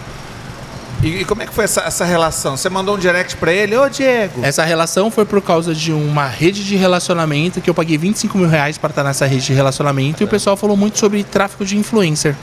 E, 1.03 1.21
e 1.21 1.25
como 1.25 1.43
é 1.43 1.47
que 1.47 1.53
foi 1.53 1.65
essa, 1.65 1.83
essa 1.83 2.05
relação? 2.05 2.57
Você 2.57 2.69
mandou 2.69 2.97
um 2.97 2.99
direct 2.99 3.37
para 3.37 3.53
ele? 3.53 3.77
Ô, 3.77 3.89
Diego! 3.89 4.43
Essa 4.43 4.65
relação 4.65 5.11
foi 5.11 5.25
por 5.25 5.43
causa 5.43 5.75
de 5.75 5.93
uma 5.93 6.27
rede 6.27 6.65
de 6.65 6.77
relacionamento 6.77 7.61
que 7.61 7.69
eu 7.69 7.75
paguei 7.75 7.99
25 7.99 8.39
mil 8.39 8.49
reais 8.49 8.79
para 8.79 8.91
estar 8.91 9.05
nessa 9.05 9.27
rede 9.27 9.47
de 9.47 9.53
relacionamento 9.53 10.23
e 10.23 10.25
o 10.25 10.29
pessoal 10.29 10.57
falou 10.57 10.77
muito 10.77 10.99
sobre 10.99 11.23
tráfico 11.23 11.65
de 11.65 11.77
influencer. 11.77 12.35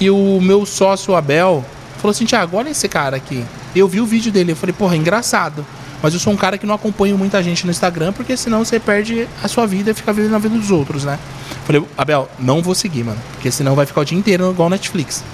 E 0.00 0.08
o 0.10 0.40
meu 0.40 0.64
sócio, 0.64 1.14
Abel, 1.14 1.64
falou 1.98 2.12
assim: 2.12 2.24
Tiago, 2.24 2.56
olha 2.56 2.70
esse 2.70 2.88
cara 2.88 3.16
aqui. 3.16 3.44
Eu 3.74 3.86
vi 3.86 4.00
o 4.00 4.06
vídeo 4.06 4.32
dele, 4.32 4.52
eu 4.52 4.56
falei, 4.56 4.72
porra, 4.72 4.94
é 4.94 4.98
engraçado. 4.98 5.66
Mas 6.02 6.14
eu 6.14 6.20
sou 6.20 6.32
um 6.32 6.36
cara 6.36 6.56
que 6.56 6.64
não 6.64 6.74
acompanho 6.74 7.18
muita 7.18 7.42
gente 7.42 7.64
no 7.64 7.70
Instagram, 7.72 8.12
porque 8.12 8.36
senão 8.36 8.64
você 8.64 8.78
perde 8.78 9.28
a 9.42 9.48
sua 9.48 9.66
vida 9.66 9.90
e 9.90 9.94
fica 9.94 10.12
vivendo 10.12 10.34
a 10.36 10.38
vida 10.38 10.56
dos 10.56 10.70
outros, 10.70 11.04
né? 11.04 11.18
Falei, 11.64 11.84
Abel, 11.96 12.28
não 12.38 12.62
vou 12.62 12.74
seguir, 12.74 13.02
mano. 13.04 13.18
Porque 13.32 13.50
senão 13.50 13.74
vai 13.74 13.84
ficar 13.84 14.02
o 14.02 14.04
dia 14.04 14.16
inteiro 14.16 14.50
igual 14.50 14.70
Netflix. 14.70 15.24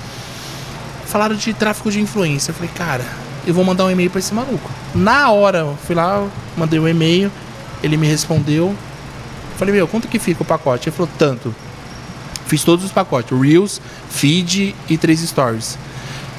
Falaram 1.15 1.37
de 1.37 1.55
tráfico 1.55 1.93
de 1.93 2.01
influência. 2.01 2.51
Eu 2.51 2.57
falei, 2.57 2.71
cara, 2.75 3.05
eu 3.47 3.55
vou 3.55 3.63
mandar 3.63 3.85
um 3.85 3.91
e-mail 3.93 4.11
pra 4.11 4.19
esse 4.19 4.35
maluco. 4.35 4.69
Na 4.93 5.31
hora, 5.31 5.59
eu 5.59 5.79
fui 5.87 5.95
lá, 5.95 6.27
mandei 6.57 6.81
um 6.81 6.89
e-mail, 6.89 7.31
ele 7.85 7.97
me 7.97 8.09
respondeu. 8.09 8.75
Falei, 9.57 9.73
meu, 9.73 9.87
quanto 9.87 10.09
que 10.09 10.19
fica 10.19 10.43
o 10.43 10.45
pacote? 10.45 10.89
Ele 10.89 10.97
falou, 10.97 11.09
tanto. 11.17 11.55
Fiz 12.49 12.65
todos 12.65 12.85
os 12.85 12.91
pacotes, 12.91 13.31
Reels, 13.41 13.81
Feed 14.11 14.75
e 14.89 14.99
três 14.99 15.21
Stories. 15.21 15.79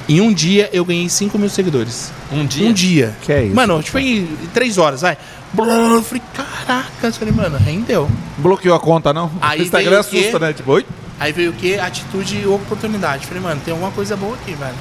Em 0.06 0.20
um 0.20 0.30
dia 0.30 0.68
eu 0.74 0.84
ganhei 0.84 1.08
5 1.08 1.38
mil 1.38 1.48
seguidores. 1.48 2.12
Um 2.30 2.44
dia? 2.44 2.68
Um 2.68 2.72
dia. 2.74 3.16
Que 3.22 3.32
é 3.32 3.44
isso, 3.44 3.56
Mano, 3.56 3.82
tipo 3.82 3.98
em 3.98 4.26
três 4.52 4.76
horas, 4.76 5.00
vai. 5.00 5.16
Blá, 5.54 5.72
Eu 5.74 6.02
falei, 6.02 6.22
caraca. 6.34 7.06
Eu 7.06 7.12
falei, 7.14 7.32
mano, 7.32 7.56
rendeu. 7.56 8.10
Bloqueou 8.36 8.76
a 8.76 8.78
conta, 8.80 9.14
não? 9.14 9.32
Aí 9.40 9.58
o 9.58 9.62
Instagram 9.62 10.00
assusta, 10.00 10.38
né? 10.38 10.52
Tipo, 10.52 10.72
oi? 10.72 10.84
Aí 11.18 11.32
veio 11.32 11.50
o 11.50 11.54
que? 11.54 11.78
Atitude 11.78 12.40
e 12.42 12.46
oportunidade. 12.46 13.26
Falei, 13.26 13.42
mano, 13.42 13.60
tem 13.64 13.72
alguma 13.72 13.90
coisa 13.90 14.16
boa 14.16 14.34
aqui, 14.34 14.52
velho. 14.54 14.74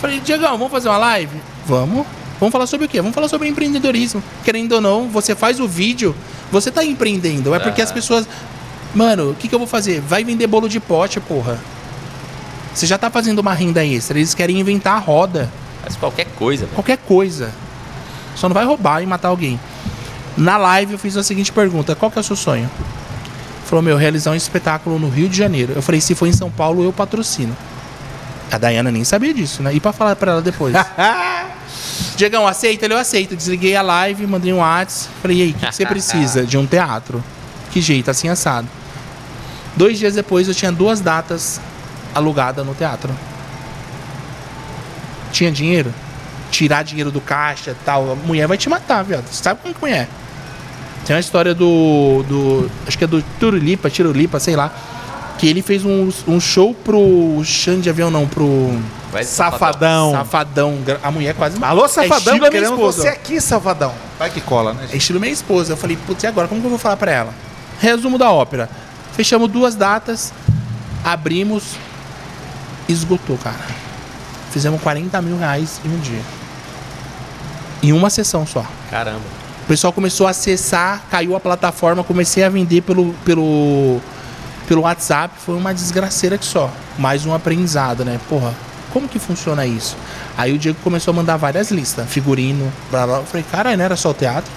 Falei, 0.00 0.20
Diegão, 0.20 0.56
vamos 0.56 0.70
fazer 0.70 0.88
uma 0.88 0.98
live? 0.98 1.40
Vamos. 1.66 2.06
Vamos 2.40 2.52
falar 2.52 2.66
sobre 2.66 2.86
o 2.86 2.88
quê? 2.88 3.00
Vamos 3.00 3.14
falar 3.14 3.28
sobre 3.28 3.48
empreendedorismo. 3.48 4.22
Querendo 4.42 4.72
ou 4.72 4.80
não, 4.80 5.08
você 5.08 5.34
faz 5.34 5.60
o 5.60 5.68
vídeo, 5.68 6.16
você 6.50 6.70
tá 6.70 6.82
empreendendo. 6.82 7.54
É 7.54 7.58
porque 7.58 7.82
as 7.82 7.92
pessoas. 7.92 8.26
Mano, 8.94 9.30
o 9.30 9.34
que, 9.34 9.46
que 9.46 9.54
eu 9.54 9.58
vou 9.58 9.68
fazer? 9.68 10.00
Vai 10.00 10.24
vender 10.24 10.46
bolo 10.46 10.68
de 10.68 10.80
pote, 10.80 11.20
porra. 11.20 11.60
Você 12.74 12.86
já 12.86 12.96
tá 12.96 13.10
fazendo 13.10 13.40
uma 13.40 13.52
renda 13.52 13.84
extra. 13.84 14.18
Eles 14.18 14.34
querem 14.34 14.58
inventar 14.58 14.96
a 14.96 14.98
roda. 14.98 15.50
Faz 15.82 15.96
qualquer 15.96 16.26
coisa, 16.36 16.64
velho. 16.64 16.74
Qualquer 16.74 16.96
coisa. 16.96 17.52
Só 18.34 18.48
não 18.48 18.54
vai 18.54 18.64
roubar 18.64 19.02
e 19.02 19.06
matar 19.06 19.28
alguém. 19.28 19.60
Na 20.36 20.56
live 20.56 20.94
eu 20.94 20.98
fiz 20.98 21.16
a 21.16 21.22
seguinte 21.22 21.52
pergunta: 21.52 21.94
qual 21.94 22.10
que 22.10 22.18
é 22.18 22.20
o 22.20 22.24
seu 22.24 22.36
sonho? 22.36 22.70
Falou, 23.70 23.84
meu, 23.84 23.96
realizar 23.96 24.32
um 24.32 24.34
espetáculo 24.34 24.98
no 24.98 25.08
Rio 25.08 25.28
de 25.28 25.38
Janeiro. 25.38 25.74
Eu 25.76 25.80
falei, 25.80 26.00
se 26.00 26.12
for 26.16 26.26
em 26.26 26.32
São 26.32 26.50
Paulo, 26.50 26.82
eu 26.82 26.92
patrocino. 26.92 27.56
A 28.50 28.58
Dayana 28.58 28.90
nem 28.90 29.04
sabia 29.04 29.32
disso, 29.32 29.62
né? 29.62 29.72
E 29.72 29.78
pra 29.78 29.92
falar 29.92 30.16
pra 30.16 30.32
ela 30.32 30.42
depois. 30.42 30.74
Diegão, 32.16 32.48
aceita? 32.48 32.86
Ele, 32.86 32.94
eu 32.94 32.98
aceito. 32.98 33.36
Desliguei 33.36 33.76
a 33.76 33.82
live, 33.82 34.26
mandei 34.26 34.52
um 34.52 34.56
WhatsApp. 34.56 35.14
Falei, 35.22 35.36
e 35.36 35.42
aí, 35.42 35.50
o 35.50 35.54
que, 35.54 35.66
que 35.66 35.72
você 35.76 35.86
precisa? 35.86 36.44
De 36.44 36.58
um 36.58 36.66
teatro. 36.66 37.22
Que 37.70 37.80
jeito, 37.80 38.10
assim 38.10 38.28
assado. 38.28 38.66
Dois 39.76 40.00
dias 40.00 40.14
depois 40.14 40.48
eu 40.48 40.54
tinha 40.54 40.72
duas 40.72 41.00
datas 41.00 41.60
alugadas 42.12 42.66
no 42.66 42.74
teatro. 42.74 43.14
Tinha 45.30 45.52
dinheiro? 45.52 45.94
Tirar 46.50 46.82
dinheiro 46.82 47.12
do 47.12 47.20
caixa 47.20 47.70
e 47.70 47.84
tal. 47.84 48.10
A 48.10 48.16
mulher 48.16 48.48
vai 48.48 48.58
te 48.58 48.68
matar, 48.68 49.04
viado. 49.04 49.28
Você 49.28 49.44
sabe 49.44 49.60
como 49.62 49.72
que 49.72 49.80
mulher? 49.80 50.08
Tem 51.04 51.16
uma 51.16 51.20
história 51.20 51.54
do. 51.54 52.24
do 52.28 52.70
acho 52.86 52.96
que 52.96 53.04
é 53.04 53.06
do 53.06 53.22
Turulipa, 53.38 53.90
Tirulipa, 53.90 54.38
sei 54.38 54.56
lá. 54.56 54.72
Que 55.38 55.48
ele 55.48 55.62
fez 55.62 55.84
um, 55.86 56.10
um 56.28 56.38
show 56.38 56.74
pro 56.74 57.40
Xande 57.42 57.82
de 57.82 57.90
avião, 57.90 58.10
não, 58.10 58.28
pro 58.28 58.78
Vai 59.10 59.24
Safadão. 59.24 60.12
Safadão. 60.12 60.78
A 61.02 61.10
mulher 61.10 61.34
quase 61.34 61.56
Alô, 61.62 61.88
Safadão, 61.88 62.34
é 62.34 62.36
estilo 62.36 62.50
minha 62.50 62.62
esposa. 62.62 63.02
você 63.02 63.08
aqui, 63.08 63.40
Safadão. 63.40 63.94
Vai 64.18 64.30
que 64.30 64.40
cola, 64.40 64.74
né? 64.74 64.88
É 64.92 64.96
estilo 64.96 65.18
minha 65.18 65.32
esposa. 65.32 65.72
Eu 65.72 65.76
falei, 65.76 65.96
putz, 66.06 66.22
e 66.22 66.26
agora? 66.26 66.46
Como 66.46 66.60
que 66.60 66.66
eu 66.66 66.70
vou 66.70 66.78
falar 66.78 66.96
pra 66.96 67.10
ela? 67.10 67.34
Resumo 67.80 68.18
da 68.18 68.30
ópera. 68.30 68.68
Fechamos 69.14 69.50
duas 69.50 69.74
datas, 69.74 70.32
abrimos, 71.02 71.74
esgotou, 72.88 73.38
cara. 73.38 73.56
Fizemos 74.50 74.80
40 74.82 75.20
mil 75.22 75.38
reais 75.38 75.80
em 75.84 75.88
um 75.88 75.98
dia. 76.00 76.22
Em 77.82 77.92
uma 77.92 78.10
sessão 78.10 78.46
só. 78.46 78.64
Caramba. 78.90 79.39
Pessoal 79.70 79.92
começou 79.92 80.26
a 80.26 80.30
acessar, 80.30 81.00
caiu 81.08 81.36
a 81.36 81.38
plataforma, 81.38 82.02
comecei 82.02 82.42
a 82.42 82.48
vender 82.48 82.80
pelo, 82.80 83.14
pelo, 83.24 84.00
pelo 84.66 84.80
WhatsApp. 84.80 85.32
Foi 85.46 85.54
uma 85.54 85.72
desgraceira 85.72 86.36
que 86.36 86.44
só. 86.44 86.68
Mais 86.98 87.24
um 87.24 87.32
aprendizado, 87.32 88.04
né? 88.04 88.18
Porra, 88.28 88.52
como 88.92 89.08
que 89.08 89.20
funciona 89.20 89.64
isso? 89.64 89.96
Aí 90.36 90.52
o 90.52 90.58
Diego 90.58 90.76
começou 90.82 91.12
a 91.12 91.14
mandar 91.14 91.36
várias 91.36 91.70
listas, 91.70 92.10
figurino, 92.10 92.68
blá 92.90 93.06
blá. 93.06 93.18
Eu 93.18 93.24
falei, 93.24 93.46
caralho, 93.48 93.78
não 93.78 93.84
era 93.84 93.94
só 93.94 94.10
o 94.10 94.14
teatro? 94.14 94.50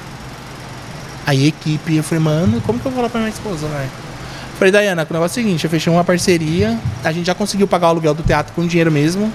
Aí 1.27 1.45
equipe, 1.45 1.95
eu 1.95 2.03
falei, 2.03 2.23
mano, 2.23 2.59
como 2.61 2.79
que 2.79 2.85
eu 2.87 2.91
vou 2.91 2.97
falar 2.97 3.09
pra 3.09 3.19
minha 3.19 3.31
esposa, 3.31 3.67
velho? 3.67 3.91
Falei, 4.57 4.71
Dayana, 4.71 5.05
o 5.07 5.13
negócio 5.13 5.39
é 5.39 5.43
o 5.43 5.45
seguinte, 5.45 5.63
eu 5.63 5.69
fechei 5.69 5.93
uma 5.93 6.03
parceria, 6.03 6.75
a 7.03 7.11
gente 7.11 7.27
já 7.27 7.35
conseguiu 7.35 7.67
pagar 7.67 7.85
o 7.85 7.89
aluguel 7.91 8.15
do 8.15 8.23
teatro 8.23 8.51
com 8.53 8.65
dinheiro 8.65 8.91
mesmo, 8.91 9.31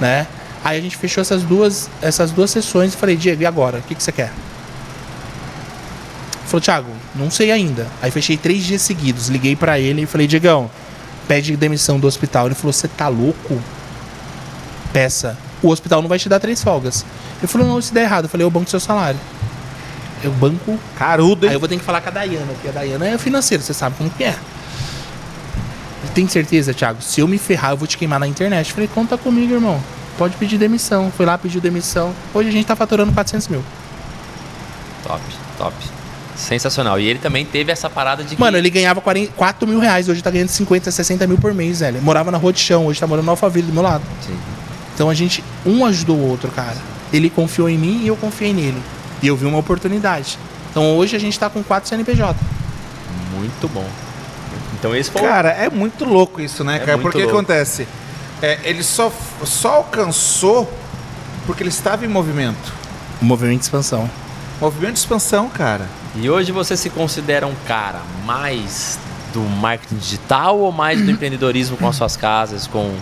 né? 0.00 0.28
Aí 0.62 0.78
a 0.78 0.80
gente 0.80 0.96
fechou 0.96 1.22
essas 1.22 1.42
duas, 1.42 1.90
essas 2.00 2.30
duas 2.30 2.52
sessões 2.52 2.94
e 2.94 2.96
falei, 2.96 3.16
Diego, 3.16 3.42
e 3.42 3.46
agora? 3.46 3.78
O 3.78 3.82
que, 3.82 3.92
que 3.92 4.00
você 4.00 4.12
quer? 4.12 4.30
Falou, 6.46 6.60
Thiago, 6.60 6.90
não 7.14 7.30
sei 7.30 7.50
ainda. 7.50 7.86
Aí 8.00 8.10
fechei 8.10 8.36
três 8.36 8.64
dias 8.64 8.82
seguidos, 8.82 9.28
liguei 9.28 9.56
pra 9.56 9.78
ele 9.80 10.02
e 10.02 10.06
falei, 10.06 10.26
Diegão, 10.26 10.70
pede 11.26 11.56
demissão 11.56 11.98
do 11.98 12.06
hospital. 12.06 12.46
Ele 12.46 12.54
falou, 12.54 12.72
você 12.72 12.88
tá 12.88 13.08
louco? 13.08 13.60
Peça. 14.92 15.36
O 15.62 15.68
hospital 15.68 16.00
não 16.02 16.08
vai 16.08 16.18
te 16.18 16.28
dar 16.28 16.38
três 16.38 16.62
folgas. 16.62 17.04
Ele 17.38 17.48
falou, 17.48 17.66
não, 17.66 17.82
se 17.82 17.92
der 17.92 18.02
errado. 18.02 18.24
Eu 18.24 18.28
falei, 18.28 18.46
eu 18.46 18.50
banco 18.50 18.70
seu 18.70 18.78
salário. 18.78 19.18
Eu 20.22 20.32
banco 20.32 20.78
Carudo, 20.96 21.46
Aí 21.46 21.50
hein? 21.50 21.54
eu 21.54 21.60
vou 21.60 21.68
ter 21.68 21.78
que 21.78 21.84
falar 21.84 22.00
com 22.00 22.08
a 22.08 22.12
Dayana, 22.12 22.46
porque 22.46 22.68
a 22.68 22.72
Dayana 22.72 23.06
é 23.06 23.18
financeira, 23.18 23.62
você 23.62 23.74
sabe 23.74 23.96
como 23.96 24.08
que 24.08 24.24
é. 24.24 24.34
Tem 26.14 26.26
certeza, 26.26 26.72
Thiago? 26.72 27.02
Se 27.02 27.20
eu 27.20 27.28
me 27.28 27.36
ferrar, 27.36 27.72
eu 27.72 27.76
vou 27.76 27.86
te 27.86 27.98
queimar 27.98 28.18
na 28.18 28.26
internet. 28.26 28.72
Falei, 28.72 28.88
conta 28.88 29.18
comigo, 29.18 29.52
irmão. 29.52 29.82
Pode 30.16 30.36
pedir 30.36 30.56
demissão. 30.56 31.12
Fui 31.14 31.26
lá, 31.26 31.36
pediu 31.36 31.60
demissão. 31.60 32.14
Hoje 32.32 32.48
a 32.48 32.52
gente 32.52 32.66
tá 32.66 32.74
faturando 32.74 33.12
400 33.12 33.48
mil. 33.48 33.62
Top, 35.02 35.20
top. 35.58 35.74
Sensacional. 36.36 37.00
E 37.00 37.06
ele 37.06 37.18
também 37.18 37.44
teve 37.44 37.72
essa 37.72 37.88
parada 37.88 38.22
de 38.22 38.36
que. 38.36 38.40
Mano, 38.40 38.56
ele 38.56 38.68
ganhava 38.70 39.00
40, 39.00 39.32
4 39.32 39.66
mil 39.66 39.78
reais. 39.78 40.08
Hoje 40.08 40.22
tá 40.22 40.30
ganhando 40.30 40.48
50, 40.48 40.90
60 40.90 41.26
mil 41.26 41.38
por 41.38 41.54
mês, 41.54 41.80
velho. 41.80 42.00
Morava 42.02 42.30
na 42.30 42.38
Rua 42.38 42.52
de 42.52 42.60
Chão, 42.60 42.86
hoje 42.86 43.00
tá 43.00 43.06
morando 43.06 43.24
no 43.24 43.30
Alphaville 43.32 43.66
do 43.66 43.72
meu 43.72 43.82
lado. 43.82 44.04
Sim. 44.24 44.36
Então 44.94 45.10
a 45.10 45.14
gente, 45.14 45.42
um 45.64 45.84
ajudou 45.84 46.16
o 46.16 46.28
outro, 46.28 46.50
cara. 46.50 46.76
Ele 47.12 47.30
confiou 47.30 47.68
em 47.68 47.78
mim 47.78 48.02
e 48.02 48.08
eu 48.08 48.16
confiei 48.16 48.52
nele. 48.52 48.82
E 49.22 49.26
eu 49.26 49.36
vi 49.36 49.46
uma 49.46 49.58
oportunidade. 49.58 50.38
Então 50.70 50.96
hoje 50.96 51.16
a 51.16 51.18
gente 51.18 51.38
tá 51.38 51.48
com 51.48 51.62
4 51.62 51.88
CNPJ. 51.88 52.38
Muito 53.34 53.68
bom. 53.68 53.86
Então 54.78 54.94
esse 54.94 55.10
foi 55.10 55.22
Cara, 55.22 55.50
é 55.50 55.70
muito 55.70 56.04
louco 56.04 56.40
isso, 56.40 56.62
né, 56.62 56.76
É 56.76 56.78
cara? 56.80 56.98
Porque 56.98 57.18
o 57.18 57.20
que 57.20 57.26
louco. 57.26 57.38
acontece? 57.38 57.86
É, 58.42 58.58
ele 58.64 58.82
só, 58.82 59.10
só 59.44 59.76
alcançou 59.76 60.70
porque 61.46 61.62
ele 61.62 61.70
estava 61.70 62.04
em 62.04 62.08
movimento. 62.08 62.72
Movimento 63.20 63.60
de 63.60 63.64
expansão. 63.64 64.10
Movimento 64.60 64.94
de 64.94 64.98
expansão, 64.98 65.48
cara. 65.48 65.86
E 66.18 66.30
hoje 66.30 66.50
você 66.50 66.76
se 66.76 66.88
considera 66.88 67.46
um 67.46 67.54
cara 67.66 68.00
mais 68.24 68.98
do 69.34 69.40
marketing 69.40 69.96
digital 69.96 70.58
ou 70.58 70.72
mais 70.72 71.00
do 71.02 71.10
empreendedorismo 71.12 71.76
com 71.76 71.86
as 71.86 71.96
suas 71.96 72.16
casas, 72.16 72.66
com 72.66 72.94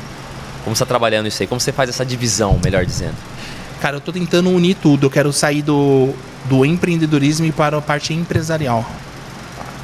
como 0.65 0.75
você 0.75 0.83
está 0.83 0.87
trabalhando 0.87 1.29
isso 1.29 1.43
aí? 1.43 1.47
Como 1.47 1.61
você 1.61 1.73
faz 1.73 1.91
essa 1.91 2.05
divisão, 2.05 2.59
melhor 2.65 2.85
dizendo? 2.87 3.15
Cara, 3.81 3.97
eu 3.97 4.01
tô 4.01 4.11
tentando 4.13 4.49
unir 4.49 4.75
tudo. 4.75 5.07
Eu 5.07 5.11
quero 5.11 5.31
sair 5.31 5.61
do, 5.61 6.15
do 6.47 6.65
empreendedorismo 6.65 7.45
e 7.45 7.53
para 7.53 7.77
a 7.77 7.83
parte 7.83 8.15
empresarial. 8.15 8.85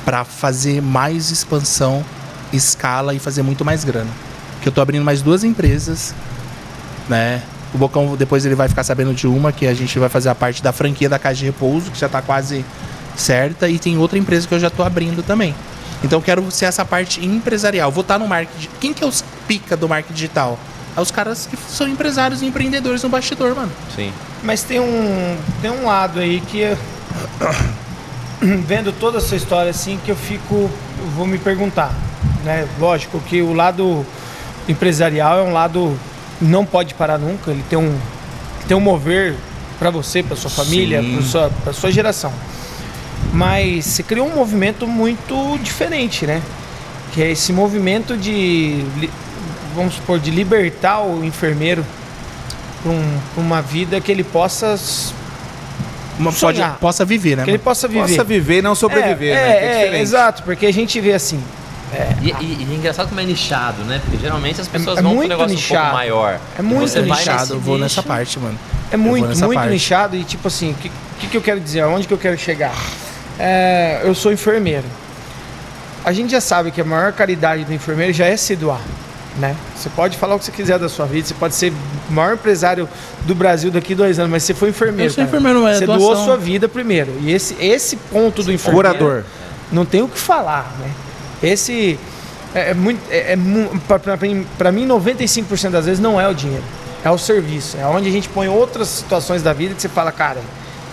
Para 0.06 0.24
fazer 0.24 0.80
mais 0.80 1.30
expansão, 1.30 2.02
escala 2.50 3.14
e 3.14 3.18
fazer 3.18 3.42
muito 3.42 3.62
mais 3.62 3.84
grana. 3.84 4.10
Que 4.62 4.68
eu 4.68 4.72
tô 4.72 4.80
abrindo 4.80 5.04
mais 5.04 5.20
duas 5.20 5.44
empresas, 5.44 6.14
né? 7.08 7.42
O 7.74 7.78
Bocão 7.78 8.16
depois 8.16 8.44
ele 8.46 8.54
vai 8.54 8.68
ficar 8.68 8.82
sabendo 8.82 9.12
de 9.12 9.26
uma 9.26 9.52
que 9.52 9.66
a 9.66 9.74
gente 9.74 9.98
vai 9.98 10.08
fazer 10.08 10.30
a 10.30 10.34
parte 10.34 10.62
da 10.62 10.72
franquia 10.72 11.08
da 11.08 11.18
Casa 11.18 11.36
de 11.36 11.44
Repouso, 11.44 11.90
que 11.90 11.98
já 11.98 12.08
tá 12.08 12.22
quase 12.22 12.64
certa, 13.16 13.68
e 13.68 13.78
tem 13.78 13.96
outra 13.98 14.18
empresa 14.18 14.46
que 14.48 14.54
eu 14.54 14.60
já 14.60 14.70
tô 14.70 14.82
abrindo 14.82 15.22
também. 15.22 15.54
Então 16.02 16.18
eu 16.18 16.22
quero 16.22 16.50
ser 16.50 16.64
essa 16.66 16.84
parte 16.84 17.24
empresarial. 17.24 17.90
Vou 17.90 18.02
estar 18.02 18.18
no 18.18 18.26
marketing. 18.26 18.68
Quem 18.80 18.92
que 18.94 19.04
é 19.04 19.06
os 19.06 19.22
pica 19.46 19.76
do 19.76 19.88
marketing 19.88 20.14
digital? 20.14 20.58
É 20.96 21.00
os 21.00 21.10
caras 21.10 21.46
que 21.46 21.56
são 21.68 21.86
empresários 21.86 22.42
e 22.42 22.46
empreendedores 22.46 23.02
no 23.02 23.08
bastidor, 23.08 23.54
mano. 23.54 23.70
Sim. 23.94 24.12
Mas 24.42 24.62
tem 24.62 24.80
um, 24.80 25.36
tem 25.60 25.70
um 25.70 25.86
lado 25.86 26.18
aí 26.20 26.40
que 26.40 26.60
eu- 26.60 26.78
vendo 28.66 28.92
toda 28.92 29.18
essa 29.18 29.36
história 29.36 29.70
assim 29.70 29.98
que 30.04 30.10
eu 30.10 30.16
fico, 30.16 30.54
eu 30.54 31.06
vou 31.16 31.26
me 31.26 31.38
perguntar, 31.38 31.92
né? 32.44 32.66
Lógico 32.78 33.20
que 33.20 33.42
o 33.42 33.52
lado 33.52 34.04
empresarial 34.68 35.38
é 35.38 35.42
um 35.42 35.52
lado 35.52 35.96
não 36.40 36.64
pode 36.64 36.94
parar 36.94 37.18
nunca, 37.18 37.50
ele 37.50 37.64
tem 37.68 37.78
um 37.78 37.98
tem 38.66 38.76
um 38.76 38.80
mover 38.80 39.34
para 39.78 39.90
você, 39.90 40.22
para 40.22 40.36
sua 40.36 40.50
família, 40.50 41.02
para 41.02 41.22
sua, 41.22 41.50
pra 41.64 41.72
sua 41.72 41.90
geração. 41.90 42.32
Mas 43.32 43.84
você 43.86 44.02
criou 44.02 44.26
um 44.26 44.34
movimento 44.34 44.86
muito 44.86 45.58
diferente, 45.62 46.26
né? 46.26 46.42
Que 47.12 47.22
é 47.22 47.30
esse 47.30 47.52
movimento 47.52 48.16
de, 48.16 48.84
vamos 49.74 49.94
supor, 49.94 50.18
de 50.18 50.30
libertar 50.30 51.00
o 51.02 51.24
enfermeiro 51.24 51.84
para 52.82 52.90
um, 52.92 53.18
pra 53.34 53.42
uma 53.42 53.62
vida 53.62 54.00
que 54.00 54.10
ele 54.10 54.24
possa, 54.24 54.78
Uma, 56.18 56.32
pode, 56.32 56.60
possa 56.80 57.04
viver, 57.04 57.36
né? 57.36 57.44
que 57.44 57.50
ele 57.50 57.58
possa 57.58 57.86
viver. 57.88 58.08
Possa 58.08 58.24
viver 58.24 58.58
e 58.58 58.62
não 58.62 58.74
sobreviver, 58.74 59.32
é, 59.32 59.34
né? 59.34 59.50
é, 59.50 59.82
é 59.92 59.96
é, 59.96 60.00
exato, 60.00 60.42
porque 60.42 60.66
a 60.66 60.72
gente 60.72 61.00
vê 61.00 61.12
assim, 61.12 61.42
E, 62.22 62.28
e- 62.30 62.32
e 62.62 62.68
é 62.70 62.74
engraçado 62.76 63.08
como 63.08 63.20
é 63.20 63.24
nichado, 63.24 63.82
né? 63.84 64.00
Porque 64.04 64.18
geralmente 64.18 64.60
as 64.60 64.68
pessoas 64.68 64.98
é 64.98 65.02
vão 65.02 65.10
para 65.10 65.12
um 65.12 65.16
muito 65.16 65.28
negócio 65.28 65.52
um 65.52 65.56
nichado. 65.56 65.80
pouco 65.82 65.94
maior. 65.96 66.40
É 66.58 66.62
muito 66.62 67.00
nichado, 67.02 67.54
eu 67.54 67.60
vou 67.60 67.74
nicho, 67.74 67.82
nessa 67.84 68.02
parte, 68.02 68.38
mano. 68.38 68.58
É 68.92 68.96
muito, 68.96 69.26
muito 69.26 69.54
parte. 69.54 69.70
nichado 69.72 70.16
e 70.16 70.22
tipo 70.24 70.46
assim, 70.48 70.70
o 70.70 70.74
que, 70.74 70.90
que, 71.20 71.26
que 71.28 71.36
eu 71.36 71.42
quero 71.42 71.60
dizer? 71.60 71.80
Aonde 71.80 72.06
que 72.06 72.14
eu 72.14 72.18
quero 72.18 72.38
chegar? 72.38 72.72
É, 73.42 74.00
eu 74.04 74.14
sou 74.14 74.30
enfermeiro. 74.32 74.84
A 76.04 76.12
gente 76.12 76.30
já 76.30 76.40
sabe 76.40 76.70
que 76.70 76.80
a 76.80 76.84
maior 76.84 77.12
caridade 77.12 77.64
do 77.64 77.72
enfermeiro 77.72 78.12
já 78.12 78.26
é 78.26 78.36
se 78.36 78.54
doar, 78.56 78.80
né? 79.38 79.56
Você 79.76 79.88
pode 79.90 80.16
falar 80.18 80.34
o 80.34 80.38
que 80.38 80.44
você 80.44 80.52
quiser 80.52 80.78
da 80.78 80.88
sua 80.88 81.06
vida, 81.06 81.26
você 81.28 81.34
pode 81.34 81.54
ser 81.54 81.72
o 82.08 82.12
maior 82.12 82.34
empresário 82.34 82.88
do 83.22 83.34
Brasil 83.34 83.70
daqui 83.70 83.94
dois 83.94 84.18
anos, 84.18 84.30
mas 84.30 84.42
você 84.42 84.52
foi 84.54 84.68
enfermeiro. 84.70 85.10
Eu 85.10 85.14
sou 85.14 85.24
enfermeiro, 85.24 85.66
é 85.66 85.74
Você 85.74 85.86
doação. 85.86 86.02
doou 86.14 86.24
sua 86.24 86.36
vida 86.36 86.68
primeiro. 86.68 87.12
E 87.22 87.32
esse, 87.32 87.54
esse 87.60 87.96
ponto 87.96 88.42
do 88.42 88.52
enfermeiro 88.52 88.88
Curador. 88.90 89.24
não 89.72 89.84
tem 89.84 90.02
o 90.02 90.08
que 90.08 90.18
falar, 90.18 90.74
né? 90.78 90.90
Esse 91.42 91.98
é, 92.54 92.70
é 92.70 92.74
muito, 92.74 93.00
é, 93.10 93.32
é 93.32 93.36
pra 93.98 94.16
mim- 94.16 94.46
pra 94.58 94.72
mim 94.72 94.86
95% 94.86 95.70
das 95.70 95.86
vezes 95.86 96.00
não 96.00 96.20
é 96.20 96.28
o 96.28 96.34
dinheiro, 96.34 96.64
é 97.04 97.10
o 97.10 97.16
serviço, 97.18 97.76
é 97.78 97.86
onde 97.86 98.08
a 98.08 98.12
gente 98.12 98.28
põe 98.28 98.48
outras 98.48 98.88
situações 98.88 99.42
da 99.42 99.52
vida 99.54 99.74
que 99.74 99.80
você 99.82 99.88
fala, 99.88 100.10
cara, 100.12 100.40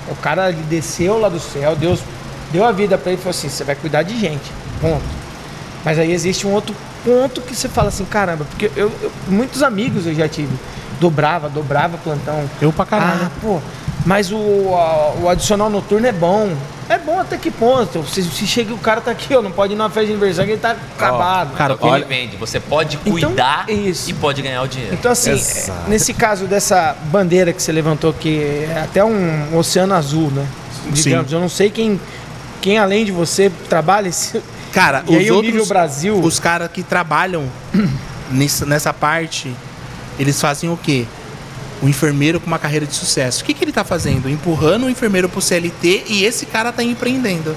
o 0.10 0.16
cara 0.16 0.52
desceu 0.52 1.18
lá 1.20 1.28
do 1.30 1.40
céu, 1.40 1.76
Deus 1.76 2.00
deu 2.52 2.64
a 2.66 2.72
vida 2.72 2.98
pra 2.98 3.12
ele 3.12 3.20
e 3.20 3.24
falou 3.24 3.38
assim, 3.38 3.50
você 3.50 3.64
vai 3.64 3.76
cuidar 3.76 4.04
de 4.04 4.18
gente, 4.20 4.52
ponto. 4.82 5.04
Mas 5.84 5.98
aí 6.00 6.12
existe 6.12 6.46
um 6.48 6.52
outro 6.52 6.76
ponto 7.06 7.42
que 7.42 7.56
você 7.56 7.70
fala 7.70 7.90
assim, 7.90 8.06
caramba, 8.06 8.46
porque 8.46 8.72
eu, 8.76 8.92
eu- 9.02 9.12
muitos 9.28 9.64
amigos 9.64 10.06
eu 10.06 10.14
já 10.14 10.28
tive, 10.28 10.54
dobrava, 11.00 11.48
dobrava 11.50 11.98
plantão, 11.98 12.44
Eu 12.62 12.74
pra 12.74 12.86
caralho. 12.86 13.22
ah, 13.26 13.32
pô, 13.42 13.60
mas 14.06 14.32
o, 14.32 14.38
a- 14.76 15.14
o 15.22 15.30
adicional 15.30 15.70
noturno 15.70 16.06
é 16.08 16.12
bom. 16.12 16.52
É 16.90 16.98
bom 16.98 17.20
até 17.20 17.38
que 17.38 17.52
ponto? 17.52 18.06
Se, 18.08 18.24
se 18.24 18.48
chega 18.48 18.74
o 18.74 18.78
cara 18.78 19.02
tá 19.02 19.12
aqui, 19.12 19.36
ó, 19.36 19.42
não 19.42 19.52
pode 19.52 19.74
ir 19.74 19.76
numa 19.76 19.90
festa 19.90 20.06
de 20.06 20.12
aniversário 20.14 20.48
que 20.48 20.54
ele 20.54 20.62
tá 20.62 20.72
acabado. 20.98 21.54
cara, 21.54 21.74
É 21.74 21.76
o 21.76 21.78
que 21.78 21.86
olha- 21.86 22.06
ele 22.06 22.06
vende. 22.06 22.38
Você 22.38 22.62
pode 22.62 22.98
Então, 23.06 23.12
cuidar 23.12 23.66
isso. 23.70 24.10
e 24.10 24.14
pode 24.14 24.42
ganhar 24.42 24.62
o 24.62 24.68
dinheiro. 24.70 24.94
Então, 24.94 25.12
assim, 25.12 25.32
Exato. 25.32 25.90
nesse 25.90 26.14
caso 26.14 26.46
dessa 26.46 26.96
bandeira 27.12 27.52
que 27.52 27.62
você 27.62 27.74
levantou, 27.74 28.14
que 28.14 28.42
é 28.74 28.82
até 28.86 29.04
um 29.04 29.58
oceano 29.58 29.94
azul, 29.94 30.32
né? 30.32 30.46
Digamos, 30.92 31.30
eu 31.34 31.42
não 31.42 31.50
sei 31.50 31.70
quem, 31.70 32.00
quem 32.62 32.78
além 32.78 33.06
de 33.06 33.12
você 33.12 33.52
trabalha 33.70 34.08
esse. 34.10 34.42
Cara, 34.74 35.04
E 35.08 35.12
os 35.12 35.18
aí 35.18 35.32
o 35.32 35.36
outros, 35.36 35.54
nível 35.54 35.66
Brasil- 35.68 36.20
os 36.20 36.40
caras 36.40 36.70
que 36.72 36.84
trabalham 36.84 37.46
nessa, 38.32 38.66
nessa 38.66 38.94
parte, 38.94 39.52
eles 40.20 40.40
fazem 40.40 40.70
o 40.70 40.78
quê? 40.78 41.06
O 41.82 41.88
enfermeiro 41.88 42.40
com 42.40 42.48
uma 42.48 42.60
carreira 42.60 42.86
de 42.86 42.94
sucesso. 42.94 43.42
O 43.44 43.46
que, 43.46 43.54
que 43.54 43.64
ele 43.64 43.72
tá 43.72 43.84
fazendo? 43.84 44.30
Empurrando 44.30 44.86
o 44.86 44.90
enfermeiro 44.90 45.30
pro 45.30 45.42
CLT 45.42 46.04
e 46.08 46.24
esse 46.26 46.46
cara 46.46 46.72
tá 46.72 46.84
empreendendo. 46.84 47.56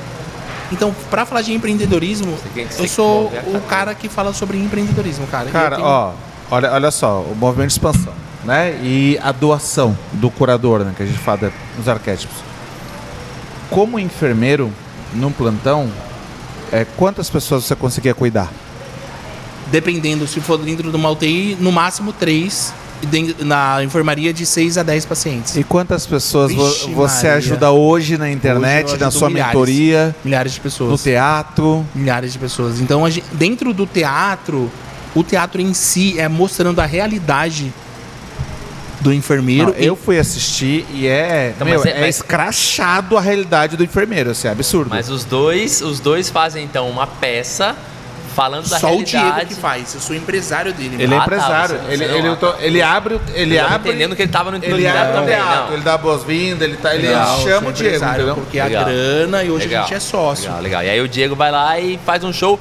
Então, 0.71 0.95
pra 1.11 1.27
falar 1.27 1.43
de 1.43 1.53
empreendedorismo, 1.53 2.37
eu 2.79 2.87
sou 2.87 3.27
o 3.47 3.61
cara 3.69 3.95
que 3.95 4.09
fala 4.09 4.33
sobre 4.33 4.57
empreendedorismo, 4.59 5.27
cara. 5.27 5.51
Cara, 5.51 5.77
tenho- 5.77 5.89
ó, 5.89 6.13
olha, 6.51 6.71
olha 6.73 6.91
só, 6.91 7.21
o 7.23 7.35
movimento 7.35 7.69
de 7.69 7.73
expansão, 7.75 8.13
né? 8.45 8.79
E 8.83 9.19
a 9.23 9.33
doação 9.33 9.99
do 10.13 10.31
curador, 10.31 10.81
né? 10.85 10.93
Que 10.97 11.03
a 11.03 11.07
gente 11.07 11.19
fala 11.19 11.51
nos 11.77 11.89
arquétipos. 11.89 12.37
Como 13.71 13.99
enfermeiro, 13.99 14.73
num 15.15 15.33
plantão, 15.33 15.91
é, 16.73 16.85
quantas 16.97 17.29
pessoas 17.31 17.65
você 17.65 17.75
conseguia 17.77 18.15
cuidar? 18.15 18.51
Dependendo, 19.71 20.27
se 20.27 20.41
for 20.41 20.59
dentro 20.59 20.91
de 20.91 20.97
uma 20.97 21.11
UTI, 21.11 21.57
no 21.61 21.71
máximo 21.71 22.13
três. 22.13 22.73
Na 23.39 23.83
enfermaria, 23.83 24.31
de 24.31 24.45
6 24.45 24.77
a 24.77 24.83
10 24.83 25.07
pacientes. 25.07 25.57
E 25.57 25.65
quantas 25.65 26.07
pessoas 26.07 26.53
Vixe, 26.53 26.91
você 26.93 27.29
Maria. 27.29 27.35
ajuda 27.39 27.71
hoje 27.71 28.19
na 28.19 28.31
internet, 28.31 28.89
Hoje 28.93 28.99
na 29.01 29.11
sua 29.11 29.31
milhares. 29.31 29.55
mentoria, 29.55 30.15
Milhares 30.23 30.53
de 30.53 30.59
no 30.59 30.63
pessoas. 30.65 31.03
teatro? 31.03 31.87
milhares 31.95 32.31
de 32.31 32.39
pessoas. 32.39 32.79
Então, 32.79 33.03
a 33.03 33.09
gen- 33.09 33.25
dentro 33.33 33.73
do 33.73 33.87
teatro, 33.87 34.71
o 35.15 35.25
teatro 35.25 35.63
em 35.63 35.73
si 35.73 36.21
é 36.21 36.29
mostrando 36.29 36.79
a 36.79 36.85
realidade 36.85 37.73
do 39.01 39.13
enfermeiro. 39.13 39.67
Não, 39.69 39.75
eu 39.75 39.97
fui 39.97 40.19
assistir 40.19 40.85
e 40.93 41.07
é, 41.07 41.53
Então, 41.57 41.67
meu, 41.67 41.79
mas 41.79 41.87
é- 41.87 41.97
é 41.97 42.01
mas- 42.01 42.17
escrachado 42.17 43.17
a 43.17 43.21
realidade 43.21 43.77
do 43.77 43.83
enfermeiro, 43.85 44.31
assim, 44.31 44.47
é 44.49 44.51
absurdo. 44.51 44.91
Mas 44.91 45.09
os 45.09 45.25
dois, 45.25 45.81
os 45.81 46.01
dois 46.01 46.29
fazem 46.29 46.65
então 46.65 46.89
uma 46.89 47.07
peça 47.07 47.75
falando 48.37 48.69
da 48.69 48.79
só 48.79 48.87
o 48.89 48.91
realidade. 49.03 49.35
Diego 49.35 49.47
que 49.49 49.55
faz. 49.55 49.95
Eu 49.95 50.01
sou 50.01 50.15
empresário 50.15 50.73
dele. 50.73 50.97
Ele 51.03 51.13
é 51.13 51.17
Ah, 51.17 51.21
tá, 51.21 51.27
empresário. 51.27 51.79
você- 51.81 51.93
ele, 51.93 52.05
você 52.07 52.15
ele, 52.15 52.67
ele 52.67 52.83
abre. 52.83 53.15
o- 53.15 53.21
Ele 53.35 53.57
Eu 53.57 53.67
abre. 53.67 53.89
entendendo 53.91 54.15
que 54.15 54.23
ele 54.23 54.31
tava 54.31 54.51
no 54.53 54.59
no 54.59 54.65
Ele 54.65 54.77
teatro 54.83 55.01
abre 55.01 55.13
o 55.13 55.21
também, 55.21 55.39
não. 55.39 55.73
ele 55.73 55.83
dá 55.83 55.99
boas-vindas, 55.99 56.63
ele, 56.69 56.77
tá, 56.77 56.95
ele 56.95 57.09
Legal, 57.09 57.39
eu 57.41 57.43
chama 57.45 57.61
sou 57.61 57.69
o 57.69 57.73
Diego, 57.73 57.89
empresário, 57.97 58.17
entendeu? 58.23 58.35
Porque 58.37 58.61
a 58.61 58.65
Legal. 58.67 58.85
grana 58.85 59.43
e 59.45 59.51
hoje 59.51 59.67
Legal. 59.67 59.83
a 59.85 59.87
gente 59.87 59.97
é 59.97 60.01
sócio. 60.01 60.45
Legal, 60.45 60.63
legal. 60.63 60.83
E 60.85 60.91
aí 60.91 61.01
o 61.01 61.09
Diego 61.09 61.35
vai 61.35 61.51
lá 61.51 61.79
e 61.81 61.99
faz 62.07 62.23
um 62.23 62.33
show, 62.33 62.59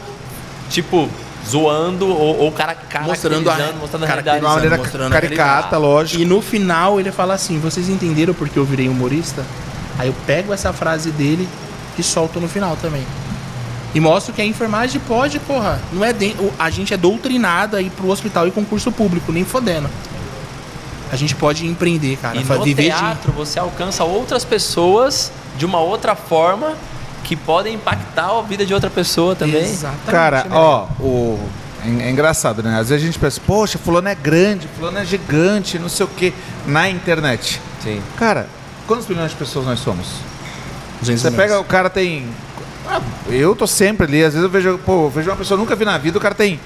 tipo, 0.70 1.08
zoando 1.48 2.08
ou, 2.08 2.40
ou 2.40 2.52
cara, 2.52 2.76
Mostrando 3.04 3.50
a- 3.50 3.74
mostrando 3.80 4.04
a 4.04 4.08
cara- 4.08 4.22
realidade. 4.22 4.40
De 4.40 4.46
uma 4.46 4.54
maneira 4.56 4.78
mostrando 4.78 5.12
caricata, 5.12 5.78
lógico. 5.78 6.22
E 6.22 6.26
no 6.26 6.42
final 6.42 7.00
ele 7.00 7.12
fala 7.12 7.34
assim: 7.34 7.60
vocês 7.60 7.90
entenderam 7.90 8.34
porque 8.34 8.58
eu 8.58 8.66
virei 8.66 8.88
humorista? 8.90 9.44
Aí 9.98 10.08
eu 10.08 10.16
pego 10.26 10.54
essa 10.54 10.72
frase 10.72 11.12
dele 11.12 11.48
e 11.98 12.04
solto 12.04 12.40
no 12.40 12.48
final 12.48 12.78
também. 12.82 13.06
E 13.94 14.00
mostro 14.00 14.32
que 14.34 14.42
a 14.42 14.46
enfermagem 14.46 15.02
pode, 15.08 15.40
porra. 15.40 15.80
Não 15.92 16.06
é 16.06 16.14
de- 16.14 16.36
a 16.60 16.70
gente 16.70 16.94
é 16.94 16.98
doutrinado 16.98 17.76
a 17.76 17.82
ir 17.82 17.90
pro 17.90 18.10
hospital 18.10 18.48
e 18.48 18.52
concurso 18.52 18.92
público, 18.92 19.32
nem 19.32 19.44
fodendo. 19.44 19.90
A 21.12 21.16
gente 21.16 21.36
pode 21.36 21.66
empreender, 21.66 22.18
cara. 22.18 22.38
E 22.38 22.44
no 22.44 22.64
viver 22.64 22.84
de 22.84 22.90
teatro 22.98 23.32
você 23.32 23.58
alcança 23.58 24.04
outras 24.04 24.46
pessoas 24.46 25.32
de 25.58 25.66
uma 25.66 25.80
outra 25.80 26.16
forma 26.16 26.74
que 27.24 27.36
podem 27.36 27.76
impactar 27.76 28.38
a 28.38 28.42
vida 28.42 28.66
de 28.66 28.74
outra 28.74 28.90
pessoa 28.90 29.36
também. 29.36 29.64
Exatamente. 29.64 30.12
Cara, 30.12 30.44
né? 30.44 30.50
ó, 30.52 30.88
o. 31.00 31.40
É 31.86 32.08
é 32.08 32.12
engraçado, 32.12 32.62
né? 32.62 32.78
Às 32.78 32.90
vezes 32.90 33.04
a 33.04 33.06
gente 33.06 33.18
pensa, 33.18 33.40
poxa, 33.46 33.78
fulano 33.78 34.10
é 34.10 34.16
grande, 34.16 34.68
fulano 34.78 34.98
é 34.98 35.06
gigante, 35.06 35.80
não 35.80 35.88
sei 35.88 36.06
o 36.06 36.10
quê, 36.10 36.34
na 36.68 36.90
internet. 36.90 37.62
Sim. 37.82 38.02
Cara, 38.18 38.48
quantos 38.86 39.08
milhões 39.08 39.32
de 39.32 39.38
pessoas 39.38 39.66
nós 39.66 39.80
somos? 39.80 40.08
200 41.00 41.22
Você 41.22 41.32
pega, 41.32 41.60
o 41.60 41.64
cara 41.64 41.90
tem. 41.90 42.28
Ah, 42.86 43.02
eu 43.30 43.56
tô 43.56 43.66
sempre 43.66 44.06
ali, 44.06 44.24
às 44.24 44.34
vezes 44.34 44.44
eu 44.44 44.50
vejo, 44.50 44.78
pô, 44.80 45.06
eu 45.06 45.10
vejo 45.10 45.30
uma 45.30 45.38
pessoa 45.38 45.58
que 45.58 45.62
eu 45.62 45.66
nunca 45.66 45.76
vi 45.76 45.86
na 45.86 45.98
vida, 45.98 46.18
o 46.18 46.22
cara 46.22 46.36
tem 46.36 46.60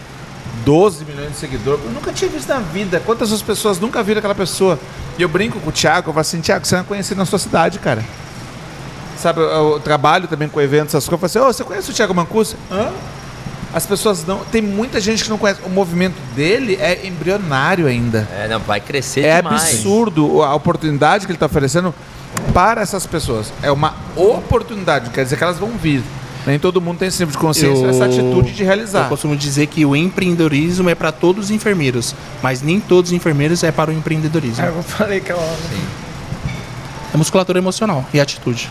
12 0.66 1.06
milhões 1.06 1.32
de 1.32 1.38
seguidores. 1.38 1.84
Eu 1.84 1.92
nunca 1.92 2.12
tinha 2.12 2.30
visto 2.30 2.48
na 2.48 2.60
vida. 2.60 3.02
Quantas 3.06 3.42
pessoas 3.42 3.80
nunca 3.80 4.02
viram 4.02 4.20
aquela 4.20 4.36
pessoa? 4.36 4.80
E 5.18 5.22
eu 5.22 5.30
brinco 5.30 5.60
com 5.60 5.70
o 5.70 5.72
Thiago, 5.72 6.10
eu 6.10 6.14
falo 6.14 6.22
assim, 6.22 6.42
Thiago, 6.42 6.66
você 6.66 6.76
não 6.76 6.82
é 6.82 6.86
conhecido 6.86 7.18
na 7.18 7.26
sua 7.26 7.40
cidade, 7.40 7.78
cara. 7.80 8.04
Sabe, 9.24 9.40
eu, 9.40 9.46
eu 9.74 9.80
trabalho 9.80 10.28
também 10.28 10.48
com 10.50 10.60
eventos, 10.62 10.94
essas 10.94 11.08
coisas. 11.08 11.34
Eu 11.36 11.42
falo 11.42 11.50
assim, 11.50 11.62
ô, 11.62 11.64
você 11.64 11.64
conhece 11.64 11.90
o 11.90 11.94
Thiago 11.94 12.14
Mancuso? 12.14 12.56
Hã? 12.72 12.90
As 13.74 13.86
pessoas 13.88 14.24
não. 14.28 14.40
Tem 14.40 14.62
muita 14.62 15.00
gente 15.02 15.24
que 15.24 15.30
não 15.30 15.38
conhece. 15.38 15.62
O 15.66 15.70
movimento 15.70 16.16
dele 16.36 16.78
é 16.80 17.08
embrionário 17.08 17.88
ainda. 17.88 18.28
É, 18.38 18.48
não, 18.48 18.60
vai 18.60 18.80
crescer 18.82 19.22
É 19.22 19.38
demais. 19.42 19.64
absurdo 19.64 20.44
a 20.44 20.54
oportunidade 20.54 21.26
que 21.26 21.32
ele 21.32 21.38
está 21.38 21.46
oferecendo 21.48 21.96
para 22.54 22.82
essas 22.82 23.08
pessoas. 23.08 23.52
É 23.64 23.72
uma 23.72 23.96
oportunidade, 24.16 25.10
quer 25.10 25.24
dizer 25.24 25.38
que 25.38 25.44
elas 25.44 25.58
vão 25.58 25.70
vir. 25.70 26.04
Nem 26.46 26.60
todo 26.60 26.82
mundo 26.82 26.98
tem 27.00 27.08
esse 27.08 27.18
tipo 27.20 27.32
de 27.32 27.38
consciência, 27.38 27.86
Eu- 27.86 27.90
essa 27.90 28.04
atitude 28.06 28.52
de 28.52 28.62
Eu 28.64 28.68
realizar. 28.68 29.08
costumo 29.08 29.36
dizer 29.36 29.66
que 29.68 29.86
o 29.86 29.96
empreendedorismo 29.96 30.90
é 30.90 30.94
para 30.94 31.10
todos 31.12 31.46
os 31.46 31.52
enfermeiros, 31.52 32.14
mas 32.44 32.62
nem 32.62 32.80
todos 32.82 33.12
os 33.12 33.16
enfermeiros 33.16 33.64
é 33.64 33.72
para 33.72 33.90
o 33.90 33.94
empreendedorismo. 33.94 34.64
É, 34.66 34.68
eu 34.68 34.84
falei 34.84 35.20
aquela 35.20 35.40
hora. 35.40 35.58
É 37.14 37.18
musculatura 37.18 37.60
emocional 37.60 38.06
e 38.14 38.20
atitude. 38.20 38.70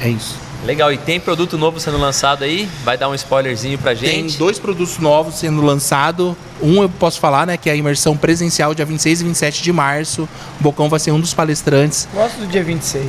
É 0.00 0.08
isso. 0.08 0.36
Legal, 0.64 0.90
e 0.90 0.96
tem 0.96 1.20
produto 1.20 1.58
novo 1.58 1.78
sendo 1.78 1.98
lançado 1.98 2.42
aí? 2.42 2.66
Vai 2.84 2.96
dar 2.96 3.10
um 3.10 3.14
spoilerzinho 3.14 3.76
pra 3.76 3.94
Tem 3.94 4.22
gente? 4.22 4.38
dois 4.38 4.58
produtos 4.58 4.98
novos 4.98 5.34
sendo 5.34 5.60
lançados. 5.62 6.34
Um 6.62 6.80
eu 6.82 6.88
posso 6.88 7.20
falar, 7.20 7.46
né, 7.46 7.56
que 7.58 7.68
é 7.68 7.72
a 7.72 7.76
imersão 7.76 8.16
presencial 8.16 8.74
dia 8.74 8.86
26 8.86 9.20
e 9.20 9.24
27 9.24 9.62
de 9.62 9.72
março. 9.72 10.22
O 10.58 10.62
Bocão 10.62 10.88
vai 10.88 10.98
ser 10.98 11.10
um 11.10 11.20
dos 11.20 11.34
palestrantes. 11.34 12.08
Gosto 12.14 12.36
do 12.38 12.46
dia 12.46 12.64
26. 12.64 13.04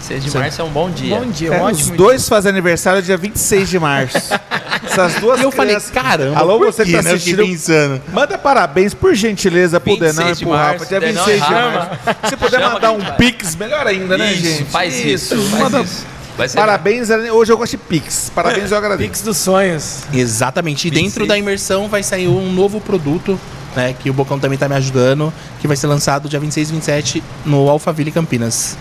26 0.00 0.24
de 0.24 0.36
março 0.38 0.60
é 0.60 0.64
um 0.64 0.70
bom 0.70 0.90
dia. 0.90 1.16
Bom 1.20 1.26
dia, 1.30 1.54
É, 1.54 1.62
um 1.62 1.66
os 1.66 1.78
ótimo 1.82 1.96
dois 1.96 2.28
fazem 2.28 2.50
aniversário 2.50 3.00
dia 3.00 3.16
26 3.16 3.68
de 3.68 3.78
março. 3.78 4.16
Essas 4.82 5.14
duas 5.20 5.38
E 5.38 5.44
eu 5.44 5.52
falei, 5.52 5.76
crianças- 5.76 5.90
caramba, 5.92 6.36
Alô, 6.38 6.58
por 6.58 6.66
você 6.72 6.84
que 6.84 6.90
quê, 6.90 6.96
tá 6.96 7.02
né? 7.04 7.10
Assistindo. 7.12 7.44
pensando. 7.46 8.02
Manda 8.12 8.36
parabéns, 8.38 8.92
por 8.92 9.14
gentileza, 9.14 9.78
pro 9.78 9.92
26 9.92 10.16
Denão 10.16 10.30
e 10.30 10.34
de 10.34 10.44
pro 10.44 10.52
Rafa. 10.54 10.68
março, 10.70 10.86
Dia 10.86 10.98
Denão 11.00 11.24
26 11.24 11.46
de 11.46 11.52
março. 11.54 11.90
Se 12.28 12.36
puder 12.36 12.60
Chama 12.60 12.74
mandar 12.74 12.88
que 12.92 12.96
um 13.12 13.16
pix, 13.16 13.54
melhor 13.54 13.86
ainda, 13.86 14.18
né, 14.18 14.32
Isso, 14.32 14.42
gente? 14.42 14.64
Faz 14.70 14.94
isso, 14.98 15.36
faz 15.36 15.62
Manda- 15.62 15.80
isso. 15.82 16.06
Vai 16.38 16.48
ser 16.48 16.56
Parabéns, 16.56 17.10
hoje 17.10 17.52
eu 17.52 17.58
gosto 17.58 17.72
de 17.72 17.78
pix. 17.78 18.30
Parabéns, 18.34 18.70
eu 18.70 18.78
agradeço. 18.78 19.10
Pix 19.10 19.20
dos 19.20 19.36
sonhos. 19.36 20.04
Exatamente. 20.14 20.88
E 20.88 20.90
Pix 20.90 21.02
dentro 21.02 21.26
da 21.26 21.36
imersão 21.36 21.88
vai 21.88 22.02
sair 22.02 22.28
um 22.28 22.50
novo 22.50 22.80
produto 22.80 23.38
né? 23.78 23.94
Que 23.98 24.10
o 24.10 24.12
Bocão 24.12 24.38
também 24.38 24.58
tá 24.58 24.68
me 24.68 24.74
ajudando, 24.74 25.32
que 25.60 25.68
vai 25.68 25.76
ser 25.76 25.86
lançado 25.86 26.28
dia 26.28 26.40
26 26.40 26.68
e 26.68 26.72
27 26.72 27.24
no 27.44 27.68
Alphaville 27.68 28.10
Campinas. 28.10 28.76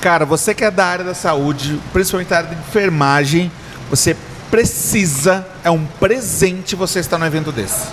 Cara, 0.00 0.26
você 0.26 0.54
que 0.54 0.64
é 0.64 0.70
da 0.70 0.84
área 0.84 1.04
da 1.04 1.14
saúde, 1.14 1.80
principalmente 1.92 2.28
da 2.28 2.38
área 2.38 2.50
de 2.50 2.56
enfermagem, 2.56 3.50
você 3.88 4.14
precisa, 4.50 5.46
é 5.64 5.70
um 5.70 5.84
presente 5.84 6.76
você 6.76 7.00
estar 7.00 7.16
no 7.18 7.24
evento 7.24 7.50
desse. 7.50 7.88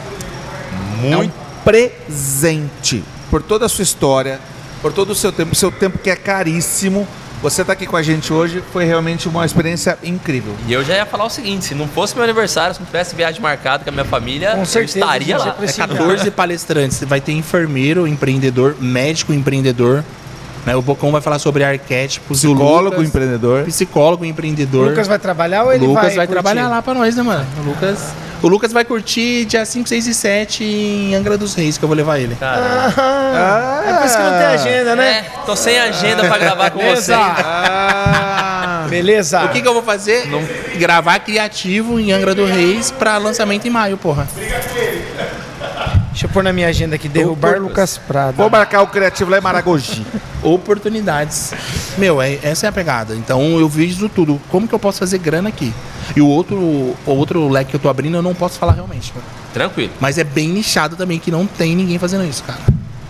É 1.10 1.18
um 1.18 1.32
presente. 1.64 3.04
Por 3.30 3.42
toda 3.42 3.66
a 3.66 3.70
sua 3.70 3.84
história, 3.84 4.40
por 4.82 4.92
todo 4.92 5.12
o 5.12 5.16
seu 5.16 5.32
tempo, 5.32 5.56
seu 5.56 5.72
tempo 5.72 5.98
que 5.98 6.10
é 6.10 6.16
caríssimo. 6.16 7.08
Você 7.42 7.66
tá 7.66 7.74
aqui 7.74 7.88
com 7.88 7.98
a 7.98 8.04
gente 8.04 8.32
hoje, 8.32 8.64
foi 8.72 8.86
realmente 8.86 9.28
uma 9.28 9.44
experiência 9.44 9.98
incrível. 10.04 10.54
E 10.68 10.74
eu 10.74 10.84
já 10.84 10.96
ia 10.96 11.06
falar 11.08 11.26
o 11.26 11.30
seguinte: 11.30 11.66
se 11.66 11.76
não 11.76 11.88
fosse 11.88 12.14
meu 12.14 12.24
aniversário, 12.24 12.76
se 12.76 12.80
não 12.80 12.86
tivesse 12.86 13.16
viagem 13.16 13.42
marcada 13.42 13.84
com 13.84 13.90
a 13.90 13.94
minha 13.94 14.06
família, 14.06 14.52
Com 14.52 14.64
certeza, 14.66 15.00
eu 15.00 15.04
estaria 15.04 15.38
lá. 15.38 15.56
É 15.60 15.72
14 15.74 16.30
palestrantes. 16.32 17.04
Vai 17.04 17.20
ter 17.20 17.32
enfermeiro, 17.32 18.06
empreendedor, 18.08 18.76
médico, 18.80 19.34
empreendedor. 19.34 20.04
Né? 20.66 20.76
O 20.76 20.82
Bocão 20.84 21.12
vai 21.12 21.22
falar 21.22 21.40
sobre 21.40 21.64
arquétipos. 21.64 22.44
o 22.44 22.50
Psicólogo, 22.54 22.96
Lucas, 22.98 23.08
empreendedor. 23.10 23.64
Psicólogo, 23.64 24.24
O 24.24 24.28
empreendedor. 24.28 24.90
Lucas 24.90 25.08
vai 25.08 25.18
trabalhar 25.18 25.64
ou 25.64 25.74
ele 25.74 25.88
Lucas 25.88 26.04
vai 26.04 26.16
vai, 26.18 26.28
curtir? 26.28 26.44
trabalhar 26.44 26.70
lá 26.70 26.82
pra 26.84 26.94
nós, 26.94 27.16
né, 27.16 27.24
mano? 27.24 27.46
O 27.60 27.70
Lucas, 27.70 28.14
o 28.42 28.48
Lucas 28.48 28.72
vai 28.74 28.84
curtir 28.84 29.46
dia 29.46 29.64
5, 29.66 29.88
6 29.88 30.08
e 30.08 30.14
7 30.14 30.64
em 30.64 31.16
Angra 31.16 31.38
dos 31.38 31.54
Reis, 31.56 31.78
que 31.78 31.84
eu 31.84 31.88
vou 31.88 31.96
levar 31.96 32.20
ele. 32.20 32.36
Cara, 32.36 32.94
Ah, 32.98 33.84
é 33.88 33.94
por 33.94 34.06
isso 34.06 34.18
que 34.18 34.24
não 34.24 34.32
tem 34.38 34.46
agenda, 34.48 34.96
né? 34.96 35.10
é, 35.10 35.46
tô 35.46 35.56
sem 35.56 35.80
agenda 35.80 36.24
pra 36.28 36.38
gravar 36.38 36.72
com 36.72 36.80
Beleza. 36.80 37.16
você. 37.16 37.22
Ah, 37.22 38.86
Beleza. 38.90 39.44
O 39.46 39.50
que, 39.50 39.62
que 39.62 39.68
eu 39.68 39.74
vou 39.74 39.84
fazer? 39.84 40.28
Gravar 40.78 41.20
criativo 41.20 42.00
em 42.00 42.12
Angra 42.12 42.34
dos 42.36 42.50
Reis 42.50 42.92
pra 42.92 43.18
lançamento 43.18 43.68
em 43.68 43.70
maio, 43.72 43.98
porra. 43.98 44.28
Deixa 46.12 46.26
eu 46.26 46.30
pôr 46.30 46.44
na 46.44 46.52
minha 46.52 46.68
agenda 46.68 46.96
aqui, 46.96 47.08
derrubar 47.08 47.54
Lucas. 47.54 47.62
Lucas 47.64 47.98
Prado. 47.98 48.36
vou 48.36 48.50
marcar 48.50 48.82
o 48.82 48.88
criativo 48.88 49.32
lá 49.32 49.38
em 49.38 49.42
Maragogi. 49.42 50.06
Oportunidades. 50.44 51.54
Meu, 51.98 52.22
é, 52.22 52.38
essa 52.44 52.66
é 52.66 52.70
a 52.70 52.72
pegada. 52.72 53.16
Então 53.16 53.58
eu 53.58 53.70
vejo 53.70 54.10
tudo. 54.10 54.40
Como 54.50 54.68
que 54.68 54.76
eu 54.76 54.80
posso 54.80 55.00
fazer 55.00 55.18
grana 55.20 55.50
aqui? 55.50 55.74
E 56.16 56.22
o 56.22 56.28
outro, 56.28 56.58
o 56.58 56.98
outro 57.06 57.48
leque 57.48 57.72
que 57.72 57.76
eu 57.78 57.80
tô 57.80 57.88
abrindo 57.88 58.18
eu 58.18 58.22
não 58.22 58.36
posso 58.36 58.60
falar 58.60 58.74
realmente. 58.74 59.14
Tranquilo. 59.54 59.94
Mas 60.00 60.18
é 60.18 60.24
bem 60.24 60.50
nichado 60.50 60.98
também, 60.98 61.18
que 61.18 61.32
não 61.32 61.48
tem 61.48 61.76
ninguém 61.76 61.98
fazendo 61.98 62.26
isso, 62.26 62.44
cara. 62.44 62.60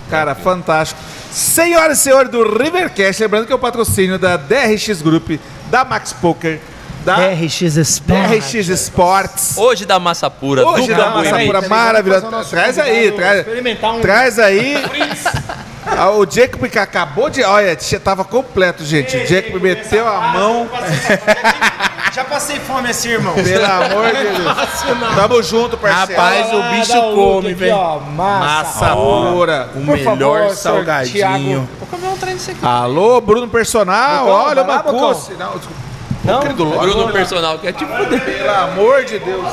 Cara, 0.10 0.36
fantástico. 0.36 1.00
Senhoras 1.32 2.00
e 2.00 2.02
senhores 2.02 2.30
do 2.30 2.44
Rivercast, 2.44 3.22
lembrando 3.22 3.48
que 3.48 3.54
é 3.54 3.56
o 3.56 3.60
patrocínio 3.60 4.20
da 4.20 4.36
DRX 4.36 5.02
Group, 5.02 5.40
da 5.72 5.86
Max 5.86 6.14
Poker, 6.14 6.60
da 7.04 7.16
RX 7.30 7.62
Sport. 7.78 8.30
DRX 8.30 8.54
Sports. 8.70 9.58
Hoje 9.58 9.86
da 9.86 10.00
massa 10.00 10.30
pura, 10.30 10.66
Hoje 10.68 10.88
do 10.88 10.96
da 10.96 11.10
massa 11.10 11.40
pura 11.40 11.62
maravilhosa. 11.68 12.28
Traz 12.50 12.78
aí, 12.78 13.12
traz, 13.12 13.40
experimentar 13.40 13.94
um- 13.94 14.02
traz 14.02 14.38
aí. 14.40 14.76
Ah, 15.86 16.12
O 16.12 16.26
Jacob 16.30 16.70
que 16.70 16.78
acabou 16.80 17.30
de. 17.30 17.44
Olha, 17.44 17.76
tava 18.04 18.24
completo, 18.24 18.84
gente. 18.86 19.18
O 19.18 19.28
Jacob 19.28 19.62
meteu 19.62 20.08
a 20.08 20.20
mão. 20.34 20.70
Já 22.14 22.24
passei 22.26 22.60
fome 22.60 22.90
assim, 22.90 23.10
irmão. 23.10 23.34
Pelo 23.34 23.66
amor 23.66 24.08
de 24.08 24.24
Deus. 24.24 25.16
Tamo 25.16 25.42
junto, 25.44 25.78
parceiro. 25.78 26.22
Rapaz, 26.22 26.54
o 26.54 26.62
bicho 26.72 27.02
come, 27.16 27.54
velho. 27.54 28.02
Massa. 28.16 28.86
Massa 28.86 28.96
pura. 28.96 29.70
O 29.76 29.86
Por 29.86 29.98
melhor 29.98 30.40
favor, 30.42 30.56
salgadinho. 30.56 31.14
Thiago. 31.14 31.70
Vou 31.80 31.88
comer 31.90 32.08
um 32.14 32.18
trem 32.18 32.34
desse 32.36 32.52
aqui. 32.52 32.60
Alô, 32.66 33.20
Bruno 33.22 33.48
Personal. 33.48 34.26
Bocão, 34.26 34.40
Olha 34.46 34.64
o. 34.64 34.66
Não, 34.68 35.52
desculpa. 35.58 35.91
Não? 36.24 36.40
Querido 36.42 36.64
Ló- 36.64 36.82
Bruno 36.82 37.12
personal, 37.12 37.58
que 37.60 37.68
é 37.68 37.72
tipo. 37.74 37.92
Pelo 37.92 38.50
amor 38.52 39.04
de 39.06 39.18
Deus. 39.20 39.48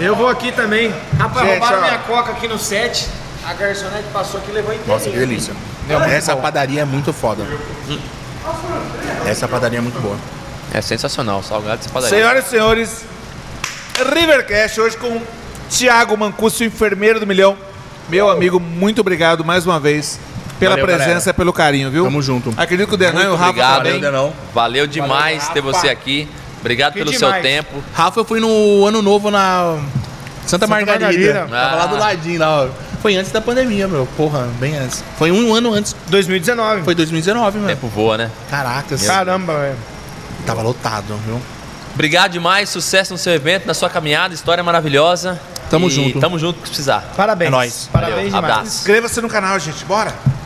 Eu 0.00 0.16
vou 0.16 0.28
aqui 0.28 0.50
também. 0.52 0.94
Rapaz, 1.18 1.46
Gente, 1.46 1.58
roubaram 1.58 1.78
ó. 1.78 1.80
minha 1.82 1.98
coca 1.98 2.32
aqui 2.32 2.48
no 2.48 2.58
set. 2.58 3.06
A 3.46 3.52
garçonete 3.54 4.08
passou 4.12 4.40
aqui 4.40 4.50
e 4.50 4.54
levou 4.54 4.72
inteiro. 4.72 4.90
Nossa, 4.92 5.10
que 5.10 5.16
delícia. 5.16 5.54
Essa 6.10 6.34
padaria 6.34 6.80
é 6.82 6.84
muito 6.84 7.12
foda. 7.12 7.44
Essa 9.26 9.46
padaria 9.46 9.78
é 9.78 9.82
muito 9.82 10.00
boa. 10.00 10.16
É 10.72 10.80
sensacional, 10.80 11.42
salgado 11.42 11.82
de 11.82 11.88
padaria. 11.88 12.16
Senhoras 12.16 12.46
e 12.46 12.48
senhores, 12.50 13.04
Rivercast 14.14 14.80
hoje 14.80 14.96
com 14.96 15.20
Thiago 15.70 16.16
Mancuso, 16.16 16.64
enfermeiro 16.64 17.20
do 17.20 17.26
milhão. 17.26 17.56
Meu 18.08 18.28
amigo, 18.30 18.58
muito 18.60 19.00
obrigado 19.00 19.44
mais 19.44 19.66
uma 19.66 19.78
vez 19.80 20.18
pela 20.58 20.76
Valeu, 20.76 20.86
presença 20.86 21.30
e 21.30 21.32
pelo 21.32 21.52
carinho, 21.52 21.90
viu? 21.90 22.04
Tamo 22.04 22.20
junto. 22.22 22.52
Acredito 22.56 22.88
que 22.88 22.94
o 22.94 22.98
Denan 22.98 23.22
e 23.24 23.26
o 23.28 23.34
Rafa 23.36 23.50
obrigado, 23.50 23.76
também. 23.78 23.94
hein? 23.94 24.00
Denão. 24.00 24.32
Valeu 24.54 24.86
demais 24.86 25.48
ter 25.50 25.60
você 25.60 25.88
aqui. 25.88 26.28
Obrigado 26.60 26.94
Que 26.94 26.98
pelo 27.00 27.10
demais. 27.12 27.34
seu 27.34 27.42
tempo. 27.42 27.82
Rafa, 27.94 28.20
eu 28.20 28.24
fui 28.24 28.40
no 28.40 28.86
ano 28.86 29.00
novo 29.02 29.30
na 29.30 29.78
Santa, 30.46 30.66
Margarida. 30.66 31.06
Margarida. 31.06 31.46
Tava 31.48 31.76
lá 31.76 31.86
do 31.86 31.96
Ah. 31.96 31.98
ladinho 31.98 32.40
lá, 32.40 32.64
ó. 32.64 32.68
Foi 33.02 33.14
antes 33.16 33.30
da 33.30 33.40
pandemia, 33.40 33.86
meu. 33.86 34.06
Porra, 34.16 34.48
bem 34.58 34.76
antes. 34.76 35.04
Foi 35.18 35.30
um 35.30 35.54
ano 35.54 35.72
antes. 35.72 35.94
2019. 36.08 36.82
Foi 36.82 36.94
2019, 36.94 37.58
O 37.58 37.60
meu. 37.60 37.68
tempo 37.70 37.86
voa, 37.88 38.16
né? 38.16 38.30
Caracas. 38.50 39.02
Caramba, 39.06 39.54
velho. 39.58 39.76
Tava 40.44 40.62
lotado, 40.62 41.16
viu? 41.26 41.40
Obrigado 41.94 42.32
demais, 42.32 42.68
sucesso 42.68 43.12
no 43.12 43.18
seu 43.18 43.32
evento, 43.32 43.66
na 43.66 43.74
sua 43.74 43.88
caminhada, 43.88 44.34
história 44.34 44.62
maravilhosa. 44.62 45.40
Tamo 45.70 45.88
E 45.88 45.90
junto. 45.90 46.20
Tamo 46.20 46.38
junto 46.38 46.60
que 46.60 46.68
precisar. 46.68 47.12
Parabéns. 47.16 47.48
É 47.48 47.50
nóis. 47.50 47.88
Parabéns 47.92 48.16
Valeu, 48.16 48.30
demais. 48.30 48.44
abraço. 48.44 48.78
Inscreva-se 48.78 49.20
no 49.20 49.28
canal, 49.28 49.58
gente. 49.58 49.84
Bora. 49.84 50.14